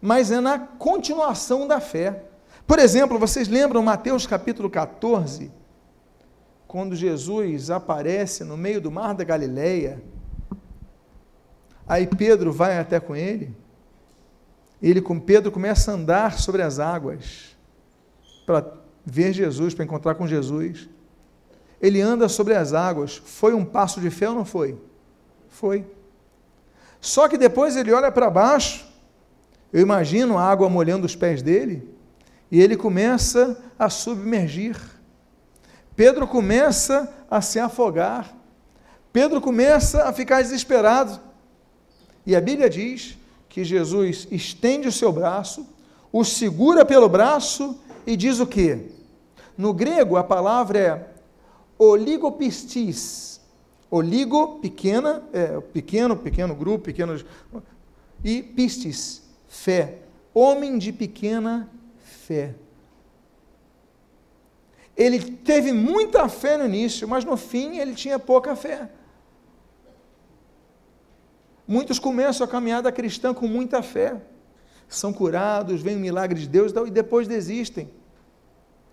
mas 0.00 0.30
é 0.30 0.40
na 0.40 0.58
continuação 0.58 1.66
da 1.66 1.80
fé. 1.80 2.24
Por 2.66 2.78
exemplo, 2.78 3.18
vocês 3.18 3.48
lembram 3.48 3.82
Mateus 3.82 4.26
capítulo 4.26 4.68
14? 4.68 5.62
quando 6.72 6.96
Jesus 6.96 7.68
aparece 7.68 8.44
no 8.44 8.56
meio 8.56 8.80
do 8.80 8.90
mar 8.90 9.12
da 9.12 9.22
Galileia, 9.22 10.02
aí 11.86 12.06
Pedro 12.06 12.50
vai 12.50 12.78
até 12.78 12.98
com 12.98 13.14
ele, 13.14 13.54
ele 14.90 15.00
com 15.00 15.20
Pedro 15.20 15.52
começa 15.52 15.90
a 15.90 15.94
andar 15.94 16.38
sobre 16.38 16.60
as 16.62 16.78
águas 16.80 17.56
para 18.44 18.72
ver 19.04 19.32
Jesus, 19.32 19.74
para 19.74 19.84
encontrar 19.84 20.16
com 20.16 20.26
Jesus. 20.26 20.88
Ele 21.80 22.00
anda 22.00 22.28
sobre 22.28 22.54
as 22.54 22.72
águas. 22.72 23.22
Foi 23.24 23.54
um 23.54 23.64
passo 23.64 24.00
de 24.00 24.10
fé 24.10 24.28
ou 24.28 24.34
não 24.34 24.44
foi? 24.44 24.76
Foi. 25.48 25.86
Só 27.00 27.28
que 27.28 27.38
depois 27.38 27.76
ele 27.76 27.92
olha 27.92 28.10
para 28.10 28.30
baixo, 28.30 28.86
eu 29.72 29.80
imagino 29.80 30.36
a 30.36 30.44
água 30.44 30.68
molhando 30.68 31.06
os 31.06 31.16
pés 31.16 31.42
dele, 31.42 31.88
e 32.50 32.60
ele 32.60 32.76
começa 32.76 33.62
a 33.78 33.88
submergir. 33.88 34.76
Pedro 35.96 36.26
começa 36.26 37.12
a 37.30 37.40
se 37.40 37.58
afogar. 37.58 38.34
Pedro 39.12 39.40
começa 39.40 40.04
a 40.04 40.12
ficar 40.12 40.42
desesperado. 40.42 41.20
E 42.26 42.36
a 42.36 42.40
Bíblia 42.40 42.68
diz 42.68 43.18
que 43.52 43.62
Jesus 43.62 44.26
estende 44.30 44.88
o 44.88 44.92
seu 44.92 45.12
braço, 45.12 45.66
o 46.10 46.24
segura 46.24 46.86
pelo 46.86 47.06
braço 47.06 47.78
e 48.06 48.16
diz 48.16 48.40
o 48.40 48.46
quê? 48.46 48.86
No 49.58 49.74
grego 49.74 50.16
a 50.16 50.24
palavra 50.24 50.78
é 50.78 51.10
oligopistis. 51.78 53.42
Oligo, 53.90 54.58
pequena, 54.60 55.22
é, 55.34 55.60
pequeno, 55.60 56.16
pequeno 56.16 56.54
grupo, 56.54 56.84
pequenos. 56.84 57.26
E 58.24 58.42
pistis, 58.42 59.22
fé. 59.46 59.98
Homem 60.32 60.78
de 60.78 60.90
pequena 60.90 61.68
fé. 62.26 62.54
Ele 64.96 65.20
teve 65.20 65.72
muita 65.72 66.26
fé 66.26 66.56
no 66.56 66.64
início, 66.64 67.06
mas 67.06 67.22
no 67.22 67.36
fim 67.36 67.76
ele 67.76 67.94
tinha 67.94 68.18
pouca 68.18 68.56
fé. 68.56 68.88
Muitos 71.72 71.98
começam 71.98 72.44
a 72.44 72.48
caminhada 72.48 72.92
cristã 72.92 73.32
com 73.32 73.48
muita 73.48 73.82
fé, 73.82 74.20
são 74.86 75.10
curados, 75.10 75.80
vem 75.80 75.96
o 75.96 75.98
milagre 75.98 76.38
de 76.38 76.46
Deus 76.46 76.70
e 76.70 76.90
depois 76.90 77.26
desistem. 77.26 77.90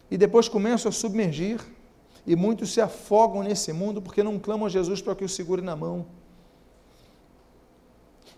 E 0.10 0.18
depois 0.18 0.48
começam 0.48 0.88
a 0.88 0.92
submergir. 0.94 1.60
E 2.26 2.38
muitos 2.38 2.74
se 2.74 2.80
afogam 2.80 3.44
nesse 3.44 3.74
mundo 3.74 4.02
porque 4.02 4.24
não 4.24 4.40
clamam 4.40 4.66
a 4.66 4.70
Jesus 4.70 5.02
para 5.02 5.14
que 5.14 5.26
o 5.26 5.28
segure 5.28 5.62
na 5.62 5.76
mão. 5.76 6.06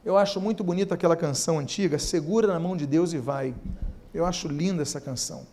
Eu 0.03 0.17
acho 0.17 0.41
muito 0.41 0.63
bonita 0.63 0.95
aquela 0.95 1.15
canção 1.15 1.59
antiga, 1.59 1.99
Segura 1.99 2.47
na 2.47 2.59
mão 2.59 2.75
de 2.75 2.87
Deus 2.87 3.13
e 3.13 3.19
vai. 3.19 3.53
Eu 4.11 4.25
acho 4.25 4.47
linda 4.47 4.81
essa 4.81 4.99
canção. 4.99 5.45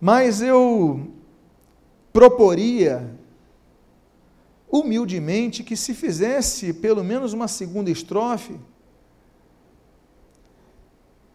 Mas 0.00 0.40
eu 0.40 1.10
proporia 2.12 3.10
humildemente 4.74 5.62
que 5.62 5.76
se 5.76 5.94
fizesse 5.94 6.72
pelo 6.72 7.04
menos 7.04 7.32
uma 7.32 7.46
segunda 7.46 7.92
estrofe, 7.92 8.58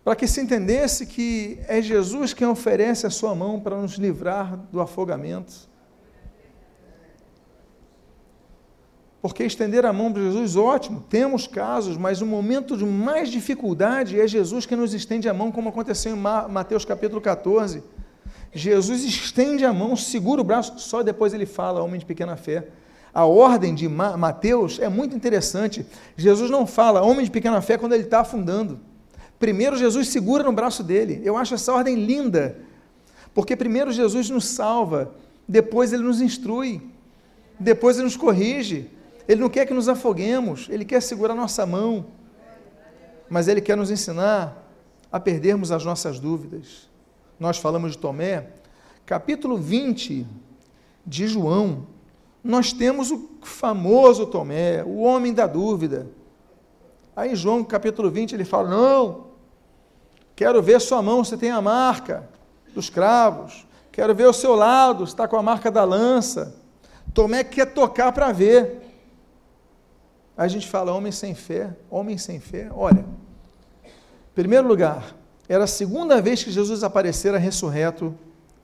para 0.03 0.13
que 0.13 0.27
se 0.27 0.41
entendesse 0.41 1.05
que 1.05 1.57
é 1.65 1.81
Jesus 1.81 2.33
quem 2.33 2.45
oferece 2.45 3.07
a 3.07 3.09
sua 3.09 3.33
mão 3.33 3.57
para 3.57 3.77
nos 3.77 3.93
livrar 3.93 4.57
do 4.71 4.81
afogamento. 4.81 5.69
Porque 9.21 9.43
estender 9.43 9.85
a 9.85 9.93
mão 9.93 10.11
para 10.11 10.21
Jesus, 10.21 10.57
ótimo, 10.57 11.05
temos 11.09 11.47
casos, 11.47 11.95
mas 11.97 12.21
o 12.21 12.25
momento 12.25 12.75
de 12.75 12.85
mais 12.85 13.29
dificuldade 13.29 14.19
é 14.19 14.27
Jesus 14.27 14.65
que 14.65 14.75
nos 14.75 14.93
estende 14.93 15.29
a 15.29 15.33
mão, 15.33 15.51
como 15.51 15.69
aconteceu 15.69 16.13
em 16.13 16.19
Mateus 16.19 16.83
capítulo 16.83 17.21
14. 17.21 17.83
Jesus 18.51 19.03
estende 19.03 19.63
a 19.63 19.71
mão, 19.71 19.95
segura 19.95 20.41
o 20.41 20.43
braço, 20.43 20.77
só 20.79 21.03
depois 21.03 21.33
ele 21.33 21.45
fala, 21.45 21.81
homem 21.83 21.99
de 21.99 22.05
pequena 22.05 22.35
fé. 22.35 22.67
A 23.13 23.25
ordem 23.25 23.73
de 23.73 23.87
Mateus 23.87 24.79
é 24.79 24.87
muito 24.87 25.15
interessante. 25.15 25.85
Jesus 26.15 26.49
não 26.49 26.67
fala 26.67 27.01
homem 27.01 27.25
de 27.25 27.31
pequena 27.31 27.61
fé 27.61 27.77
quando 27.77 27.93
ele 27.93 28.03
está 28.03 28.21
afundando. 28.21 28.79
Primeiro 29.39 29.77
Jesus 29.77 30.09
segura 30.09 30.43
no 30.43 30.51
braço 30.51 30.83
dele. 30.83 31.21
Eu 31.23 31.37
acho 31.37 31.55
essa 31.55 31.73
ordem 31.73 31.95
linda, 31.95 32.57
porque 33.33 33.55
primeiro 33.55 33.91
Jesus 33.91 34.29
nos 34.29 34.45
salva, 34.45 35.13
depois 35.47 35.93
ele 35.93 36.03
nos 36.03 36.21
instrui, 36.21 36.81
depois 37.59 37.95
ele 37.97 38.05
nos 38.05 38.17
corrige, 38.17 38.89
ele 39.29 39.41
não 39.41 39.49
quer 39.49 39.67
que 39.67 39.75
nos 39.75 39.87
afoguemos, 39.87 40.67
Ele 40.71 40.83
quer 40.83 40.99
segurar 41.03 41.35
nossa 41.35 41.63
mão, 41.63 42.07
mas 43.29 43.47
Ele 43.47 43.61
quer 43.61 43.77
nos 43.77 43.91
ensinar 43.91 44.67
a 45.11 45.19
perdermos 45.19 45.71
as 45.71 45.85
nossas 45.85 46.19
dúvidas. 46.19 46.89
Nós 47.39 47.59
falamos 47.59 47.91
de 47.91 47.99
Tomé, 47.99 48.47
capítulo 49.05 49.55
20 49.55 50.25
de 51.05 51.27
João, 51.27 51.85
nós 52.49 52.73
temos 52.73 53.11
o 53.11 53.29
famoso 53.41 54.25
Tomé, 54.25 54.83
o 54.83 54.99
homem 54.99 55.33
da 55.33 55.47
dúvida. 55.47 56.07
Aí 57.15 57.35
João, 57.35 57.63
capítulo 57.63 58.09
20, 58.09 58.33
ele 58.33 58.45
fala: 58.45 58.69
Não, 58.69 59.27
quero 60.35 60.61
ver 60.61 60.81
sua 60.81 61.01
mão, 61.01 61.23
você 61.23 61.37
tem 61.37 61.51
a 61.51 61.61
marca 61.61 62.27
dos 62.73 62.89
cravos, 62.89 63.67
quero 63.91 64.13
ver 64.15 64.27
o 64.27 64.33
seu 64.33 64.55
lado, 64.55 65.03
está 65.03 65.27
com 65.27 65.37
a 65.37 65.43
marca 65.43 65.69
da 65.69 65.83
lança. 65.83 66.55
Tomé 67.13 67.43
quer 67.43 67.73
tocar 67.73 68.11
para 68.11 68.31
ver 68.31 68.89
a 70.39 70.47
gente 70.47 70.69
fala 70.69 70.93
homem 70.93 71.11
sem 71.11 71.35
fé, 71.35 71.75
homem 71.89 72.17
sem 72.17 72.39
fé. 72.39 72.69
Olha, 72.73 73.01
em 73.83 74.33
primeiro 74.33 74.65
lugar, 74.65 75.13
era 75.49 75.65
a 75.65 75.67
segunda 75.67 76.21
vez 76.21 76.41
que 76.41 76.49
Jesus 76.49 76.81
aparecera 76.81 77.37
ressurreto 77.37 78.17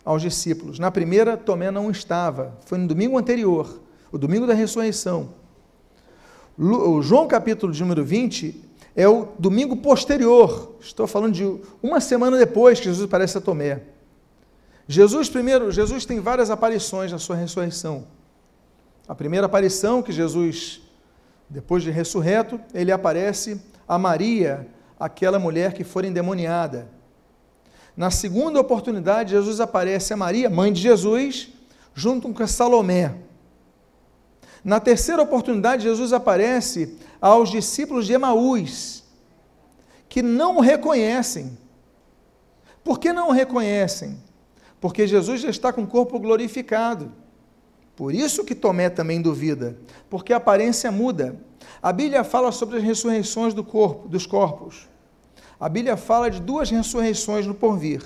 aos 0.05 0.21
discípulos. 0.21 0.79
Na 0.79 0.91
primeira, 0.91 1.35
Tomé 1.35 1.71
não 1.71 1.89
estava, 1.91 2.57
foi 2.65 2.77
no 2.77 2.87
domingo 2.87 3.17
anterior, 3.17 3.81
o 4.11 4.17
domingo 4.17 4.47
da 4.47 4.53
ressurreição. 4.53 5.33
O 6.57 7.01
João 7.01 7.27
capítulo 7.27 7.73
de 7.73 7.81
número 7.81 8.05
20 8.05 8.63
é 8.95 9.07
o 9.09 9.27
domingo 9.37 9.75
posterior. 9.77 10.77
Estou 10.79 11.05
falando 11.05 11.33
de 11.33 11.59
uma 11.83 11.99
semana 11.99 12.37
depois 12.37 12.79
que 12.79 12.85
Jesus 12.85 13.03
aparece 13.03 13.37
a 13.37 13.41
Tomé. 13.41 13.81
Jesus 14.87 15.29
primeiro, 15.29 15.71
Jesus 15.71 16.05
tem 16.05 16.21
várias 16.21 16.49
aparições 16.49 17.11
na 17.11 17.17
sua 17.17 17.35
ressurreição. 17.35 18.07
A 19.05 19.15
primeira 19.15 19.47
aparição 19.47 20.01
que 20.01 20.13
Jesus 20.13 20.85
depois 21.49 21.83
de 21.83 21.91
ressurreto, 21.91 22.59
ele 22.73 22.91
aparece 22.91 23.61
a 23.87 23.97
Maria, 23.97 24.67
aquela 24.99 25.37
mulher 25.37 25.73
que 25.73 25.83
foi 25.83 26.07
endemoniada. 26.07 26.89
Na 27.95 28.11
segunda 28.11 28.59
oportunidade, 28.59 29.31
Jesus 29.31 29.59
aparece 29.61 30.13
a 30.13 30.17
Maria, 30.17 30.49
mãe 30.49 30.71
de 30.71 30.81
Jesus, 30.81 31.49
junto 31.93 32.31
com 32.33 32.47
Salomé. 32.47 33.15
Na 34.63 34.79
terceira 34.79 35.21
oportunidade, 35.21 35.83
Jesus 35.83 36.11
aparece 36.11 36.97
aos 37.21 37.49
discípulos 37.49 38.05
de 38.05 38.13
Emaús, 38.13 39.03
que 40.09 40.21
não 40.21 40.57
o 40.57 40.61
reconhecem. 40.61 41.57
Por 42.83 42.99
que 42.99 43.13
não 43.13 43.29
o 43.29 43.31
reconhecem? 43.31 44.21
Porque 44.81 45.07
Jesus 45.07 45.41
já 45.41 45.49
está 45.49 45.71
com 45.71 45.83
o 45.83 45.87
corpo 45.87 46.19
glorificado. 46.19 47.11
Por 47.95 48.13
isso 48.13 48.43
que 48.43 48.53
Tomé 48.53 48.89
também 48.89 49.21
duvida, 49.21 49.77
porque 50.09 50.33
a 50.33 50.37
aparência 50.37 50.91
muda. 50.91 51.39
A 51.81 51.93
Bíblia 51.93 52.23
fala 52.23 52.51
sobre 52.51 52.77
as 52.77 52.83
ressurreições 52.83 53.53
do 53.53 53.63
corpo, 53.63 54.07
dos 54.07 54.25
corpos. 54.25 54.87
A 55.59 55.69
Bíblia 55.69 55.95
fala 55.95 56.29
de 56.29 56.41
duas 56.41 56.69
ressurreições 56.69 57.47
no 57.47 57.53
porvir. 57.53 58.01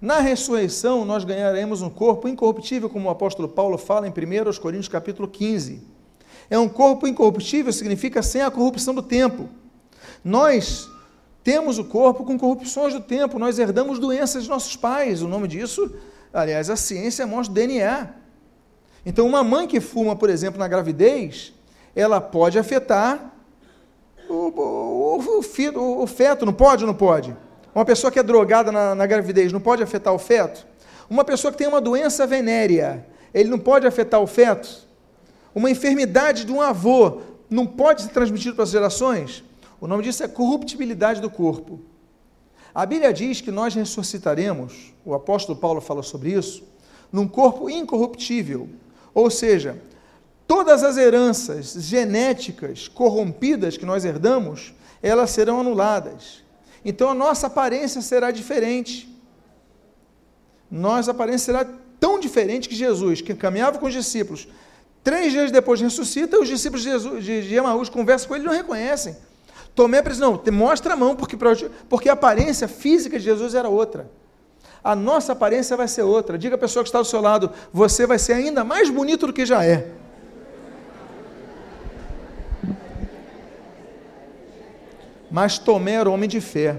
Na 0.00 0.20
ressurreição, 0.20 1.04
nós 1.04 1.24
ganharemos 1.24 1.80
um 1.80 1.88
corpo 1.88 2.28
incorruptível, 2.28 2.90
como 2.90 3.08
o 3.08 3.10
apóstolo 3.10 3.48
Paulo 3.48 3.78
fala 3.78 4.06
em 4.06 4.10
1 4.10 4.60
Coríntios 4.60 4.88
capítulo 4.88 5.26
15. 5.26 5.82
É 6.50 6.58
um 6.58 6.68
corpo 6.68 7.06
incorruptível, 7.06 7.72
significa 7.72 8.22
sem 8.22 8.42
a 8.42 8.50
corrupção 8.50 8.94
do 8.94 9.02
tempo. 9.02 9.48
Nós 10.22 10.88
temos 11.42 11.78
o 11.78 11.84
corpo 11.84 12.24
com 12.24 12.38
corrupções 12.38 12.92
do 12.92 13.00
tempo, 13.00 13.38
nós 13.38 13.58
herdamos 13.58 13.98
doenças 13.98 14.42
de 14.42 14.50
nossos 14.50 14.76
pais. 14.76 15.22
O 15.22 15.28
nome 15.28 15.48
disso, 15.48 15.94
aliás, 16.32 16.68
a 16.68 16.76
ciência 16.76 17.26
mostra 17.26 17.54
DNA. 17.54 18.10
Então, 19.06 19.26
uma 19.26 19.42
mãe 19.42 19.66
que 19.66 19.80
fuma, 19.80 20.14
por 20.14 20.28
exemplo, 20.28 20.58
na 20.58 20.68
gravidez, 20.68 21.54
ela 21.94 22.20
pode 22.20 22.58
afetar 22.58 23.35
o, 24.28 24.52
o, 24.60 25.38
o, 25.38 25.42
feto, 25.42 25.80
o 25.80 26.06
feto, 26.06 26.46
não 26.46 26.52
pode 26.52 26.84
ou 26.84 26.88
não 26.88 26.94
pode? 26.94 27.36
Uma 27.74 27.84
pessoa 27.84 28.10
que 28.10 28.18
é 28.18 28.22
drogada 28.22 28.72
na, 28.72 28.94
na 28.94 29.06
gravidez 29.06 29.52
não 29.52 29.60
pode 29.60 29.82
afetar 29.82 30.14
o 30.14 30.18
feto? 30.18 30.66
Uma 31.08 31.24
pessoa 31.24 31.52
que 31.52 31.58
tem 31.58 31.68
uma 31.68 31.80
doença 31.80 32.26
venérea, 32.26 33.06
ele 33.32 33.48
não 33.48 33.58
pode 33.58 33.86
afetar 33.86 34.20
o 34.20 34.26
feto? 34.26 34.86
Uma 35.54 35.70
enfermidade 35.70 36.44
de 36.44 36.52
um 36.52 36.60
avô 36.60 37.20
não 37.48 37.66
pode 37.66 38.02
ser 38.02 38.08
transmitida 38.08 38.54
para 38.54 38.64
as 38.64 38.70
gerações? 38.70 39.44
O 39.80 39.86
nome 39.86 40.02
disso 40.02 40.22
é 40.22 40.28
corruptibilidade 40.28 41.20
do 41.20 41.30
corpo. 41.30 41.80
A 42.74 42.84
Bíblia 42.84 43.12
diz 43.12 43.40
que 43.40 43.50
nós 43.50 43.74
ressuscitaremos, 43.74 44.92
o 45.04 45.14
apóstolo 45.14 45.58
Paulo 45.58 45.80
fala 45.80 46.02
sobre 46.02 46.32
isso, 46.32 46.64
num 47.12 47.26
corpo 47.26 47.70
incorruptível, 47.70 48.68
ou 49.14 49.30
seja, 49.30 49.80
todas 50.46 50.82
as 50.82 50.96
heranças 50.96 51.74
genéticas 51.74 52.88
corrompidas 52.88 53.76
que 53.76 53.86
nós 53.86 54.04
herdamos, 54.04 54.74
elas 55.02 55.30
serão 55.30 55.60
anuladas. 55.60 56.44
Então 56.84 57.10
a 57.10 57.14
nossa 57.14 57.46
aparência 57.48 58.00
será 58.00 58.30
diferente. 58.30 59.08
Nossa 60.70 61.10
aparência 61.10 61.46
será 61.46 61.66
tão 61.98 62.18
diferente 62.18 62.68
que 62.68 62.74
Jesus, 62.74 63.20
que 63.20 63.34
caminhava 63.34 63.78
com 63.78 63.86
os 63.86 63.92
discípulos, 63.92 64.48
três 65.02 65.32
dias 65.32 65.50
depois 65.50 65.80
ressuscita, 65.80 66.38
os 66.38 66.48
discípulos 66.48 66.82
de, 66.82 66.90
Jesus, 66.90 67.24
de, 67.24 67.48
de 67.48 67.54
Emaús 67.54 67.88
conversam 67.88 68.28
com 68.28 68.34
ele 68.34 68.44
e 68.44 68.46
não 68.46 68.54
reconhecem. 68.54 69.16
Tomé 69.74 70.00
diz, 70.02 70.18
não, 70.18 70.40
mostra 70.52 70.94
a 70.94 70.96
mão, 70.96 71.14
porque, 71.14 71.36
porque 71.88 72.08
a 72.08 72.14
aparência 72.14 72.66
física 72.66 73.18
de 73.18 73.24
Jesus 73.24 73.54
era 73.54 73.68
outra 73.68 74.10
a 74.86 74.94
nossa 74.94 75.32
aparência 75.32 75.76
vai 75.76 75.88
ser 75.88 76.02
outra. 76.02 76.38
Diga 76.38 76.54
a 76.54 76.58
pessoa 76.58 76.84
que 76.84 76.88
está 76.88 77.00
do 77.00 77.04
seu 77.04 77.20
lado, 77.20 77.50
você 77.72 78.06
vai 78.06 78.20
ser 78.20 78.34
ainda 78.34 78.62
mais 78.62 78.88
bonito 78.88 79.26
do 79.26 79.32
que 79.32 79.44
já 79.44 79.64
é. 79.64 79.90
Mas 85.30 85.58
Tomé 85.58 85.92
era 85.92 86.10
homem 86.10 86.28
de 86.28 86.40
fé. 86.40 86.76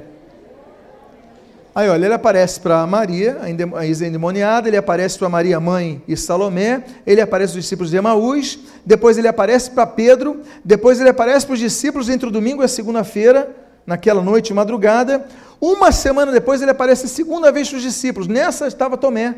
Aí, 1.78 1.88
olha, 1.90 2.06
ele 2.06 2.14
aparece 2.16 2.60
para 2.60 2.88
Maria, 2.88 3.38
a 3.40 3.86
endemoniada, 3.86 4.68
ele 4.68 4.78
aparece 4.78 5.16
para 5.20 5.30
Maria, 5.30 5.60
mãe 5.60 6.02
e 6.08 6.18
Salomé, 6.18 6.84
ele 7.06 7.22
aparece 7.22 7.54
para 7.54 7.60
os 7.60 7.64
discípulos 7.64 7.92
de 7.92 7.98
Emaús, 7.98 8.58
depois 8.84 9.16
ele 9.16 9.28
aparece 9.28 9.70
para 9.70 9.86
Pedro, 9.86 10.42
depois 10.66 11.00
ele 11.00 11.10
aparece 11.10 11.46
para 11.46 11.54
os 11.54 11.60
discípulos 11.60 12.10
entre 12.10 12.28
o 12.28 12.32
domingo 12.32 12.64
e 12.64 12.66
a 12.66 12.68
segunda-feira, 12.68 13.56
naquela 13.86 14.24
noite 14.24 14.56
madrugada. 14.56 15.28
Uma 15.62 15.92
semana 15.92 16.32
depois 16.32 16.64
ele 16.64 16.72
aparece 16.72 17.06
a 17.06 17.10
segunda 17.10 17.52
vez 17.52 17.70
para 17.70 17.78
os 17.78 17.84
discípulos. 17.84 18.28
Nessa 18.28 18.66
estava 18.66 18.98
Tomé. 18.98 19.36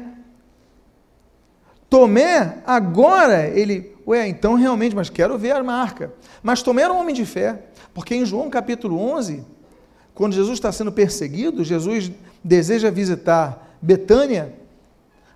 Tomé, 1.90 2.60
agora, 2.66 3.48
ele, 3.48 3.96
ué, 4.10 4.28
então 4.28 4.56
realmente, 4.56 4.96
mas 4.96 5.10
quero 5.10 5.38
ver 5.38 5.52
a 5.52 5.64
marca. 5.64 6.12
Mas 6.42 6.64
Tomé 6.64 6.82
era 6.82 6.92
um 6.94 7.00
homem 7.00 7.14
de 7.14 7.26
fé, 7.26 7.60
porque 7.94 8.16
em 8.16 8.26
João 8.26 8.50
capítulo 8.50 9.00
11, 9.00 9.46
quando 10.16 10.34
Jesus 10.34 10.58
está 10.58 10.72
sendo 10.72 10.92
perseguido, 10.92 11.64
Jesus 11.64 12.12
deseja 12.44 12.90
visitar 12.90 13.78
Betânia. 13.80 14.54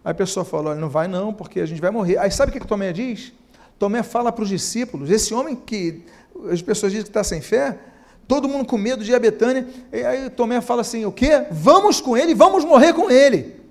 Aí 0.04 0.12
a 0.12 0.14
pessoa 0.16 0.44
fala: 0.44 0.72
olha, 0.72 0.80
não 0.80 0.90
vai 0.90 1.08
não, 1.08 1.32
porque 1.32 1.60
a 1.60 1.66
gente 1.66 1.80
vai 1.80 1.92
morrer. 1.92 2.18
Aí 2.18 2.32
sabe 2.32 2.50
o 2.50 2.60
que 2.60 2.68
Tomé 2.68 2.92
diz? 2.92 3.32
Tomé 3.78 4.02
fala 4.02 4.32
para 4.32 4.44
os 4.44 4.50
discípulos, 4.50 5.12
esse 5.12 5.34
homem 5.34 5.56
que 5.56 6.04
as 6.50 6.62
pessoas 6.62 6.92
dizem 6.92 7.04
que 7.04 7.10
está 7.10 7.24
sem 7.24 7.42
fé, 7.42 7.78
todo 8.28 8.48
mundo 8.48 8.66
com 8.66 8.78
medo 8.78 9.04
de 9.04 9.12
ir 9.12 9.16
a 9.16 9.20
Betânia. 9.20 9.68
E 9.92 10.04
aí 10.04 10.30
Tomé 10.32 10.62
fala 10.62 10.82
assim: 10.82 11.06
o 11.06 11.12
quê? 11.12 11.46
Vamos 11.52 12.02
com 12.02 12.18
ele, 12.18 12.34
vamos 12.34 12.66
morrer 12.66 12.94
com 12.94 13.10
ele. 13.12 13.63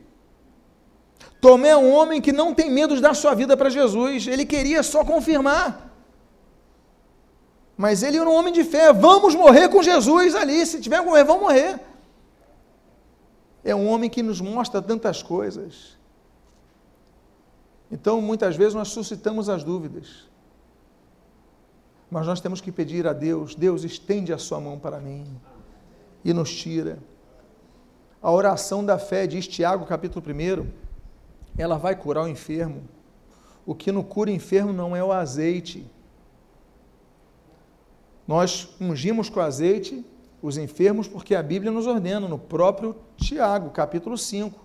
Tomé 1.43 1.71
é 1.71 1.77
um 1.77 1.93
homem 1.93 2.21
que 2.21 2.31
não 2.31 2.55
tem 2.55 2.71
medo 2.71 2.95
de 2.95 3.03
dar 3.03 3.15
sua 3.15 3.35
vida 3.35 3.57
para 3.57 3.69
Jesus, 3.69 4.29
ele 4.29 4.47
queria 4.47 4.81
só 4.81 5.05
confirmar. 5.05 5.93
Mas 7.77 8.05
ele 8.05 8.17
era 8.17 8.31
um 8.31 8.33
homem 8.33 8.53
de 8.53 8.63
fé, 8.63 8.93
vamos 8.93 9.35
morrer 9.35 9.69
com 9.69 9.83
Jesus 9.83 10.37
ali, 10.37 10.65
se 10.65 10.81
tiver 10.81 11.01
que 11.01 11.05
morrer, 11.05 11.25
vamos 11.25 11.43
morrer. 11.43 11.81
É 13.65 13.75
um 13.75 13.89
homem 13.89 14.09
que 14.09 14.23
nos 14.23 14.41
mostra 14.41 14.81
tantas 14.81 15.21
coisas. 15.21 15.99
Então, 17.91 18.21
muitas 18.21 18.55
vezes 18.55 18.75
nós 18.75 18.91
suscitamos 18.91 19.49
as 19.49 19.65
dúvidas. 19.65 20.29
Mas 22.09 22.25
nós 22.25 22.41
temos 22.41 22.61
que 22.61 22.71
pedir 22.71 23.05
a 23.09 23.13
Deus: 23.13 23.57
Deus, 23.57 23.83
estende 23.83 24.33
a 24.33 24.39
sua 24.39 24.61
mão 24.61 24.79
para 24.79 25.01
mim 25.01 25.27
e 26.25 26.33
nos 26.33 26.55
tira. 26.55 27.01
A 28.23 28.31
oração 28.31 28.85
da 28.85 28.97
fé, 28.97 29.27
diz 29.27 29.49
Tiago, 29.49 29.85
capítulo 29.87 30.25
1, 30.25 30.82
ela 31.57 31.77
vai 31.77 31.95
curar 31.95 32.25
o 32.25 32.29
enfermo. 32.29 32.83
O 33.65 33.75
que 33.75 33.93
não 33.93 34.03
cura 34.03 34.31
o 34.31 34.35
enfermo 34.35 34.73
não 34.73 34.97
é 34.97 35.03
o 35.03 35.13
azeite. 35.13 35.89
Nós 38.27 38.75
ungimos 38.81 39.29
com 39.29 39.41
azeite 39.41 40.05
os 40.41 40.57
enfermos 40.57 41.07
porque 41.07 41.35
a 41.35 41.43
Bíblia 41.43 41.71
nos 41.71 41.87
ordena, 41.87 42.27
no 42.27 42.39
próprio 42.39 42.97
Tiago, 43.17 43.71
capítulo 43.71 44.19
5, 44.19 44.59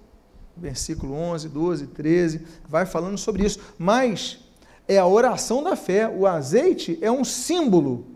versículo 0.55 1.13
11, 1.13 1.49
12, 1.49 1.87
13, 1.87 2.47
vai 2.67 2.85
falando 2.85 3.17
sobre 3.17 3.45
isso. 3.45 3.59
Mas 3.77 4.39
é 4.87 4.97
a 4.97 5.05
oração 5.05 5.61
da 5.61 5.75
fé. 5.75 6.07
O 6.07 6.25
azeite 6.25 6.97
é 7.01 7.11
um 7.11 7.23
símbolo. 7.23 8.07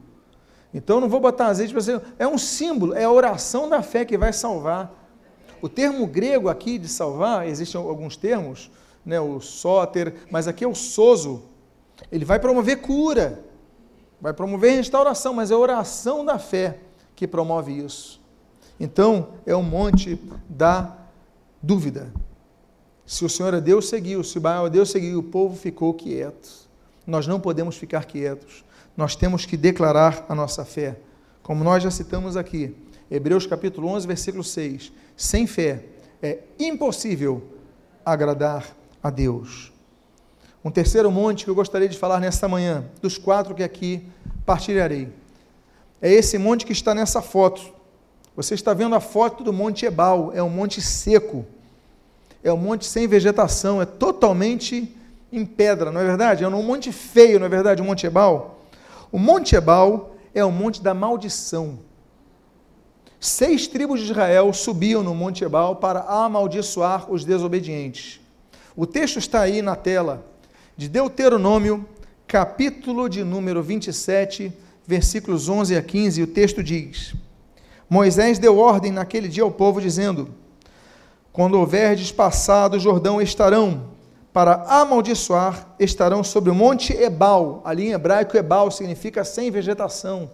Então 0.73 1.01
não 1.01 1.09
vou 1.09 1.19
botar 1.19 1.47
azeite 1.47 1.73
para 1.73 1.81
você. 1.81 2.01
É 2.17 2.27
um 2.27 2.37
símbolo, 2.37 2.93
é 2.93 3.03
a 3.03 3.11
oração 3.11 3.69
da 3.69 3.83
fé 3.83 4.05
que 4.05 4.17
vai 4.17 4.33
salvar. 4.33 5.00
O 5.61 5.69
termo 5.69 6.07
grego 6.07 6.49
aqui 6.49 6.77
de 6.77 6.87
salvar, 6.87 7.47
existem 7.47 7.79
alguns 7.79 8.17
termos, 8.17 8.71
né, 9.05 9.19
o 9.19 9.39
sóter, 9.39 10.13
mas 10.29 10.47
aqui 10.47 10.63
é 10.63 10.67
o 10.67 10.75
soso. 10.75 11.43
Ele 12.11 12.25
vai 12.25 12.39
promover 12.39 12.81
cura, 12.81 13.43
vai 14.19 14.33
promover 14.33 14.75
restauração, 14.75 15.33
mas 15.33 15.51
é 15.51 15.53
a 15.53 15.57
oração 15.57 16.25
da 16.25 16.39
fé 16.39 16.79
que 17.15 17.27
promove 17.27 17.73
isso. 17.73 18.19
Então, 18.79 19.29
é 19.45 19.55
um 19.55 19.61
monte 19.61 20.19
da 20.49 20.97
dúvida. 21.61 22.11
Se 23.05 23.23
o 23.23 23.29
Senhor 23.29 23.53
é 23.53 23.61
Deus, 23.61 23.89
seguiu. 23.89 24.23
Se 24.23 24.37
o 24.37 24.41
Baal 24.41 24.67
é 24.67 24.69
Deus, 24.69 24.89
seguiu. 24.89 25.19
O 25.19 25.23
povo 25.23 25.55
ficou 25.55 25.93
quieto. 25.93 26.49
Nós 27.05 27.27
não 27.27 27.39
podemos 27.39 27.75
ficar 27.75 28.05
quietos. 28.05 28.63
Nós 28.95 29.15
temos 29.15 29.45
que 29.45 29.55
declarar 29.55 30.25
a 30.27 30.33
nossa 30.33 30.65
fé. 30.65 30.97
Como 31.43 31.63
nós 31.63 31.83
já 31.83 31.91
citamos 31.91 32.37
aqui, 32.37 32.75
Hebreus 33.11 33.45
capítulo 33.45 33.89
11, 33.89 34.07
versículo 34.07 34.43
6. 34.43 34.91
Sem 35.15 35.45
fé 35.45 35.83
é 36.23 36.39
impossível 36.57 37.43
agradar 38.05 38.65
a 39.03 39.09
Deus. 39.09 39.71
Um 40.63 40.71
terceiro 40.71 41.11
monte 41.11 41.43
que 41.43 41.49
eu 41.49 41.55
gostaria 41.55 41.89
de 41.89 41.97
falar 41.97 42.19
nesta 42.19 42.47
manhã, 42.47 42.85
dos 43.01 43.17
quatro 43.17 43.53
que 43.53 43.63
aqui 43.63 44.07
partilharei, 44.45 45.09
é 46.01 46.11
esse 46.11 46.37
monte 46.37 46.65
que 46.65 46.71
está 46.71 46.95
nessa 46.95 47.21
foto. 47.21 47.61
Você 48.35 48.53
está 48.55 48.73
vendo 48.73 48.95
a 48.95 48.99
foto 48.99 49.43
do 49.43 49.51
Monte 49.51 49.85
Ebal, 49.85 50.31
é 50.33 50.41
um 50.41 50.49
monte 50.49 50.81
seco 50.81 51.45
é 52.43 52.51
um 52.51 52.57
monte 52.57 52.85
sem 52.85 53.07
vegetação, 53.07 53.81
é 53.81 53.85
totalmente 53.85 54.95
em 55.31 55.45
pedra, 55.45 55.91
não 55.91 56.01
é 56.01 56.03
verdade? 56.03 56.43
É 56.43 56.47
um 56.47 56.63
monte 56.63 56.91
feio, 56.91 57.39
não 57.39 57.45
é 57.45 57.49
verdade? 57.49 57.81
O 57.81 57.85
Monte 57.85 58.05
Ebal. 58.05 58.59
O 59.11 59.19
Monte 59.19 59.55
Ebal 59.55 60.15
é 60.33 60.43
o 60.43 60.51
monte 60.51 60.81
da 60.81 60.93
maldição. 60.93 61.79
Seis 63.23 63.67
tribos 63.67 63.99
de 63.99 64.07
Israel 64.07 64.51
subiam 64.51 65.03
no 65.03 65.13
Monte 65.13 65.43
Ebal 65.43 65.75
para 65.75 65.99
amaldiçoar 65.99 67.05
os 67.07 67.23
desobedientes. 67.23 68.19
O 68.75 68.87
texto 68.87 69.19
está 69.19 69.41
aí 69.41 69.61
na 69.61 69.75
tela, 69.75 70.25
de 70.75 70.89
Deuteronômio, 70.89 71.85
capítulo 72.27 73.07
de 73.07 73.23
número 73.23 73.61
27, 73.61 74.51
versículos 74.87 75.47
11 75.47 75.77
a 75.77 75.83
15. 75.83 76.23
O 76.23 76.25
texto 76.25 76.63
diz: 76.63 77.13
Moisés 77.87 78.39
deu 78.39 78.57
ordem 78.57 78.91
naquele 78.91 79.27
dia 79.27 79.43
ao 79.43 79.51
povo, 79.51 79.79
dizendo: 79.79 80.29
quando 81.31 81.59
houverdes 81.59 82.11
passado 82.11 82.77
o 82.77 82.79
Jordão, 82.79 83.21
estarão 83.21 83.91
para 84.33 84.63
amaldiçoar, 84.67 85.75
estarão 85.79 86.23
sobre 86.23 86.49
o 86.49 86.55
monte 86.55 86.91
Ebal. 86.91 87.61
Ali 87.63 87.89
em 87.89 87.91
hebraico, 87.91 88.35
Ebal 88.35 88.71
significa 88.71 89.23
sem 89.23 89.51
vegetação. 89.51 90.27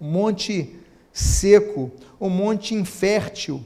Um 0.00 0.10
monte 0.10 0.76
seco, 1.18 1.90
um 2.20 2.30
monte 2.30 2.74
infértil. 2.74 3.60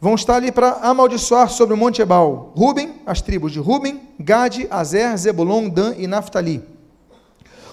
Vão 0.00 0.14
estar 0.14 0.36
ali 0.36 0.52
para 0.52 0.72
amaldiçoar 0.82 1.50
sobre 1.50 1.74
o 1.74 1.76
monte 1.76 2.00
Ebal. 2.00 2.52
Ruben, 2.56 2.94
as 3.04 3.20
tribos 3.20 3.52
de 3.52 3.58
Ruben, 3.58 4.00
Gade, 4.18 4.66
Azer, 4.70 5.16
Zebulon, 5.16 5.68
Dan 5.68 5.94
e 5.98 6.06
Naphtali. 6.06 6.62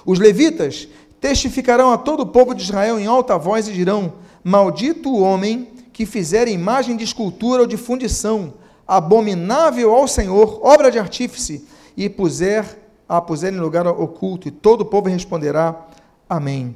Os 0.06 0.20
levitas 0.20 0.88
testificarão 1.22 1.92
a 1.92 1.98
todo 1.98 2.22
o 2.22 2.28
povo 2.28 2.54
de 2.54 2.64
Israel 2.64 3.00
em 3.00 3.06
alta 3.06 3.38
voz 3.38 3.68
e 3.68 3.74
dirão: 3.74 4.14
Maldito 4.44 5.10
o 5.10 5.22
homem 5.22 5.70
que 5.94 6.06
fizer 6.06 6.48
imagem 6.48 6.98
de 6.98 7.04
escultura 7.04 7.62
ou 7.62 7.68
de 7.68 7.78
fundição, 7.78 8.56
abominável 8.88 9.94
ao 9.94 10.08
Senhor, 10.08 10.60
obra 10.64 10.92
de 10.92 11.00
artífice, 11.00 11.66
e 11.96 12.10
puser 12.10 12.80
a 13.08 13.22
puser 13.22 13.54
em 13.54 13.60
lugar 13.60 13.88
oculto, 13.88 14.48
e 14.48 14.52
todo 14.52 14.82
o 14.82 14.86
povo 14.86 15.10
responderá: 15.10 15.88
Amém. 16.28 16.76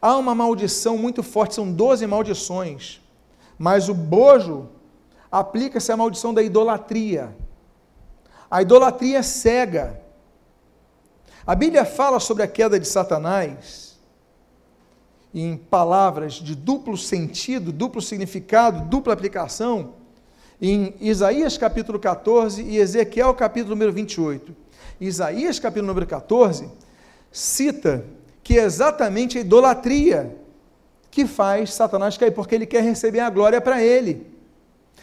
Há 0.00 0.16
uma 0.16 0.34
maldição 0.34 0.96
muito 0.96 1.22
forte, 1.22 1.54
são 1.54 1.72
doze 1.72 2.06
maldições, 2.06 3.00
mas 3.58 3.88
o 3.88 3.94
bojo 3.94 4.68
aplica-se 5.30 5.90
à 5.90 5.96
maldição 5.96 6.32
da 6.32 6.42
idolatria. 6.42 7.36
A 8.50 8.62
idolatria 8.62 9.18
é 9.18 9.22
cega. 9.22 10.00
A 11.46 11.54
Bíblia 11.54 11.84
fala 11.84 12.20
sobre 12.20 12.42
a 12.42 12.46
queda 12.46 12.78
de 12.78 12.86
Satanás, 12.86 13.98
em 15.34 15.56
palavras 15.56 16.34
de 16.34 16.54
duplo 16.54 16.96
sentido, 16.96 17.72
duplo 17.72 18.00
significado, 18.00 18.88
dupla 18.88 19.12
aplicação, 19.12 19.94
em 20.60 20.94
Isaías 21.00 21.56
capítulo 21.58 21.98
14 21.98 22.62
e 22.62 22.78
Ezequiel 22.78 23.34
capítulo 23.34 23.74
número 23.74 23.92
28. 23.92 24.54
Isaías 25.00 25.58
capítulo 25.58 25.86
número 25.86 26.06
14 26.06 26.68
cita 27.30 28.04
que 28.48 28.58
é 28.58 28.64
exatamente 28.64 29.36
a 29.36 29.42
idolatria 29.42 30.34
que 31.10 31.26
faz 31.26 31.74
Satanás 31.74 32.16
cair, 32.16 32.30
porque 32.30 32.54
ele 32.54 32.64
quer 32.64 32.82
receber 32.82 33.20
a 33.20 33.28
glória 33.28 33.60
para 33.60 33.82
ele. 33.82 34.26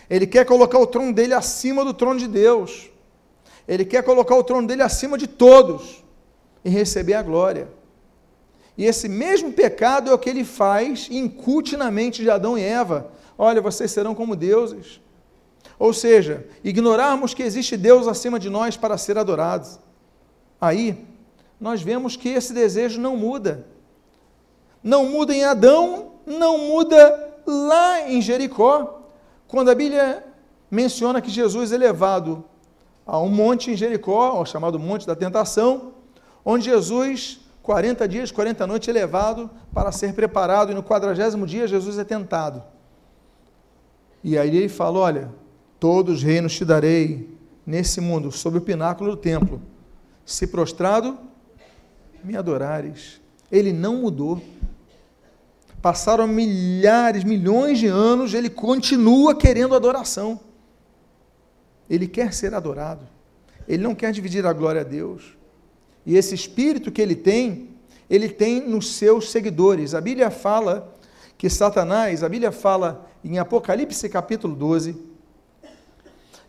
Ele 0.10 0.25
quer 0.25 0.47
colocar 0.47 0.79
o 0.79 0.88
trono 0.88 1.13
dele 1.13 1.36
acima 1.36 1.86
do 1.86 1.93
trono 1.93 2.19
de 2.19 2.27
Deus. 2.27 2.89
Ele 3.67 3.85
quer 3.85 4.02
colocar 4.02 4.33
o 4.35 4.43
trono 4.43 4.67
dele 4.67 4.81
acima 4.81 5.15
de 5.15 5.27
todos 5.27 6.04
e 6.63 6.71
receber 6.71 7.13
a 7.13 7.21
glória. 7.21 7.67
E 8.75 8.83
esse 8.83 9.08
mesmo 9.08 9.54
pecado 9.54 10.10
é 10.10 10.13
o 10.15 10.17
que 10.17 10.31
ele 10.31 10.43
faz 10.43 11.08
e 11.12 11.15
incute 11.15 11.77
na 11.77 11.91
mente 11.91 12.23
de 12.23 12.31
Adão 12.31 12.58
e 12.58 12.63
Eva. 12.63 13.12
Olha, 13.37 13.62
vocês 13.62 13.91
serão 13.91 14.15
como 14.15 14.35
deuses. 14.35 15.00
Ou 15.77 15.93
seja, 15.93 16.48
ignorarmos 16.63 17.35
que 17.35 17.43
existe 17.43 17.77
Deus 17.77 18.08
acima 18.08 18.39
de 18.39 18.50
nós 18.50 18.75
para 18.75 18.98
ser 18.98 19.19
adorados. 19.19 19.79
Aí, 20.60 21.06
nós 21.65 21.81
vemos 21.81 22.15
que 22.15 22.29
esse 22.29 22.53
desejo 22.53 23.01
não 23.01 23.17
muda. 23.17 23.65
Não 24.83 25.09
muda 25.09 25.33
em 25.33 25.43
Adão, 25.43 26.11
não 26.23 26.59
muda 26.59 26.99
lá 27.43 28.07
em 28.07 28.21
Jericó, 28.21 29.01
quando 29.47 29.71
a 29.71 29.73
Bíblia 29.73 30.23
menciona 30.69 31.19
que 31.19 31.31
Jesus 31.31 31.71
é 31.71 31.77
levado 31.77 32.45
a 33.03 33.19
um 33.19 33.29
monte 33.29 33.71
em 33.71 33.75
Jericó, 33.75 34.39
o 34.39 34.45
chamado 34.45 34.77
Monte 34.77 35.07
da 35.07 35.15
Tentação, 35.15 35.93
onde 36.45 36.65
Jesus 36.65 37.39
40 37.63 38.07
dias, 38.07 38.31
40 38.31 38.67
noites 38.67 38.87
elevado 38.87 39.49
para 39.73 39.91
ser 39.91 40.13
preparado, 40.13 40.71
e 40.71 40.75
no 40.75 40.83
quadragésimo 40.83 41.47
dia 41.47 41.67
Jesus 41.67 41.97
é 41.97 42.03
tentado. 42.03 42.61
E 44.23 44.37
aí 44.37 44.55
ele 44.55 44.69
fala: 44.69 44.99
Olha, 44.99 45.31
todos 45.79 46.17
os 46.17 46.23
reinos 46.23 46.53
te 46.53 46.63
darei 46.63 47.35
nesse 47.65 47.99
mundo, 47.99 48.31
sob 48.31 48.59
o 48.59 48.61
pináculo 48.61 49.09
do 49.09 49.17
templo. 49.17 49.59
Se 50.23 50.45
prostrado, 50.45 51.17
me 52.26 52.36
adorares. 52.36 53.21
Ele 53.52 53.71
não 53.71 53.98
mudou. 53.98 54.42
Passaram 55.82 56.28
milhares, 56.28 57.23
milhões 57.23 57.78
de 57.78 57.88
anos, 57.88 58.34
ele 58.34 58.50
continua 58.50 59.36
querendo 59.36 59.76
adoração. 59.76 60.40
Ele 61.90 62.08
quer 62.08 62.34
ser 62.34 62.54
adorado. 62.54 63.08
Ele 63.67 63.84
não 63.84 63.94
quer 63.94 64.12
dividir 64.12 64.46
a 64.46 64.54
glória 64.54 64.82
a 64.82 64.84
Deus. 64.84 65.38
E 66.06 66.17
esse 66.17 66.34
espírito 66.34 66.92
que 66.92 67.02
ele 67.02 67.15
tem, 67.15 67.69
ele 68.10 68.30
tem 68.30 68.67
nos 68.67 68.94
seus 68.94 69.32
seguidores. 69.32 69.94
A 69.94 70.02
Bíblia 70.02 70.32
fala 70.32 70.96
que 71.38 71.50
Satanás, 71.50 72.23
a 72.23 72.30
Bíblia 72.30 72.52
fala 72.52 73.08
em 73.23 73.38
Apocalipse 73.38 74.08
capítulo 74.10 74.56
12, 74.56 74.96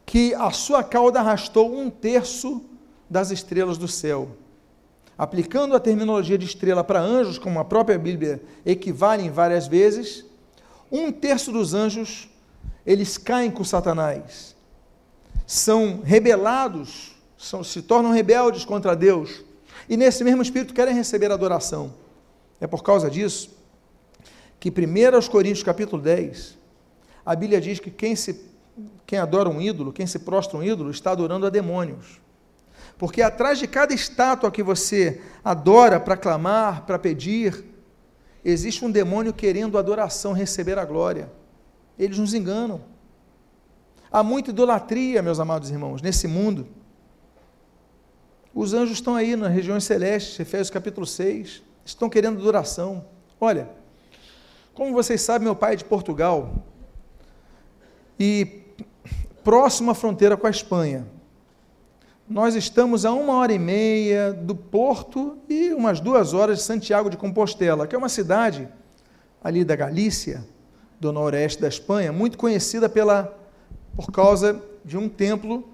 que 0.04 0.34
a 0.34 0.50
sua 0.50 0.84
cauda 0.84 1.20
arrastou 1.20 1.76
um 1.76 1.90
terço 1.90 2.64
das 3.08 3.30
estrelas 3.30 3.76
do 3.76 3.88
céu. 3.88 4.28
Aplicando 5.18 5.74
a 5.74 5.80
terminologia 5.80 6.36
de 6.36 6.44
estrela 6.44 6.84
para 6.84 7.00
anjos, 7.00 7.38
como 7.38 7.58
a 7.58 7.64
própria 7.64 7.98
Bíblia 7.98 8.42
equivale 8.64 9.28
várias 9.30 9.66
vezes, 9.66 10.24
um 10.92 11.10
terço 11.10 11.50
dos 11.50 11.72
anjos, 11.72 12.28
eles 12.84 13.16
caem 13.16 13.50
com 13.50 13.64
Satanás. 13.64 14.54
São 15.46 16.00
rebelados, 16.02 17.16
são, 17.38 17.64
se 17.64 17.82
tornam 17.82 18.12
rebeldes 18.12 18.64
contra 18.64 18.94
Deus 18.94 19.42
e 19.88 19.96
nesse 19.96 20.22
mesmo 20.22 20.42
espírito 20.42 20.74
querem 20.74 20.94
receber 20.94 21.30
adoração. 21.30 21.94
É 22.60 22.66
por 22.66 22.82
causa 22.82 23.10
disso 23.10 23.56
que 24.58 24.70
1 24.70 25.28
Coríntios 25.30 25.62
capítulo 25.62 26.02
10, 26.02 26.58
a 27.24 27.34
Bíblia 27.34 27.60
diz 27.60 27.78
que 27.78 27.90
quem 27.90 28.16
se 28.16 28.54
quem 29.06 29.18
adora 29.18 29.48
um 29.48 29.60
ídolo, 29.60 29.92
quem 29.92 30.06
se 30.06 30.18
prostra 30.18 30.58
um 30.58 30.62
ídolo, 30.62 30.90
está 30.90 31.12
adorando 31.12 31.46
a 31.46 31.50
demônios. 31.50 32.20
Porque 32.98 33.20
atrás 33.20 33.58
de 33.58 33.66
cada 33.66 33.92
estátua 33.92 34.50
que 34.50 34.62
você 34.62 35.20
adora 35.44 36.00
para 36.00 36.16
clamar, 36.16 36.86
para 36.86 36.98
pedir, 36.98 37.64
existe 38.44 38.84
um 38.84 38.90
demônio 38.90 39.34
querendo 39.34 39.76
adoração, 39.76 40.32
receber 40.32 40.78
a 40.78 40.84
glória. 40.84 41.30
Eles 41.98 42.18
nos 42.18 42.32
enganam. 42.32 42.80
Há 44.10 44.22
muita 44.22 44.50
idolatria, 44.50 45.22
meus 45.22 45.38
amados 45.38 45.70
irmãos, 45.70 46.00
nesse 46.00 46.26
mundo. 46.26 46.66
Os 48.54 48.72
anjos 48.72 48.96
estão 48.96 49.14
aí 49.14 49.36
nas 49.36 49.52
regiões 49.52 49.84
celestes, 49.84 50.40
Efésios 50.40 50.70
capítulo 50.70 51.06
6, 51.06 51.62
estão 51.84 52.08
querendo 52.08 52.40
adoração. 52.40 53.04
Olha, 53.38 53.68
como 54.72 54.94
vocês 54.94 55.20
sabem, 55.20 55.44
meu 55.44 55.54
pai 55.54 55.74
é 55.74 55.76
de 55.76 55.84
Portugal 55.84 56.64
e 58.18 58.62
próximo 59.44 59.90
à 59.90 59.94
fronteira 59.94 60.36
com 60.36 60.46
a 60.46 60.50
Espanha. 60.50 61.06
Nós 62.28 62.56
estamos 62.56 63.04
a 63.04 63.12
uma 63.12 63.34
hora 63.34 63.52
e 63.52 63.58
meia 63.58 64.32
do 64.32 64.52
Porto 64.52 65.38
e 65.48 65.72
umas 65.72 66.00
duas 66.00 66.34
horas 66.34 66.58
de 66.58 66.64
Santiago 66.64 67.08
de 67.08 67.16
Compostela, 67.16 67.86
que 67.86 67.94
é 67.94 67.98
uma 67.98 68.08
cidade 68.08 68.68
ali 69.42 69.64
da 69.64 69.76
Galícia, 69.76 70.44
do 70.98 71.12
noroeste 71.12 71.62
da 71.62 71.68
Espanha, 71.68 72.12
muito 72.12 72.36
conhecida 72.36 72.88
pela, 72.88 73.32
por 73.94 74.10
causa 74.10 74.60
de 74.84 74.98
um 74.98 75.08
templo 75.08 75.68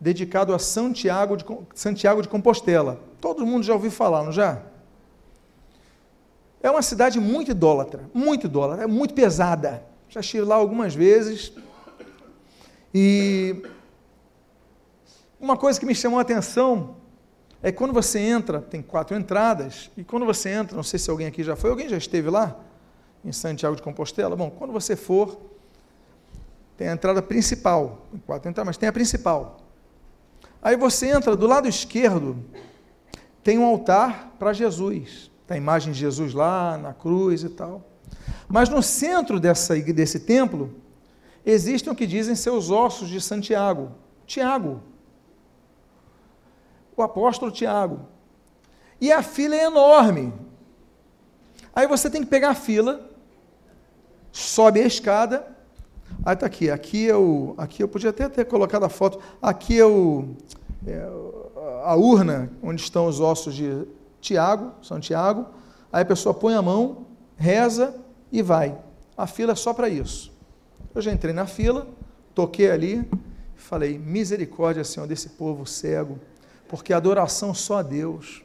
dedicado 0.00 0.54
a 0.54 0.60
Santiago 0.60 1.36
de, 1.36 1.44
Santiago 1.74 2.22
de 2.22 2.28
Compostela. 2.28 3.00
Todo 3.20 3.44
mundo 3.44 3.64
já 3.64 3.74
ouviu 3.74 3.90
falar, 3.90 4.22
não 4.22 4.30
já? 4.30 4.62
É 6.62 6.70
uma 6.70 6.82
cidade 6.82 7.18
muito 7.18 7.50
idólatra, 7.50 8.08
muito 8.14 8.46
idólatra, 8.46 8.84
é 8.84 8.86
muito 8.86 9.12
pesada. 9.12 9.82
Já 10.08 10.20
estive 10.20 10.44
lá 10.44 10.54
algumas 10.54 10.94
vezes. 10.94 11.52
E 12.94 13.60
uma 15.40 15.56
coisa 15.56 15.78
que 15.78 15.86
me 15.86 15.94
chamou 15.94 16.18
a 16.18 16.22
atenção 16.22 16.96
é 17.62 17.72
quando 17.72 17.92
você 17.92 18.18
entra, 18.18 18.60
tem 18.60 18.82
quatro 18.82 19.16
entradas, 19.16 19.90
e 19.96 20.04
quando 20.04 20.24
você 20.24 20.50
entra, 20.50 20.76
não 20.76 20.82
sei 20.82 20.98
se 20.98 21.10
alguém 21.10 21.26
aqui 21.26 21.42
já 21.42 21.56
foi, 21.56 21.70
alguém 21.70 21.88
já 21.88 21.96
esteve 21.96 22.30
lá? 22.30 22.56
Em 23.24 23.32
Santiago 23.32 23.74
de 23.74 23.82
Compostela? 23.82 24.36
Bom, 24.36 24.50
quando 24.50 24.72
você 24.72 24.94
for, 24.94 25.38
tem 26.76 26.88
a 26.88 26.92
entrada 26.92 27.20
principal, 27.20 28.06
tem 28.10 28.20
quatro 28.20 28.48
entradas, 28.48 28.66
mas 28.66 28.76
tem 28.76 28.88
a 28.88 28.92
principal. 28.92 29.58
Aí 30.62 30.76
você 30.76 31.08
entra 31.08 31.34
do 31.34 31.46
lado 31.46 31.66
esquerdo, 31.66 32.36
tem 33.42 33.58
um 33.58 33.64
altar 33.64 34.34
para 34.38 34.52
Jesus. 34.52 35.30
Tem 35.46 35.54
a 35.54 35.58
imagem 35.58 35.92
de 35.92 35.98
Jesus 36.00 36.34
lá 36.34 36.76
na 36.76 36.92
cruz 36.92 37.44
e 37.44 37.48
tal. 37.48 37.82
Mas 38.48 38.68
no 38.68 38.82
centro 38.82 39.38
dessa, 39.38 39.76
desse 39.76 40.20
templo, 40.20 40.74
existem 41.44 41.92
o 41.92 41.96
que 41.96 42.06
dizem 42.06 42.34
seus 42.34 42.70
ossos 42.70 43.08
de 43.08 43.20
Santiago. 43.20 43.92
Tiago. 44.26 44.80
O 46.96 47.02
apóstolo 47.02 47.52
Tiago. 47.52 48.00
E 49.00 49.12
a 49.12 49.22
fila 49.22 49.54
é 49.54 49.64
enorme. 49.64 50.32
Aí 51.74 51.86
você 51.86 52.08
tem 52.08 52.22
que 52.22 52.28
pegar 52.28 52.50
a 52.50 52.54
fila, 52.54 53.10
sobe 54.32 54.80
a 54.80 54.86
escada 54.86 55.56
Aí 56.24 56.34
está 56.34 56.46
aqui, 56.46 56.70
aqui 56.70 57.12
o, 57.12 57.54
aqui 57.56 57.82
eu 57.82 57.88
podia 57.88 58.10
até 58.10 58.28
ter 58.28 58.44
colocado 58.46 58.84
a 58.84 58.88
foto, 58.88 59.20
aqui 59.40 59.78
é, 59.78 59.86
o, 59.86 60.34
é 60.86 61.08
a 61.84 61.94
urna 61.94 62.50
onde 62.62 62.82
estão 62.82 63.06
os 63.06 63.20
ossos 63.20 63.54
de 63.54 63.86
Tiago, 64.20 64.72
São 64.82 64.98
Tiago, 64.98 65.46
aí 65.92 66.02
a 66.02 66.04
pessoa 66.04 66.34
põe 66.34 66.54
a 66.54 66.62
mão, 66.62 67.06
reza 67.36 67.94
e 68.32 68.42
vai. 68.42 68.76
A 69.16 69.26
fila 69.26 69.52
é 69.52 69.54
só 69.54 69.72
para 69.72 69.88
isso. 69.88 70.32
Eu 70.94 71.00
já 71.00 71.12
entrei 71.12 71.32
na 71.32 71.46
fila, 71.46 71.86
toquei 72.34 72.70
ali, 72.70 73.08
falei, 73.54 73.98
misericórdia, 73.98 74.82
Senhor, 74.82 75.06
desse 75.06 75.30
povo 75.30 75.64
cego, 75.64 76.18
porque 76.68 76.92
adoração 76.92 77.54
só 77.54 77.78
a 77.78 77.82
Deus. 77.82 78.42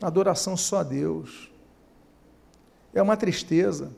Adoração 0.00 0.56
só 0.56 0.78
a 0.78 0.82
Deus. 0.82 1.50
É 2.94 3.00
uma 3.00 3.16
tristeza. 3.16 3.90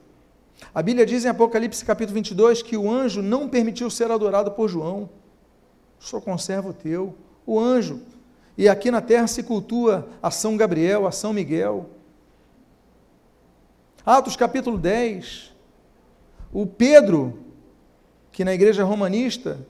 A 0.75 0.83
Bíblia 0.83 1.05
diz 1.05 1.25
em 1.25 1.29
Apocalipse 1.29 1.85
capítulo 1.85 2.14
22 2.14 2.62
que 2.62 2.77
o 2.77 2.91
anjo 2.91 3.22
não 3.22 3.49
permitiu 3.49 3.91
ser 3.91 4.11
adorado 4.11 4.51
por 4.53 4.68
João. 4.68 5.09
Sou 5.99 6.20
conservo 6.20 6.72
teu. 6.72 7.14
O 7.47 7.59
anjo. 7.59 8.03
E 8.57 8.68
aqui 8.68 8.91
na 8.91 9.01
terra 9.01 9.27
se 9.27 9.43
cultua 9.43 10.09
a 10.22 10.31
São 10.31 10.57
Gabriel, 10.57 11.07
a 11.07 11.12
São 11.12 11.33
Miguel. 11.33 11.91
Atos 14.07 14.37
capítulo 14.37 14.79
10. 14.79 15.53
O 16.53 16.66
Pedro, 16.66 17.39
que 18.31 18.45
na 18.45 18.55
igreja 18.55 18.85
romanista 18.85 19.66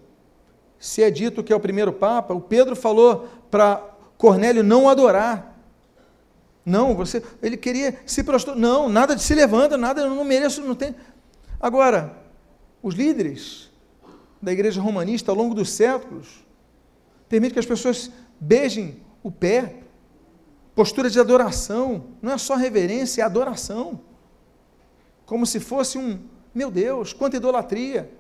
se 0.85 1.03
é 1.03 1.11
dito 1.11 1.43
que 1.43 1.51
é 1.51 1.57
o 1.57 1.61
primeiro 1.61 1.95
papa, 1.95 2.35
o 2.35 2.41
Pedro 2.43 2.77
falou 2.77 3.27
para 3.51 3.83
Cornélio 4.19 4.63
não 4.63 4.87
adorar. 4.87 5.59
Não, 6.63 6.95
você, 6.95 7.23
ele 7.43 7.57
queria 7.57 7.99
se 8.05 8.23
prostrar. 8.23 8.55
Não, 8.55 8.87
nada 8.91 9.17
de 9.17 9.23
se 9.23 9.35
levanta, 9.35 9.79
nada, 9.79 10.03
eu 10.03 10.11
não 10.11 10.23
mereço, 10.25 10.61
não 10.61 10.75
tem. 10.75 10.95
Agora, 11.59 12.15
os 12.83 12.95
líderes 12.95 13.71
da 14.43 14.53
igreja 14.53 14.79
romanista 14.79 15.33
ao 15.33 15.37
longo 15.39 15.55
dos 15.55 15.71
séculos 15.71 16.45
permitem 17.31 17.55
que 17.55 17.61
as 17.61 17.67
pessoas 17.67 18.11
beijem 18.39 19.01
o 19.23 19.31
pé. 19.31 19.77
Postura 20.75 21.09
de 21.09 21.19
adoração, 21.19 22.09
não 22.21 22.33
é 22.33 22.37
só 22.37 22.57
reverência, 22.57 23.23
é 23.23 23.25
adoração. 23.25 23.99
Como 25.25 25.47
se 25.47 25.61
fosse 25.61 25.97
um, 25.97 26.19
meu 26.55 26.71
Deus, 26.71 27.15
quanta 27.15 27.39
idolatria. 27.39 28.13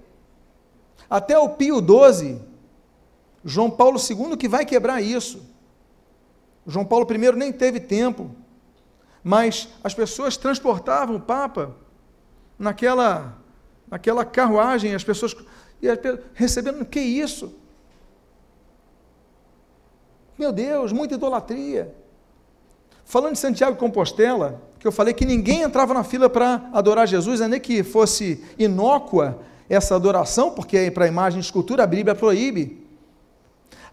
Até 1.11 1.39
o 1.39 1.51
Pio 1.51 1.77
XII, 1.77 2.54
João 3.45 3.71
Paulo 3.71 3.99
II, 3.99 4.37
que 4.37 4.49
vai 4.49 4.65
quebrar 4.65 5.01
isso 5.01 5.55
João 6.67 6.85
Paulo 6.85 7.07
I 7.11 7.33
nem 7.37 7.53
teve 7.53 7.79
tempo, 7.79 8.31
mas 9.23 9.69
as 9.83 9.95
pessoas 9.95 10.37
transportavam 10.37 11.17
o 11.17 11.21
Papa 11.21 11.75
naquela, 12.59 13.39
naquela 13.89 14.25
carruagem, 14.25 14.95
as 14.95 15.05
pessoas 15.05 15.37
recebendo, 16.33 16.85
que 16.85 17.01
isso? 17.01 17.55
Meu 20.39 20.53
Deus, 20.53 20.93
muita 20.93 21.15
idolatria. 21.15 21.95
Falando 23.05 23.35
de 23.35 23.39
Santiago 23.39 23.75
de 23.75 23.79
Compostela, 23.79 24.63
que 24.79 24.87
eu 24.87 24.93
falei 24.93 25.13
que 25.13 25.27
ninguém 25.27 25.63
entrava 25.63 25.93
na 25.93 26.03
fila 26.03 26.29
para 26.29 26.71
adorar 26.73 27.07
Jesus, 27.07 27.41
nem 27.41 27.61
que 27.61 27.83
fosse 27.83 28.43
inócua 28.59 29.39
essa 29.69 29.95
adoração, 29.95 30.51
porque 30.51 30.91
para 30.91 31.05
a 31.05 31.09
imagem 31.09 31.41
de 31.41 31.47
escultura 31.47 31.85
a 31.85 31.87
Bíblia 31.87 32.15
proíbe. 32.15 32.84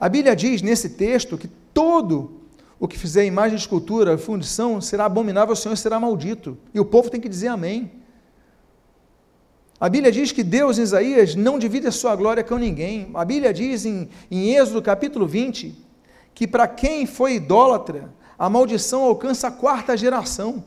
A 0.02 0.10
Bíblia 0.10 0.36
diz 0.36 0.64
nesse 0.64 0.89
texto 0.89 1.38
que 1.38 1.47
todo 1.47 2.41
o 2.80 2.88
que 2.88 2.97
fizer 2.97 3.24
imagem 3.24 3.56
escultura, 3.56 4.18
fundição, 4.18 4.82
será 4.82 5.06
abominável 5.06 5.52
ao 5.52 5.56
Senhor 5.56 5.76
será 5.76 5.99
maldito. 5.99 6.58
E 6.74 6.80
o 6.80 6.86
povo 6.86 7.12
tem 7.12 7.22
que 7.22 7.30
dizer 7.30 7.49
amém. 7.49 7.91
A 9.80 9.88
Bíblia 9.88 10.12
diz 10.12 10.32
que 10.32 10.41
Deus, 10.41 10.80
em 10.80 10.82
Isaías, 10.82 11.36
não 11.36 11.60
divide 11.60 11.86
a 11.86 11.91
sua 11.91 12.16
glória 12.16 12.43
com 12.43 12.58
ninguém. 12.58 13.12
A 13.14 13.24
Bíblia 13.24 13.54
diz 13.54 13.86
em, 13.86 14.10
em 14.32 14.56
Êxodo 14.56 14.82
capítulo 14.82 15.28
20 15.28 15.78
que 16.34 16.47
para 16.47 16.68
quem 16.68 17.06
foi 17.06 17.36
idólatra, 17.36 18.12
a 18.39 18.49
maldição 18.49 19.04
alcança 19.04 19.49
a 19.49 19.52
quarta 19.52 19.95
geração. 19.95 20.64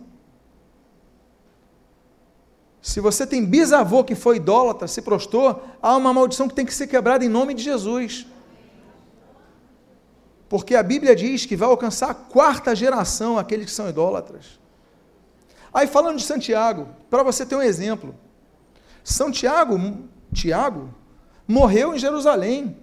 Se 2.80 3.00
você 3.00 3.26
tem 3.26 3.44
bisavô 3.44 4.04
que 4.04 4.14
foi 4.14 4.36
idólatra, 4.36 4.86
se 4.86 5.02
prostou, 5.02 5.60
há 5.82 5.96
uma 5.96 6.14
maldição 6.14 6.46
que 6.46 6.54
tem 6.54 6.64
que 6.64 6.72
ser 6.72 6.86
quebrada 6.86 7.24
em 7.24 7.28
nome 7.28 7.52
de 7.52 7.64
Jesus 7.64 8.28
porque 10.54 10.76
a 10.76 10.84
Bíblia 10.84 11.16
diz 11.16 11.44
que 11.44 11.56
vai 11.56 11.68
alcançar 11.68 12.10
a 12.10 12.14
quarta 12.14 12.76
geração 12.76 13.36
aqueles 13.36 13.66
que 13.66 13.72
são 13.72 13.88
idólatras. 13.88 14.60
Aí 15.72 15.88
falando 15.88 16.18
de 16.18 16.22
Santiago, 16.22 16.86
para 17.10 17.24
você 17.24 17.44
ter 17.44 17.56
um 17.56 17.60
exemplo, 17.60 18.14
São 19.02 19.32
Tiago, 19.32 19.76
Tiago 20.32 20.94
morreu 21.44 21.92
em 21.92 21.98
Jerusalém, 21.98 22.76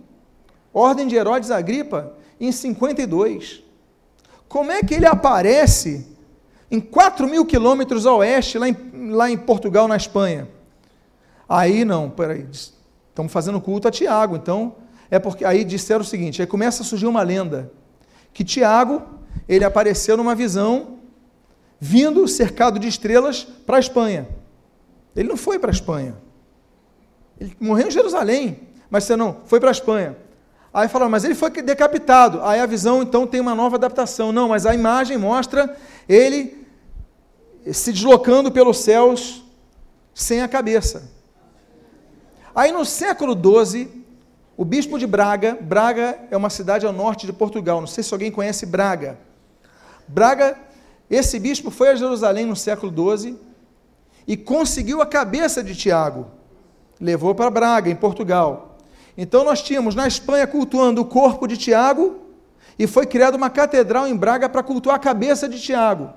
ordem 0.73 1.07
de 1.07 1.15
Herodes 1.15 1.49
Agripa, 1.49 2.11
em 2.41 2.51
52. 2.51 3.63
Como 4.49 4.69
é 4.69 4.83
que 4.83 4.93
ele 4.93 5.07
aparece 5.07 6.05
em 6.69 6.81
4 6.81 7.25
mil 7.25 7.45
quilômetros 7.45 8.05
a 8.05 8.13
oeste, 8.15 8.57
lá 8.57 8.67
em, 8.67 8.75
lá 9.11 9.31
em 9.31 9.37
Portugal, 9.37 9.87
na 9.87 9.95
Espanha? 9.95 10.49
Aí 11.47 11.85
não, 11.85 12.09
peraí, 12.09 12.45
estamos 12.51 13.31
fazendo 13.31 13.61
culto 13.61 13.87
a 13.87 13.91
Tiago, 13.91 14.35
então 14.35 14.75
é 15.11 15.19
porque 15.19 15.43
aí 15.43 15.65
disseram 15.65 16.01
o 16.01 16.05
seguinte, 16.05 16.41
aí 16.41 16.47
começa 16.47 16.81
a 16.81 16.85
surgir 16.85 17.05
uma 17.05 17.21
lenda, 17.21 17.71
que 18.33 18.45
Tiago, 18.45 19.03
ele 19.47 19.65
apareceu 19.65 20.15
numa 20.15 20.33
visão, 20.33 20.99
vindo 21.79 22.25
cercado 22.27 22.79
de 22.79 22.87
estrelas 22.87 23.43
para 23.43 23.75
a 23.75 23.79
Espanha. 23.79 24.29
Ele 25.13 25.27
não 25.27 25.35
foi 25.35 25.59
para 25.59 25.69
a 25.69 25.73
Espanha. 25.73 26.15
Ele 27.37 27.55
morreu 27.59 27.89
em 27.89 27.91
Jerusalém, 27.91 28.59
mas 28.89 29.03
você 29.03 29.17
não, 29.17 29.41
foi 29.45 29.59
para 29.59 29.69
a 29.69 29.73
Espanha. 29.73 30.15
Aí 30.73 30.87
falaram, 30.87 31.11
mas 31.11 31.25
ele 31.25 31.35
foi 31.35 31.49
decapitado. 31.49 32.41
Aí 32.43 32.61
a 32.61 32.65
visão 32.65 33.03
então 33.03 33.27
tem 33.27 33.41
uma 33.41 33.53
nova 33.53 33.75
adaptação. 33.75 34.31
Não, 34.31 34.47
mas 34.47 34.65
a 34.65 34.73
imagem 34.73 35.17
mostra 35.17 35.75
ele 36.07 36.65
se 37.73 37.91
deslocando 37.91 38.49
pelos 38.49 38.77
céus 38.79 39.43
sem 40.13 40.41
a 40.41 40.47
cabeça. 40.47 41.11
Aí 42.55 42.71
no 42.71 42.85
século 42.85 43.35
XII, 43.35 44.00
o 44.61 44.63
bispo 44.63 44.99
de 44.99 45.07
Braga, 45.07 45.57
Braga 45.59 46.19
é 46.29 46.37
uma 46.37 46.51
cidade 46.51 46.85
ao 46.85 46.93
norte 46.93 47.25
de 47.25 47.33
Portugal, 47.33 47.79
não 47.79 47.87
sei 47.87 48.03
se 48.03 48.13
alguém 48.13 48.29
conhece 48.29 48.63
Braga. 48.63 49.17
Braga, 50.07 50.55
esse 51.09 51.39
bispo 51.39 51.71
foi 51.71 51.89
a 51.89 51.95
Jerusalém 51.95 52.45
no 52.45 52.55
século 52.55 53.17
XII 53.17 53.39
e 54.27 54.37
conseguiu 54.37 55.01
a 55.01 55.05
cabeça 55.07 55.63
de 55.63 55.75
Tiago, 55.75 56.27
levou 56.99 57.33
para 57.33 57.49
Braga, 57.49 57.89
em 57.89 57.95
Portugal. 57.95 58.77
Então 59.17 59.43
nós 59.43 59.63
tínhamos 59.63 59.95
na 59.95 60.07
Espanha 60.07 60.45
cultuando 60.45 61.01
o 61.01 61.05
corpo 61.05 61.47
de 61.47 61.57
Tiago 61.57 62.19
e 62.77 62.85
foi 62.85 63.07
criada 63.07 63.35
uma 63.35 63.49
catedral 63.49 64.07
em 64.07 64.15
Braga 64.15 64.47
para 64.47 64.61
cultuar 64.61 64.97
a 64.97 64.99
cabeça 64.99 65.49
de 65.49 65.59
Tiago. 65.59 66.13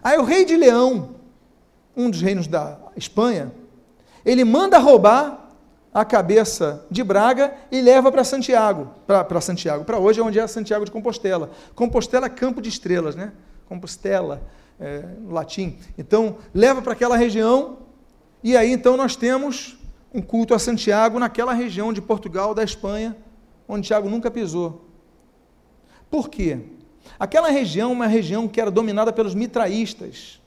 Aí 0.00 0.16
o 0.16 0.22
rei 0.22 0.44
de 0.44 0.56
Leão, 0.56 1.16
um 1.96 2.08
dos 2.08 2.22
reinos 2.22 2.46
da 2.46 2.78
Espanha, 2.96 3.50
ele 4.24 4.44
manda 4.44 4.78
roubar 4.78 5.47
a 5.92 6.04
cabeça 6.04 6.86
de 6.90 7.02
Braga 7.02 7.54
e 7.70 7.80
leva 7.80 8.12
para 8.12 8.24
Santiago, 8.24 8.88
para 9.06 9.40
Santiago, 9.40 9.84
para 9.84 9.98
hoje 9.98 10.20
é 10.20 10.22
onde 10.22 10.38
é 10.38 10.46
Santiago 10.46 10.84
de 10.84 10.90
Compostela. 10.90 11.50
Compostela 11.74 12.26
é 12.26 12.30
campo 12.30 12.60
de 12.60 12.68
estrelas, 12.68 13.16
né? 13.16 13.32
Compostela, 13.66 14.42
é, 14.78 15.04
latim. 15.26 15.78
Então, 15.96 16.38
leva 16.54 16.82
para 16.82 16.92
aquela 16.92 17.16
região 17.16 17.78
e 18.42 18.56
aí 18.56 18.70
então 18.70 18.96
nós 18.96 19.16
temos 19.16 19.78
um 20.12 20.22
culto 20.22 20.54
a 20.54 20.58
Santiago 20.58 21.18
naquela 21.18 21.52
região 21.52 21.92
de 21.92 22.00
Portugal, 22.00 22.54
da 22.54 22.62
Espanha, 22.62 23.16
onde 23.66 23.86
Tiago 23.86 24.08
nunca 24.08 24.30
pisou. 24.30 24.86
Por 26.10 26.28
quê? 26.28 26.60
Aquela 27.18 27.48
região 27.48 27.90
é 27.90 27.94
uma 27.94 28.06
região 28.06 28.48
que 28.48 28.60
era 28.60 28.70
dominada 28.70 29.12
pelos 29.12 29.34
mitraístas. 29.34 30.40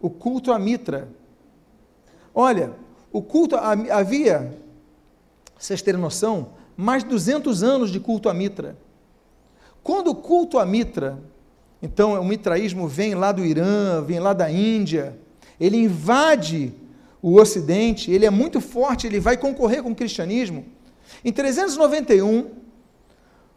O 0.00 0.10
culto 0.10 0.52
a 0.52 0.58
Mitra. 0.58 1.08
Olha, 2.34 2.72
o 3.14 3.22
culto 3.22 3.54
havia, 3.54 4.58
vocês 5.56 5.80
terem 5.80 6.00
noção, 6.00 6.48
mais 6.76 7.04
de 7.04 7.10
200 7.10 7.62
anos 7.62 7.92
de 7.92 8.00
culto 8.00 8.28
a 8.28 8.34
Mitra. 8.34 8.76
Quando 9.84 10.08
o 10.08 10.16
culto 10.16 10.58
a 10.58 10.66
Mitra, 10.66 11.22
então 11.80 12.20
o 12.20 12.24
mitraísmo 12.24 12.88
vem 12.88 13.14
lá 13.14 13.30
do 13.30 13.44
Irã, 13.44 14.02
vem 14.02 14.18
lá 14.18 14.32
da 14.32 14.50
Índia, 14.50 15.16
ele 15.60 15.76
invade 15.76 16.74
o 17.22 17.40
Ocidente, 17.40 18.10
ele 18.10 18.26
é 18.26 18.30
muito 18.30 18.60
forte, 18.60 19.06
ele 19.06 19.20
vai 19.20 19.36
concorrer 19.36 19.80
com 19.80 19.92
o 19.92 19.94
cristianismo. 19.94 20.64
Em 21.24 21.32
391, 21.32 22.50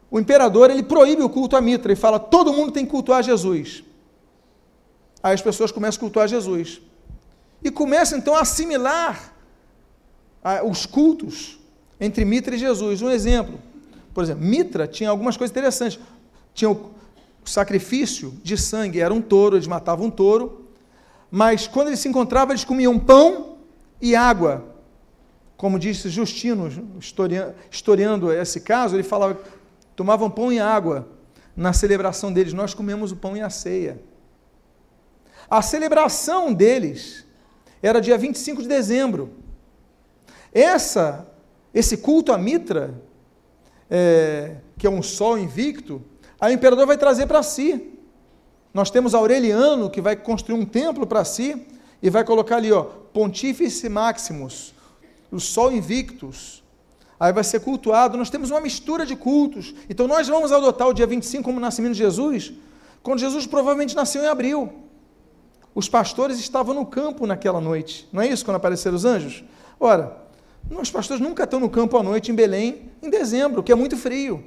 o 0.08 0.20
imperador 0.20 0.70
ele 0.70 0.84
proíbe 0.84 1.22
o 1.24 1.28
culto 1.28 1.56
a 1.56 1.60
Mitra 1.60 1.92
e 1.92 1.96
fala: 1.96 2.20
todo 2.20 2.52
mundo 2.52 2.70
tem 2.70 2.84
que 2.84 2.92
cultuar 2.92 3.24
Jesus. 3.24 3.82
Aí 5.20 5.34
as 5.34 5.42
pessoas 5.42 5.72
começam 5.72 5.98
a 5.98 6.00
cultuar 6.00 6.28
Jesus. 6.28 6.80
E 7.60 7.72
começam 7.72 8.16
então 8.16 8.36
a 8.36 8.42
assimilar 8.42 9.36
os 10.64 10.86
cultos 10.86 11.58
entre 12.00 12.24
Mitra 12.24 12.54
e 12.54 12.58
Jesus. 12.58 13.02
Um 13.02 13.10
exemplo, 13.10 13.58
por 14.14 14.24
exemplo, 14.24 14.44
Mitra 14.44 14.86
tinha 14.86 15.10
algumas 15.10 15.36
coisas 15.36 15.52
interessantes. 15.52 15.98
Tinha 16.54 16.70
o 16.70 16.90
sacrifício 17.44 18.34
de 18.42 18.56
sangue, 18.56 19.00
era 19.00 19.12
um 19.12 19.22
touro, 19.22 19.56
eles 19.56 19.66
matavam 19.66 20.06
um 20.06 20.10
touro, 20.10 20.66
mas 21.30 21.66
quando 21.66 21.88
eles 21.88 22.00
se 22.00 22.08
encontravam, 22.08 22.52
eles 22.52 22.64
comiam 22.64 22.98
pão 22.98 23.58
e 24.00 24.14
água. 24.14 24.74
Como 25.56 25.78
disse 25.78 26.08
Justino, 26.08 26.68
historiando 27.70 28.32
esse 28.32 28.60
caso, 28.60 28.96
ele 28.96 29.02
falava, 29.02 29.40
tomavam 29.96 30.30
pão 30.30 30.52
e 30.52 30.60
água 30.60 31.08
na 31.56 31.72
celebração 31.72 32.32
deles, 32.32 32.52
nós 32.52 32.74
comemos 32.74 33.10
o 33.10 33.16
pão 33.16 33.36
e 33.36 33.40
a 33.40 33.50
ceia. 33.50 34.00
A 35.50 35.60
celebração 35.62 36.52
deles 36.52 37.24
era 37.82 38.00
dia 38.00 38.16
25 38.16 38.62
de 38.62 38.68
dezembro. 38.68 39.30
Essa, 40.58 41.24
esse 41.72 41.98
culto 41.98 42.32
a 42.32 42.38
Mitra, 42.38 43.00
é, 43.88 44.56
que 44.76 44.88
é 44.88 44.90
um 44.90 45.02
sol 45.02 45.38
invicto, 45.38 46.02
o 46.40 46.48
imperador 46.48 46.84
vai 46.84 46.98
trazer 46.98 47.26
para 47.26 47.44
si. 47.44 47.92
Nós 48.74 48.90
temos 48.90 49.14
Aureliano, 49.14 49.88
que 49.88 50.00
vai 50.00 50.16
construir 50.16 50.58
um 50.58 50.64
templo 50.64 51.06
para 51.06 51.24
si, 51.24 51.64
e 52.02 52.10
vai 52.10 52.24
colocar 52.24 52.56
ali, 52.56 52.72
ó, 52.72 52.82
Pontífice 52.82 53.88
Maximus, 53.88 54.74
o 55.30 55.38
sol 55.38 55.70
invictus. 55.70 56.64
Aí 57.20 57.32
vai 57.32 57.44
ser 57.44 57.60
cultuado. 57.60 58.16
Nós 58.16 58.30
temos 58.30 58.50
uma 58.50 58.60
mistura 58.60 59.06
de 59.06 59.14
cultos. 59.14 59.74
Então 59.88 60.08
nós 60.08 60.26
vamos 60.26 60.50
adotar 60.50 60.88
o 60.88 60.92
dia 60.92 61.06
25 61.06 61.44
como 61.44 61.60
nascimento 61.60 61.92
de 61.92 61.98
Jesus, 61.98 62.52
quando 63.00 63.20
Jesus 63.20 63.46
provavelmente 63.46 63.94
nasceu 63.94 64.24
em 64.24 64.26
abril. 64.26 64.72
Os 65.72 65.88
pastores 65.88 66.38
estavam 66.40 66.74
no 66.74 66.84
campo 66.84 67.28
naquela 67.28 67.60
noite. 67.60 68.08
Não 68.12 68.20
é 68.20 68.26
isso 68.26 68.44
quando 68.44 68.56
apareceram 68.56 68.96
os 68.96 69.04
anjos? 69.04 69.44
Ora, 69.78 70.27
nós 70.70 70.90
pastores 70.90 71.22
nunca 71.22 71.44
estão 71.44 71.58
no 71.58 71.70
campo 71.70 71.96
à 71.96 72.02
noite 72.02 72.30
em 72.30 72.34
Belém 72.34 72.90
em 73.02 73.08
dezembro, 73.08 73.62
que 73.62 73.72
é 73.72 73.74
muito 73.74 73.96
frio. 73.96 74.44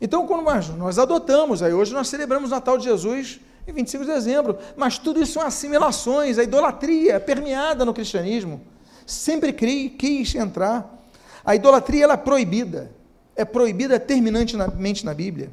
Então, 0.00 0.26
quando 0.26 0.44
nós, 0.44 0.68
nós 0.70 0.98
adotamos, 0.98 1.62
aí 1.62 1.72
hoje 1.72 1.92
nós 1.92 2.08
celebramos 2.08 2.50
o 2.50 2.54
Natal 2.54 2.78
de 2.78 2.84
Jesus 2.84 3.40
em 3.66 3.72
25 3.72 4.04
de 4.04 4.10
dezembro, 4.10 4.58
mas 4.76 4.98
tudo 4.98 5.20
isso 5.20 5.32
são 5.32 5.42
assimilações, 5.42 6.38
a 6.38 6.42
idolatria 6.42 7.14
é 7.14 7.18
permeada 7.18 7.84
no 7.84 7.92
cristianismo. 7.92 8.60
Sempre 9.06 9.52
cri, 9.52 9.90
quis 9.90 10.34
entrar. 10.34 10.96
A 11.44 11.54
idolatria 11.54 12.04
ela 12.04 12.14
é 12.14 12.16
proibida, 12.16 12.90
é 13.36 13.44
proibida 13.44 13.98
terminantemente 14.00 15.04
na 15.04 15.14
Bíblia. 15.14 15.50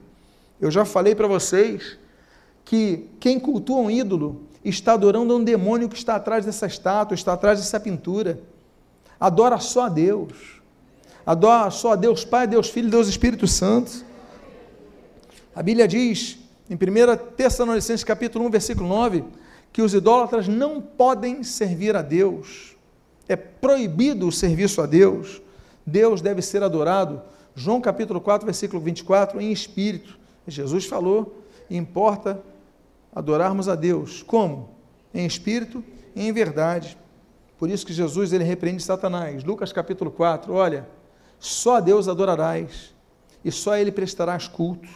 Eu 0.59 0.71
já 0.71 0.85
falei 0.85 1.13
para 1.13 1.27
vocês 1.27 1.97
que 2.63 3.09
quem 3.19 3.39
cultua 3.39 3.77
um 3.77 3.91
ídolo 3.91 4.43
está 4.63 4.93
adorando 4.93 5.35
um 5.37 5.43
demônio 5.43 5.89
que 5.89 5.97
está 5.97 6.15
atrás 6.15 6.45
dessa 6.45 6.65
estátua, 6.65 7.15
está 7.15 7.33
atrás 7.33 7.59
dessa 7.59 7.79
pintura 7.79 8.39
adora 9.25 9.59
só 9.59 9.85
a 9.85 9.89
Deus. 9.89 10.61
Adora 11.25 11.71
só 11.71 11.93
a 11.93 11.95
Deus 11.95 12.23
Pai, 12.23 12.45
Deus 12.45 12.69
Filho, 12.69 12.91
Deus 12.91 13.07
Espírito 13.07 13.47
Santo. 13.47 14.05
A 15.55 15.63
Bíblia 15.63 15.87
diz, 15.87 16.37
em 16.69 16.75
1 16.75 16.77
Tessalonicenses 17.35 18.03
capítulo 18.03 18.45
1, 18.45 18.51
versículo 18.51 18.87
9, 18.87 19.23
que 19.73 19.81
os 19.81 19.95
idólatras 19.95 20.47
não 20.47 20.79
podem 20.79 21.43
servir 21.43 21.95
a 21.95 22.03
Deus. 22.03 22.75
É 23.27 23.35
proibido 23.35 24.27
o 24.27 24.31
serviço 24.31 24.79
a 24.79 24.85
Deus. 24.85 25.41
Deus 25.83 26.21
deve 26.21 26.43
ser 26.43 26.61
adorado. 26.61 27.19
João 27.55 27.81
capítulo 27.81 28.21
4, 28.21 28.45
versículo 28.45 28.79
24, 28.79 29.41
em 29.41 29.51
espírito. 29.51 30.19
Jesus 30.47 30.85
falou, 30.85 31.41
importa 31.67 32.39
adorarmos 33.13 33.67
a 33.67 33.73
Deus. 33.73 34.21
Como? 34.21 34.69
Em 35.11 35.25
espírito 35.25 35.83
e 36.15 36.27
em 36.27 36.31
verdade. 36.31 36.95
Por 37.57 37.69
isso 37.69 37.85
que 37.85 37.93
Jesus 37.93 38.33
ele 38.33 38.43
repreende 38.43 38.83
Satanás. 38.83 39.43
Lucas 39.43 39.71
capítulo 39.71 40.11
4, 40.11 40.53
olha, 40.53 40.87
só 41.39 41.77
a 41.77 41.79
Deus 41.79 42.07
adorarás 42.07 42.93
e 43.43 43.51
só 43.51 43.73
a 43.73 43.79
ele 43.79 43.91
prestarás 43.91 44.47
culto. 44.47 44.89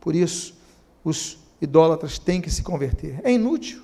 Por 0.00 0.14
isso 0.14 0.54
os 1.02 1.38
idólatras 1.60 2.18
têm 2.18 2.40
que 2.40 2.50
se 2.50 2.62
converter. 2.62 3.20
É 3.24 3.32
inútil. 3.32 3.82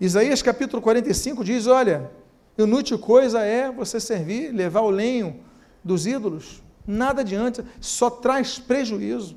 Isaías 0.00 0.42
capítulo 0.42 0.80
45 0.82 1.44
diz, 1.44 1.66
olha, 1.66 2.10
inútil 2.56 2.98
coisa 2.98 3.40
é 3.40 3.70
você 3.70 4.00
servir, 4.00 4.52
levar 4.52 4.80
o 4.80 4.90
lenho 4.90 5.40
dos 5.84 6.06
ídolos. 6.06 6.62
Nada 6.86 7.20
adianta, 7.20 7.64
só 7.80 8.10
traz 8.10 8.58
prejuízo. 8.58 9.36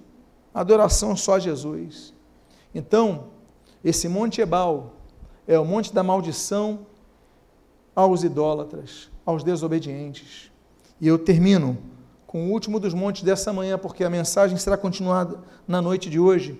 Adoração 0.53 1.15
só 1.15 1.35
a 1.35 1.39
Jesus. 1.39 2.13
Então, 2.73 3.25
esse 3.83 4.07
Monte 4.07 4.41
Ebal 4.41 4.93
é 5.47 5.59
o 5.59 5.65
monte 5.65 5.93
da 5.93 6.03
maldição 6.03 6.85
aos 7.95 8.23
idólatras, 8.23 9.09
aos 9.25 9.43
desobedientes. 9.43 10.51
E 10.99 11.07
eu 11.07 11.17
termino 11.17 11.77
com 12.25 12.47
o 12.47 12.51
último 12.51 12.79
dos 12.79 12.93
montes 12.93 13.21
dessa 13.21 13.53
manhã, 13.53 13.77
porque 13.77 14.03
a 14.03 14.09
mensagem 14.09 14.57
será 14.57 14.75
continuada 14.75 15.39
na 15.67 15.81
noite 15.81 16.09
de 16.09 16.19
hoje. 16.19 16.59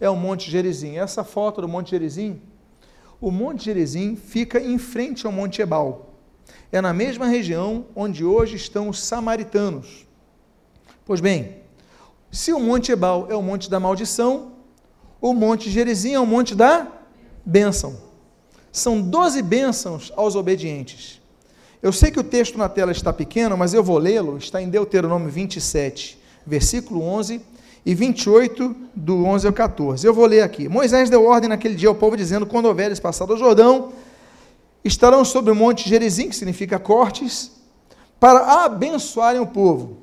É 0.00 0.08
o 0.08 0.16
Monte 0.16 0.50
Gerizim. 0.50 0.96
Essa 0.96 1.24
foto 1.24 1.60
do 1.60 1.68
Monte 1.68 1.90
Gerizim, 1.90 2.40
o 3.20 3.30
Monte 3.30 3.64
Gerizim 3.64 4.16
fica 4.16 4.60
em 4.60 4.78
frente 4.78 5.26
ao 5.26 5.32
Monte 5.32 5.60
Ebal. 5.60 6.14
É 6.70 6.80
na 6.80 6.92
mesma 6.92 7.26
região 7.26 7.86
onde 7.94 8.24
hoje 8.24 8.56
estão 8.56 8.88
os 8.88 9.00
samaritanos. 9.00 10.06
Pois 11.04 11.20
bem, 11.20 11.56
se 12.30 12.52
o 12.52 12.60
Monte 12.60 12.92
Ebal 12.92 13.26
é 13.28 13.34
o 13.34 13.42
Monte 13.42 13.68
da 13.68 13.80
maldição, 13.80 14.52
o 15.20 15.34
Monte 15.34 15.68
Gerizim 15.68 16.12
é 16.12 16.20
o 16.20 16.26
Monte 16.26 16.54
da 16.54 16.86
bênção. 17.44 18.09
São 18.72 19.00
doze 19.00 19.42
bênçãos 19.42 20.12
aos 20.16 20.36
obedientes. 20.36 21.20
Eu 21.82 21.92
sei 21.92 22.10
que 22.10 22.20
o 22.20 22.24
texto 22.24 22.58
na 22.58 22.68
tela 22.68 22.92
está 22.92 23.12
pequeno, 23.12 23.56
mas 23.56 23.72
eu 23.72 23.82
vou 23.82 23.98
lê-lo, 23.98 24.36
está 24.36 24.60
em 24.60 24.68
Deuteronômio 24.68 25.30
27, 25.30 26.18
versículo 26.46 27.02
11 27.02 27.40
e 27.84 27.94
28, 27.94 28.76
do 28.94 29.24
11 29.24 29.46
ao 29.46 29.52
14. 29.52 30.06
Eu 30.06 30.12
vou 30.12 30.26
ler 30.26 30.42
aqui. 30.42 30.68
Moisés 30.68 31.08
deu 31.08 31.24
ordem 31.24 31.48
naquele 31.48 31.74
dia 31.74 31.88
ao 31.88 31.94
povo, 31.94 32.16
dizendo: 32.16 32.44
Quando 32.44 32.66
houveres 32.66 33.00
passado 33.00 33.32
o 33.32 33.38
Jordão, 33.38 33.92
estarão 34.84 35.24
sobre 35.24 35.50
o 35.50 35.54
monte 35.54 35.88
Gerizim, 35.88 36.28
que 36.28 36.36
significa 36.36 36.78
cortes, 36.78 37.50
para 38.18 38.64
abençoarem 38.64 39.40
o 39.40 39.46
povo. 39.46 39.96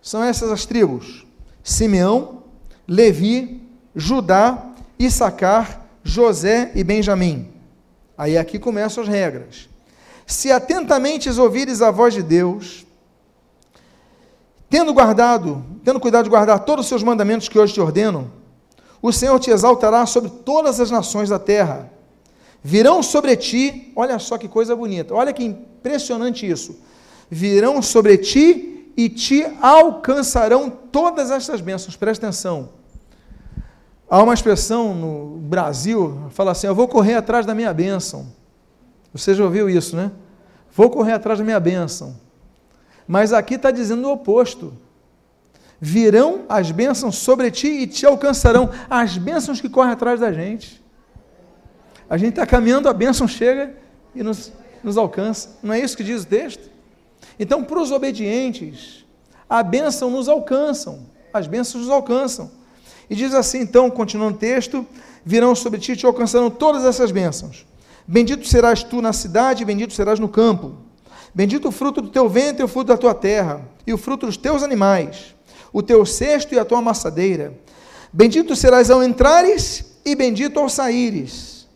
São 0.00 0.22
essas 0.22 0.50
as 0.52 0.64
tribos: 0.64 1.26
Simeão, 1.64 2.44
Levi, 2.86 3.60
Judá, 3.96 4.64
Issacar, 4.96 5.81
José 6.02 6.72
e 6.74 6.82
Benjamim. 6.82 7.48
Aí 8.16 8.36
aqui 8.36 8.58
começam 8.58 9.02
as 9.02 9.08
regras. 9.08 9.68
Se 10.26 10.50
atentamente 10.50 11.28
ouvires 11.30 11.82
a 11.82 11.90
voz 11.90 12.14
de 12.14 12.22
Deus, 12.22 12.86
tendo 14.70 14.92
guardado, 14.94 15.64
tendo 15.84 16.00
cuidado 16.00 16.24
de 16.24 16.30
guardar 16.30 16.64
todos 16.64 16.84
os 16.84 16.88
seus 16.88 17.02
mandamentos 17.02 17.48
que 17.48 17.58
hoje 17.58 17.74
te 17.74 17.80
ordeno, 17.80 18.30
o 19.02 19.12
Senhor 19.12 19.38
te 19.40 19.50
exaltará 19.50 20.06
sobre 20.06 20.30
todas 20.30 20.80
as 20.80 20.90
nações 20.90 21.28
da 21.28 21.38
terra. 21.38 21.90
Virão 22.62 23.02
sobre 23.02 23.36
ti, 23.36 23.92
olha 23.96 24.18
só 24.18 24.38
que 24.38 24.46
coisa 24.46 24.76
bonita, 24.76 25.12
olha 25.14 25.32
que 25.32 25.44
impressionante 25.44 26.48
isso. 26.48 26.78
Virão 27.28 27.82
sobre 27.82 28.16
ti 28.18 28.92
e 28.96 29.08
te 29.08 29.44
alcançarão 29.60 30.70
todas 30.70 31.30
estas 31.30 31.60
bênçãos. 31.60 31.96
Presta 31.96 32.26
atenção. 32.26 32.81
Há 34.12 34.22
uma 34.22 34.34
expressão 34.34 34.94
no 34.94 35.38
Brasil, 35.38 36.28
fala 36.32 36.50
assim: 36.50 36.66
Eu 36.66 36.74
vou 36.74 36.86
correr 36.86 37.14
atrás 37.14 37.46
da 37.46 37.54
minha 37.54 37.72
bênção. 37.72 38.26
Você 39.10 39.34
já 39.34 39.42
ouviu 39.42 39.70
isso, 39.70 39.96
né? 39.96 40.12
Vou 40.70 40.90
correr 40.90 41.12
atrás 41.12 41.38
da 41.38 41.44
minha 41.46 41.58
bênção. 41.58 42.14
Mas 43.08 43.32
aqui 43.32 43.54
está 43.54 43.70
dizendo 43.70 44.06
o 44.06 44.12
oposto. 44.12 44.74
Virão 45.80 46.44
as 46.46 46.70
bênçãos 46.70 47.16
sobre 47.16 47.50
ti 47.50 47.68
e 47.68 47.86
te 47.86 48.04
alcançarão. 48.04 48.68
As 48.90 49.16
bênçãos 49.16 49.62
que 49.62 49.68
correm 49.70 49.92
atrás 49.92 50.20
da 50.20 50.30
gente. 50.30 50.84
A 52.06 52.18
gente 52.18 52.32
está 52.32 52.44
caminhando, 52.44 52.90
a 52.90 52.92
bênção 52.92 53.26
chega 53.26 53.74
e 54.14 54.22
nos, 54.22 54.52
nos 54.84 54.98
alcança. 54.98 55.56
Não 55.62 55.72
é 55.72 55.80
isso 55.80 55.96
que 55.96 56.04
diz 56.04 56.24
o 56.24 56.26
texto? 56.26 56.70
Então, 57.40 57.64
para 57.64 57.80
os 57.80 57.90
obedientes, 57.90 59.06
a 59.48 59.62
bênção 59.62 60.10
nos 60.10 60.28
alcançam. 60.28 61.06
As 61.32 61.46
bênçãos 61.46 61.84
nos 61.84 61.90
alcançam. 61.90 62.60
E 63.12 63.14
diz 63.14 63.34
assim, 63.34 63.60
então, 63.60 63.90
continuando 63.90 64.36
o 64.36 64.38
texto: 64.38 64.86
virão 65.22 65.54
sobre 65.54 65.78
ti 65.78 65.92
e 65.92 65.96
te 65.96 66.06
alcançarão 66.06 66.48
todas 66.48 66.82
essas 66.82 67.12
bênçãos. 67.12 67.66
Bendito 68.08 68.48
serás 68.48 68.82
tu 68.82 69.02
na 69.02 69.12
cidade, 69.12 69.66
bendito 69.66 69.92
serás 69.92 70.18
no 70.18 70.30
campo. 70.30 70.76
Bendito 71.34 71.68
o 71.68 71.70
fruto 71.70 72.00
do 72.00 72.08
teu 72.08 72.26
ventre 72.26 72.64
o 72.64 72.68
fruto 72.68 72.86
da 72.86 72.96
tua 72.96 73.12
terra, 73.12 73.60
e 73.86 73.92
o 73.92 73.98
fruto 73.98 74.24
dos 74.24 74.38
teus 74.38 74.62
animais, 74.62 75.34
o 75.74 75.82
teu 75.82 76.06
cesto 76.06 76.54
e 76.54 76.58
a 76.58 76.64
tua 76.64 76.78
amassadeira. 76.78 77.52
Bendito 78.10 78.56
serás 78.56 78.90
ao 78.90 79.04
entrares 79.04 79.84
e 80.06 80.14
bendito 80.14 80.58
ao 80.58 80.70
saíres. 80.70 81.68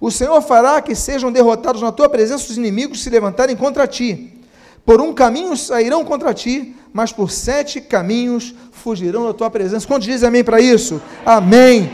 O 0.00 0.12
Senhor 0.12 0.40
fará 0.42 0.80
que 0.80 0.94
sejam 0.94 1.32
derrotados 1.32 1.82
na 1.82 1.90
tua 1.90 2.08
presença 2.08 2.48
os 2.48 2.56
inimigos 2.56 3.02
se 3.02 3.10
levantarem 3.10 3.56
contra 3.56 3.88
ti. 3.88 4.40
Por 4.86 5.00
um 5.00 5.12
caminho 5.12 5.56
sairão 5.56 6.04
contra 6.04 6.32
ti, 6.32 6.76
mas 6.94 7.12
por 7.12 7.28
sete 7.28 7.80
caminhos 7.80 8.54
fugirão 8.70 9.26
da 9.26 9.34
tua 9.34 9.50
presença. 9.50 9.84
Quantos 9.84 10.06
dizem 10.06 10.28
amém 10.28 10.44
para 10.44 10.60
isso? 10.60 11.02
Amém. 11.26 11.90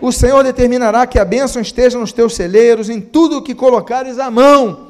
O 0.00 0.10
Senhor 0.10 0.42
determinará 0.42 1.06
que 1.06 1.20
a 1.20 1.24
bênção 1.24 1.62
esteja 1.62 1.96
nos 1.96 2.12
teus 2.12 2.34
celeiros, 2.34 2.90
em 2.90 3.00
tudo 3.00 3.38
o 3.38 3.42
que 3.42 3.54
colocares 3.54 4.18
a 4.18 4.28
mão. 4.28 4.88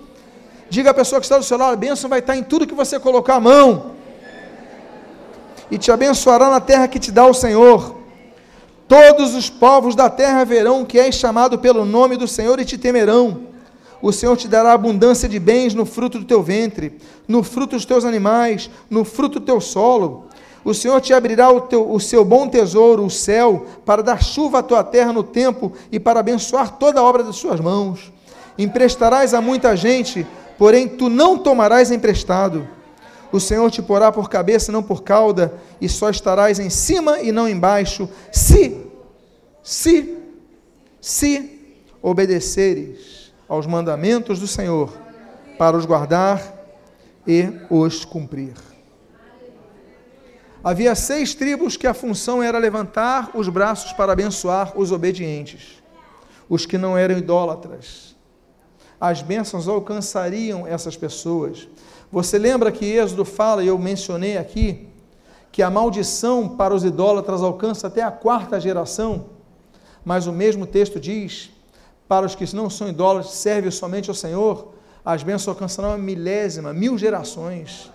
Diga 0.70 0.92
à 0.92 0.94
pessoa 0.94 1.20
que 1.20 1.26
está 1.26 1.36
do 1.36 1.44
seu 1.44 1.58
lado: 1.58 1.74
a 1.74 1.76
bênção 1.76 2.08
vai 2.08 2.20
estar 2.20 2.34
em 2.34 2.42
tudo 2.42 2.66
que 2.66 2.74
você 2.74 2.98
colocar 2.98 3.34
a 3.34 3.40
mão. 3.40 3.96
E 5.70 5.76
te 5.76 5.92
abençoará 5.92 6.48
na 6.48 6.61
terra 6.61 6.88
que 6.88 6.98
te 6.98 7.12
dá 7.12 7.26
o 7.26 7.34
Senhor. 7.34 7.98
Todos 8.88 9.34
os 9.34 9.50
povos 9.50 9.94
da 9.94 10.08
terra 10.08 10.42
verão 10.42 10.86
que 10.86 10.98
és 10.98 11.14
chamado 11.14 11.58
pelo 11.58 11.84
nome 11.84 12.16
do 12.16 12.26
Senhor 12.26 12.58
e 12.58 12.64
te 12.64 12.78
temerão. 12.78 13.49
O 14.03 14.12
Senhor 14.12 14.36
te 14.36 14.48
dará 14.48 14.72
abundância 14.72 15.28
de 15.28 15.38
bens 15.38 15.74
no 15.74 15.84
fruto 15.84 16.18
do 16.18 16.24
teu 16.24 16.42
ventre, 16.42 16.98
no 17.28 17.42
fruto 17.42 17.76
dos 17.76 17.84
teus 17.84 18.05
animais, 18.05 18.70
no 18.88 19.05
fruto 19.05 19.38
do 19.38 19.46
teu 19.46 19.61
solo. 19.61 20.26
O 20.64 20.72
Senhor 20.72 21.01
te 21.01 21.12
abrirá 21.12 21.51
o, 21.51 21.61
teu, 21.62 21.90
o 21.90 22.01
seu 22.01 22.24
bom 22.24 22.48
tesouro, 22.48 23.05
o 23.05 23.11
céu, 23.11 23.66
para 23.84 24.03
dar 24.03 24.22
chuva 24.22 24.61
à 24.61 24.62
tua 24.62 24.82
terra 24.82 25.12
no 25.12 25.22
tempo 25.22 25.72
e 25.92 26.01
para 26.01 26.20
abençoar 26.20 26.78
toda 26.78 27.01
a 27.01 27.03
obra 27.03 27.22
das 27.22 27.36
suas 27.36 27.61
mãos. 27.61 28.11
Emprestarás 28.59 29.34
a 29.34 29.40
muita 29.40 29.76
gente, 29.76 30.26
porém 30.59 30.88
tu 30.88 31.09
não 31.09 31.38
tomarás 31.38 31.90
emprestado. 31.90 32.66
O 33.32 33.38
Senhor 33.38 33.70
te 33.70 33.80
porá 33.80 34.11
por 34.11 34.28
cabeça, 34.28 34.72
não 34.72 34.82
por 34.82 35.03
cauda, 35.03 35.55
e 35.80 35.88
só 35.88 36.11
estarás 36.11 36.59
em 36.59 36.68
cima 36.68 37.20
e 37.20 37.30
não 37.30 37.48
embaixo, 37.48 38.09
se, 38.32 38.76
se, 39.62 40.16
se 41.01 41.59
obedeceres 42.03 43.09
aos 43.51 43.66
mandamentos 43.66 44.38
do 44.38 44.46
Senhor, 44.46 44.96
para 45.59 45.76
os 45.76 45.84
guardar 45.84 46.40
e 47.26 47.53
os 47.68 48.05
cumprir. 48.05 48.55
Havia 50.62 50.94
seis 50.94 51.34
tribos 51.34 51.76
que 51.76 51.88
a 51.88 51.92
função 51.92 52.40
era 52.40 52.59
levantar 52.59 53.30
os 53.34 53.48
braços 53.48 53.92
para 53.92 54.12
abençoar 54.12 54.78
os 54.78 54.92
obedientes, 54.92 55.82
os 56.48 56.64
que 56.64 56.78
não 56.78 56.96
eram 56.96 57.18
idólatras. 57.18 58.14
As 59.01 59.20
bênçãos 59.20 59.66
alcançariam 59.66 60.64
essas 60.64 60.96
pessoas. 60.96 61.66
Você 62.12 62.38
lembra 62.38 62.70
que 62.70 62.84
Êxodo 62.84 63.24
fala, 63.24 63.64
e 63.64 63.66
eu 63.66 63.78
mencionei 63.78 64.38
aqui, 64.38 64.86
que 65.51 65.61
a 65.61 65.70
maldição 65.70 66.48
para 66.57 66.72
os 66.72 66.84
idólatras 66.84 67.42
alcança 67.42 67.88
até 67.88 68.03
a 68.03 68.12
quarta 68.12 68.61
geração, 68.61 69.30
mas 70.05 70.28
o 70.28 70.32
mesmo 70.32 70.66
texto 70.66 71.01
diz: 71.01 71.51
para 72.11 72.26
os 72.26 72.34
que 72.34 72.56
não 72.56 72.68
são 72.68 72.88
idólatras, 72.88 73.34
servem 73.34 73.70
somente 73.70 74.11
ao 74.11 74.16
Senhor, 74.16 74.74
as 75.04 75.22
bênçãos 75.22 75.46
alcançarão 75.46 75.92
a 75.92 75.96
milésima, 75.96 76.72
mil 76.72 76.98
gerações. 76.98 77.88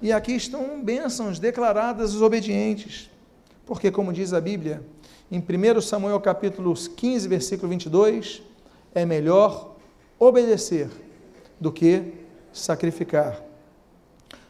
E 0.00 0.12
aqui 0.12 0.36
estão 0.36 0.80
bênçãos 0.80 1.40
declaradas 1.40 2.12
aos 2.12 2.22
obedientes, 2.22 3.10
porque, 3.66 3.90
como 3.90 4.12
diz 4.12 4.32
a 4.32 4.40
Bíblia, 4.40 4.80
em 5.28 5.40
1 5.40 5.80
Samuel 5.80 6.20
capítulo 6.20 6.72
15, 6.72 7.26
versículo 7.26 7.68
22, 7.68 8.42
é 8.94 9.04
melhor 9.04 9.74
obedecer 10.16 10.88
do 11.58 11.72
que 11.72 12.12
sacrificar. 12.52 13.42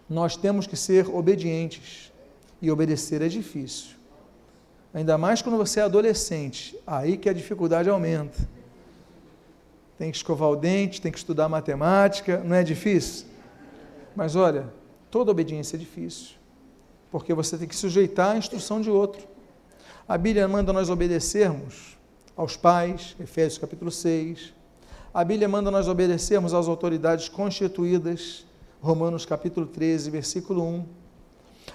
Nós 0.06 0.36
temos 0.36 0.66
que 0.66 0.76
ser 0.76 1.08
obedientes 1.08 2.12
e 2.60 2.70
obedecer 2.70 3.22
é 3.22 3.28
difícil. 3.28 3.99
Ainda 4.93 5.16
mais 5.16 5.41
quando 5.41 5.57
você 5.57 5.80
é 5.80 5.82
adolescente, 5.84 6.76
aí 6.86 7.16
que 7.16 7.28
a 7.28 7.32
dificuldade 7.32 7.88
aumenta. 7.88 8.36
Tem 9.97 10.11
que 10.11 10.16
escovar 10.16 10.49
o 10.51 10.57
dente, 10.57 11.01
tem 11.01 11.12
que 11.12 11.18
estudar 11.18 11.49
matemática, 11.49 12.38
não 12.45 12.57
é 12.57 12.62
difícil? 12.62 13.26
Mas 14.16 14.34
olha, 14.34 14.72
toda 15.11 15.30
obediência 15.30 15.76
é 15.76 15.78
difícil, 15.78 16.34
porque 17.11 17.32
você 17.32 17.57
tem 17.57 17.68
que 17.68 17.76
sujeitar 17.76 18.34
à 18.34 18.38
instrução 18.38 18.80
de 18.80 18.91
outro. 18.91 19.26
A 20.09 20.18
Bíblia 20.18 20.49
manda 20.49 20.72
nós 20.72 20.91
obedecermos 20.91 21.97
aos 22.36 22.57
pais, 22.57 23.14
Efésios 23.20 23.59
capítulo 23.59 23.91
6, 23.91 24.53
a 25.12 25.24
Bíblia 25.24 25.49
manda 25.49 25.70
nós 25.70 25.88
obedecermos 25.88 26.55
às 26.55 26.68
autoridades 26.68 27.28
constituídas, 27.28 28.47
Romanos 28.80 29.26
capítulo 29.26 29.66
13, 29.66 30.09
versículo 30.09 30.62
1. 30.62 30.84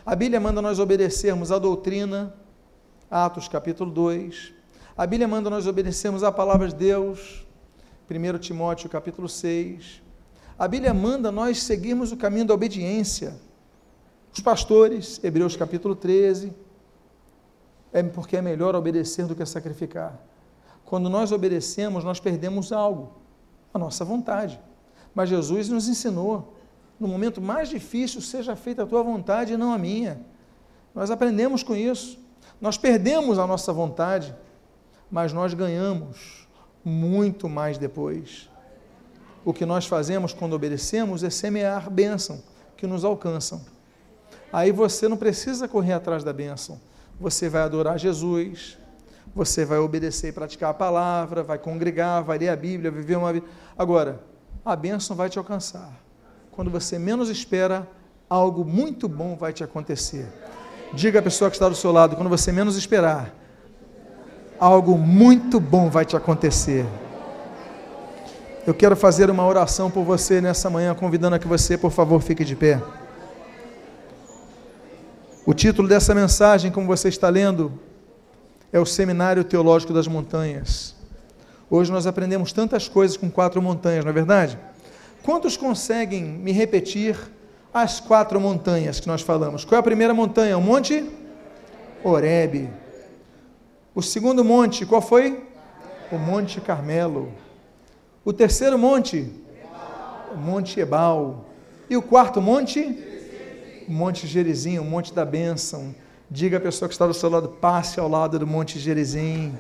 A 0.06 0.16
Bíblia 0.16 0.40
manda 0.40 0.62
nós 0.62 0.80
obedecermos 0.80 1.52
à 1.52 1.60
doutrina, 1.60 2.34
Atos 3.10 3.48
capítulo 3.48 3.92
2. 3.92 4.52
A 4.98 5.06
Bíblia 5.06 5.28
manda 5.28 5.48
nós 5.48 5.68
obedecermos 5.68 6.24
à 6.24 6.32
palavra 6.32 6.68
de 6.68 6.76
Deus, 6.76 7.46
1 8.10 8.40
Timóteo 8.40 8.90
capítulo 8.90 9.30
6. 9.30 10.02
A 10.58 10.68
Bíblia 10.68 10.92
manda 10.92 11.32
nós 11.32 11.62
seguirmos 11.62 12.12
o 12.12 12.18
caminho 12.18 12.46
da 12.46 12.54
obediência. 12.56 13.36
Os 14.34 14.40
pastores, 14.40 15.24
Hebreus 15.24 15.56
capítulo 15.56 15.96
13, 15.96 16.52
é 17.94 18.02
porque 18.02 18.38
é 18.38 18.42
melhor 18.42 18.76
obedecer 18.76 19.28
do 19.28 19.36
que 19.36 19.46
sacrificar. 19.46 20.20
Quando 20.84 21.08
nós 21.08 21.32
obedecemos, 21.32 22.04
nós 22.04 22.20
perdemos 22.20 22.72
algo 22.72 23.22
a 23.72 23.78
nossa 23.78 24.04
vontade. 24.04 24.60
Mas 25.14 25.30
Jesus 25.30 25.70
nos 25.70 25.88
ensinou, 25.88 26.58
no 27.00 27.08
momento 27.08 27.40
mais 27.40 27.70
difícil, 27.70 28.20
seja 28.20 28.56
feita 28.56 28.82
a 28.82 28.88
tua 28.88 29.04
vontade 29.04 29.54
e 29.54 29.58
não 29.58 29.74
a 29.74 29.78
minha. 29.78 30.26
Nós 30.94 31.12
aprendemos 31.12 31.62
com 31.62 31.76
isso. 31.76 32.25
Nós 32.60 32.78
perdemos 32.78 33.38
a 33.38 33.46
nossa 33.46 33.72
vontade, 33.74 34.36
mas 35.12 35.34
nós 35.34 35.54
ganhamos 35.54 36.48
muito 36.84 37.50
mais 37.50 37.78
depois. 37.78 38.50
O 39.44 39.54
que 39.54 39.66
nós 39.66 39.86
fazemos 39.86 40.34
quando 40.34 40.54
obedecemos 40.54 41.24
é 41.24 41.30
semear 41.30 41.90
bênção 41.90 42.42
que 42.76 42.88
nos 42.88 43.04
alcançam. 43.04 43.62
Aí 44.52 44.72
você 44.72 45.08
não 45.08 45.18
precisa 45.18 45.68
correr 45.68 45.94
atrás 45.94 46.24
da 46.24 46.34
bênção. 46.34 46.80
Você 47.20 47.50
vai 47.50 47.62
adorar 47.62 47.98
Jesus, 47.98 48.78
você 49.36 49.66
vai 49.66 49.80
obedecer 49.80 50.30
e 50.30 50.32
praticar 50.32 50.72
a 50.72 50.74
palavra, 50.74 51.44
vai 51.44 51.58
congregar, 51.58 52.24
vai 52.24 52.38
ler 52.38 52.50
a 52.50 52.56
Bíblia, 52.56 52.90
viver 52.90 53.18
uma 53.18 53.34
vida. 53.34 53.46
Agora, 53.78 54.24
a 54.64 54.76
bênção 54.76 55.16
vai 55.16 55.30
te 55.30 55.38
alcançar. 55.38 55.94
Quando 56.52 56.72
você 56.72 56.98
menos 56.98 57.30
espera, 57.30 57.88
algo 58.30 58.64
muito 58.64 59.08
bom 59.08 59.36
vai 59.36 59.54
te 59.54 59.64
acontecer. 59.64 60.28
Diga 60.96 61.20
à 61.20 61.22
pessoa 61.22 61.50
que 61.50 61.58
está 61.58 61.68
do 61.68 61.76
seu 61.76 61.92
lado, 61.92 62.16
quando 62.16 62.30
você 62.30 62.54
menos 62.54 62.78
esperar, 62.78 63.36
algo 64.58 64.98
muito 64.98 65.60
bom 65.60 65.90
vai 65.90 66.06
te 66.06 66.16
acontecer. 66.16 66.86
Eu 68.66 68.74
quero 68.74 68.96
fazer 68.96 69.30
uma 69.30 69.46
oração 69.46 69.92
por 69.92 70.06
você 70.06 70.40
nessa 70.40 70.70
manhã, 70.70 70.96
convidando 70.96 71.36
a 71.36 71.40
que 71.40 71.48
você, 71.48 71.78
por 71.78 71.92
favor, 71.92 72.22
fique 72.22 72.46
de 72.46 72.56
pé. 72.56 72.82
O 75.46 75.54
título 75.54 75.86
dessa 75.86 76.16
mensagem, 76.16 76.72
como 76.72 76.88
você 76.88 77.10
está 77.10 77.28
lendo, 77.28 77.78
é 78.72 78.80
o 78.80 78.86
Seminário 78.86 79.44
Teológico 79.44 79.94
das 79.94 80.08
Montanhas. 80.08 80.96
Hoje 81.70 81.92
nós 81.92 82.08
aprendemos 82.08 82.54
tantas 82.54 82.88
coisas 82.88 83.18
com 83.18 83.30
quatro 83.30 83.62
montanhas, 83.62 84.06
não 84.06 84.12
é 84.12 84.14
verdade? 84.14 84.58
Quantos 85.24 85.58
conseguem 85.58 86.24
me 86.24 86.54
repetir 86.54 87.18
as 87.76 88.00
quatro 88.00 88.40
montanhas 88.40 89.02
que 89.02 89.08
nós 89.08 89.22
falamos? 89.22 89.66
Qual 89.66 89.76
é 89.76 89.80
a 89.80 89.84
primeira 89.84 90.14
montanha? 90.14 90.58
O 90.58 90.62
Monte 90.62 91.12
Horebe. 92.02 92.70
O 93.94 94.02
segundo 94.02 94.46
monte, 94.46 94.86
qual 94.86 95.02
foi? 95.02 95.44
O 96.10 96.18
Monte 96.18 96.62
Carmelo. 96.62 97.34
O 98.24 98.32
terceiro 98.32 98.78
monte? 98.80 99.30
O 100.34 100.38
Monte 100.38 100.80
Ebal. 100.80 101.46
E 101.90 101.98
o 101.98 102.02
quarto 102.02 102.42
monte? 102.42 102.80
O 103.88 103.92
Monte 103.92 104.26
Gerizim, 104.26 104.80
o 104.80 104.86
Monte 104.86 105.14
da 105.14 105.26
Bênção. 105.26 105.94
Diga 106.32 106.58
à 106.58 106.62
pessoa 106.62 106.88
que 106.88 106.96
está 106.96 107.06
do 107.06 107.14
seu 107.14 107.30
lado, 107.30 107.50
passe 107.50 108.00
ao 108.00 108.08
lado 108.08 108.40
do 108.40 108.48
Monte 108.48 108.80
Gerizim 108.80 109.54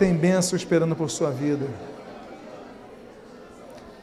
tem 0.00 0.14
bênção 0.14 0.56
esperando 0.56 0.96
por 0.96 1.10
sua 1.10 1.30
vida. 1.30 1.66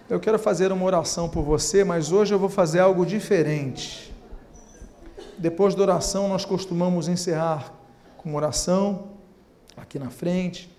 Eu 0.10 0.22
quero 0.22 0.40
fazer 0.40 0.72
uma 0.72 0.86
oração 0.86 1.28
por 1.28 1.44
você, 1.44 1.84
mas 1.84 2.14
hoje 2.14 2.34
eu 2.34 2.40
vou 2.40 2.48
fazer 2.48 2.80
algo 2.80 3.06
diferente. 3.06 4.14
Depois 5.38 5.76
da 5.76 5.82
oração, 5.82 6.30
nós 6.30 6.46
costumamos 6.46 7.10
encerrar 7.10 7.74
com 8.16 8.34
oração, 8.34 9.10
aqui 9.76 10.00
na 10.00 10.10
frente, 10.10 10.74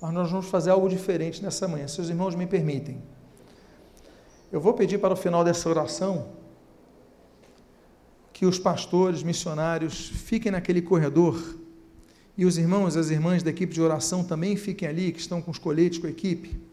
mas 0.00 0.12
nós 0.12 0.30
vamos 0.30 0.46
fazer 0.46 0.70
algo 0.70 0.88
diferente 0.88 1.42
nessa 1.42 1.66
manhã, 1.66 1.88
se 1.88 2.00
os 2.00 2.08
irmãos 2.08 2.36
me 2.36 2.46
permitem. 2.46 3.02
Eu 4.52 4.60
vou 4.60 4.72
pedir 4.72 4.98
para 4.98 5.12
o 5.12 5.16
final 5.16 5.42
dessa 5.42 5.68
oração 5.68 6.28
que 8.32 8.46
os 8.46 8.60
pastores, 8.60 9.24
missionários, 9.24 10.08
fiquem 10.08 10.52
naquele 10.52 10.80
corredor 10.80 11.58
e 12.36 12.46
os 12.46 12.56
irmãos 12.56 12.94
e 12.94 13.00
as 13.00 13.10
irmãs 13.10 13.42
da 13.42 13.50
equipe 13.50 13.74
de 13.74 13.82
oração 13.82 14.22
também 14.22 14.54
fiquem 14.54 14.88
ali, 14.88 15.10
que 15.10 15.18
estão 15.18 15.42
com 15.42 15.50
os 15.50 15.58
coletes, 15.58 15.98
com 15.98 16.06
a 16.06 16.10
equipe. 16.10 16.67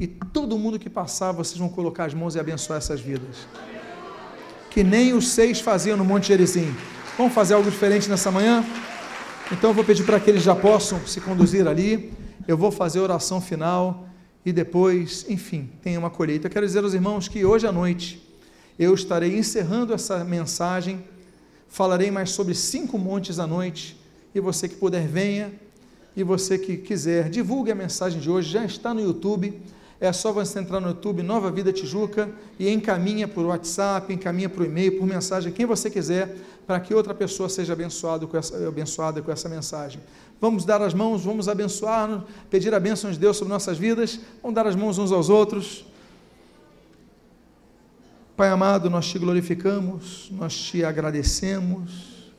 E 0.00 0.06
todo 0.06 0.58
mundo 0.58 0.78
que 0.78 0.88
passar, 0.88 1.30
vocês 1.30 1.58
vão 1.58 1.68
colocar 1.68 2.06
as 2.06 2.14
mãos 2.14 2.34
e 2.34 2.40
abençoar 2.40 2.78
essas 2.78 3.02
vidas. 3.02 3.46
Que 4.70 4.82
nem 4.82 5.12
os 5.12 5.28
seis 5.28 5.60
faziam 5.60 5.94
no 5.94 6.06
Monte 6.06 6.28
Gerizim. 6.28 6.74
Vamos 7.18 7.34
fazer 7.34 7.52
algo 7.52 7.70
diferente 7.70 8.08
nessa 8.08 8.30
manhã? 8.30 8.64
Então 9.52 9.70
eu 9.70 9.74
vou 9.74 9.84
pedir 9.84 10.06
para 10.06 10.18
que 10.18 10.30
eles 10.30 10.42
já 10.42 10.56
possam 10.56 11.06
se 11.06 11.20
conduzir 11.20 11.68
ali. 11.68 12.14
Eu 12.48 12.56
vou 12.56 12.70
fazer 12.70 13.00
a 13.00 13.02
oração 13.02 13.42
final 13.42 14.08
e 14.42 14.54
depois, 14.54 15.26
enfim, 15.28 15.68
tem 15.82 15.98
uma 15.98 16.08
colheita. 16.08 16.46
Eu 16.46 16.50
quero 16.50 16.64
dizer 16.64 16.82
aos 16.82 16.94
irmãos 16.94 17.28
que 17.28 17.44
hoje 17.44 17.66
à 17.66 17.72
noite 17.72 18.26
eu 18.78 18.94
estarei 18.94 19.36
encerrando 19.36 19.92
essa 19.92 20.24
mensagem. 20.24 21.04
Falarei 21.68 22.10
mais 22.10 22.30
sobre 22.30 22.54
cinco 22.54 22.96
montes 22.96 23.38
à 23.38 23.46
noite 23.46 24.00
e 24.34 24.40
você 24.40 24.66
que 24.66 24.76
puder, 24.76 25.06
venha. 25.06 25.52
E 26.16 26.24
você 26.24 26.56
que 26.56 26.78
quiser, 26.78 27.28
divulgue 27.28 27.70
a 27.70 27.74
mensagem 27.74 28.18
de 28.18 28.30
hoje, 28.30 28.50
já 28.50 28.64
está 28.64 28.94
no 28.94 29.02
YouTube. 29.02 29.60
É 30.00 30.12
só 30.14 30.32
você 30.32 30.58
entrar 30.58 30.80
no 30.80 30.88
YouTube, 30.88 31.22
Nova 31.22 31.50
Vida 31.50 31.70
Tijuca, 31.72 32.30
e 32.58 32.70
encaminha 32.70 33.28
por 33.28 33.44
WhatsApp, 33.44 34.10
encaminha 34.12 34.48
por 34.48 34.64
e-mail, 34.64 34.98
por 34.98 35.06
mensagem, 35.06 35.52
quem 35.52 35.66
você 35.66 35.90
quiser, 35.90 36.36
para 36.66 36.80
que 36.80 36.94
outra 36.94 37.12
pessoa 37.12 37.50
seja 37.50 37.74
abençoado 37.74 38.26
com 38.26 38.36
essa, 38.36 38.66
abençoada 38.66 39.20
com 39.20 39.30
essa 39.30 39.46
mensagem. 39.46 40.00
Vamos 40.40 40.64
dar 40.64 40.80
as 40.80 40.94
mãos, 40.94 41.22
vamos 41.22 41.48
abençoar, 41.48 42.24
pedir 42.48 42.74
a 42.74 42.80
bênção 42.80 43.10
de 43.10 43.18
Deus 43.18 43.36
sobre 43.36 43.52
nossas 43.52 43.76
vidas, 43.76 44.18
vamos 44.42 44.54
dar 44.54 44.66
as 44.66 44.74
mãos 44.74 44.96
uns 44.96 45.12
aos 45.12 45.28
outros. 45.28 45.84
Pai 48.34 48.48
amado, 48.48 48.88
nós 48.88 49.06
te 49.06 49.18
glorificamos, 49.18 50.30
nós 50.32 50.56
te 50.56 50.82
agradecemos 50.82 52.32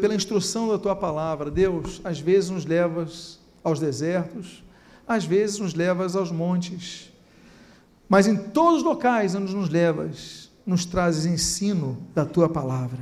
pela 0.00 0.16
instrução 0.16 0.68
da 0.68 0.78
tua 0.78 0.96
palavra. 0.96 1.48
Deus, 1.48 2.00
às 2.02 2.18
vezes 2.18 2.50
nos 2.50 2.66
levas 2.66 3.38
aos 3.62 3.78
desertos, 3.78 4.64
às 5.10 5.24
vezes 5.24 5.58
nos 5.58 5.74
levas 5.74 6.14
aos 6.14 6.30
montes, 6.30 7.10
mas 8.08 8.26
em 8.26 8.36
todos 8.36 8.78
os 8.78 8.84
locais 8.84 9.34
onde 9.34 9.54
nos 9.54 9.68
levas, 9.68 10.50
nos 10.64 10.84
trazes 10.84 11.26
ensino 11.26 11.98
da 12.14 12.24
tua 12.24 12.48
palavra. 12.48 12.98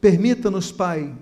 Permita-nos, 0.00 0.70
Pai, 0.70 1.14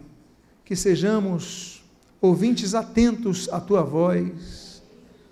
que 0.64 0.76
sejamos 0.76 1.82
ouvintes 2.20 2.74
atentos 2.74 3.48
à 3.50 3.60
tua 3.60 3.82
voz, 3.82 4.82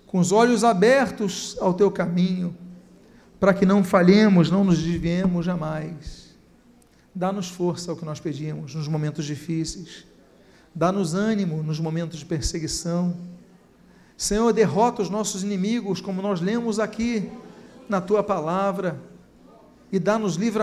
com 0.06 0.18
os 0.18 0.32
olhos 0.32 0.64
abertos 0.64 1.56
ao 1.60 1.74
teu 1.74 1.90
caminho, 1.90 2.56
para 3.38 3.52
que 3.52 3.66
não 3.66 3.84
falhemos, 3.84 4.50
não 4.50 4.64
nos 4.64 4.78
desviemos 4.78 5.44
jamais 5.44 6.28
Dá-nos 7.18 7.48
força, 7.48 7.90
é 7.90 7.94
o 7.94 7.96
que 7.96 8.04
nós 8.04 8.20
pedimos, 8.20 8.76
nos 8.76 8.86
momentos 8.86 9.24
difíceis. 9.24 10.06
Dá-nos 10.72 11.14
ânimo 11.14 11.64
nos 11.64 11.80
momentos 11.80 12.20
de 12.20 12.24
perseguição. 12.24 13.16
Senhor, 14.18 14.52
derrota 14.52 15.00
os 15.00 15.08
nossos 15.08 15.44
inimigos, 15.44 16.00
como 16.00 16.20
nós 16.20 16.40
lemos 16.40 16.80
aqui 16.80 17.30
na 17.88 18.00
tua 18.00 18.20
palavra, 18.20 19.00
e 19.92 19.98
dá-nos 20.00 20.34
livramento 20.34 20.58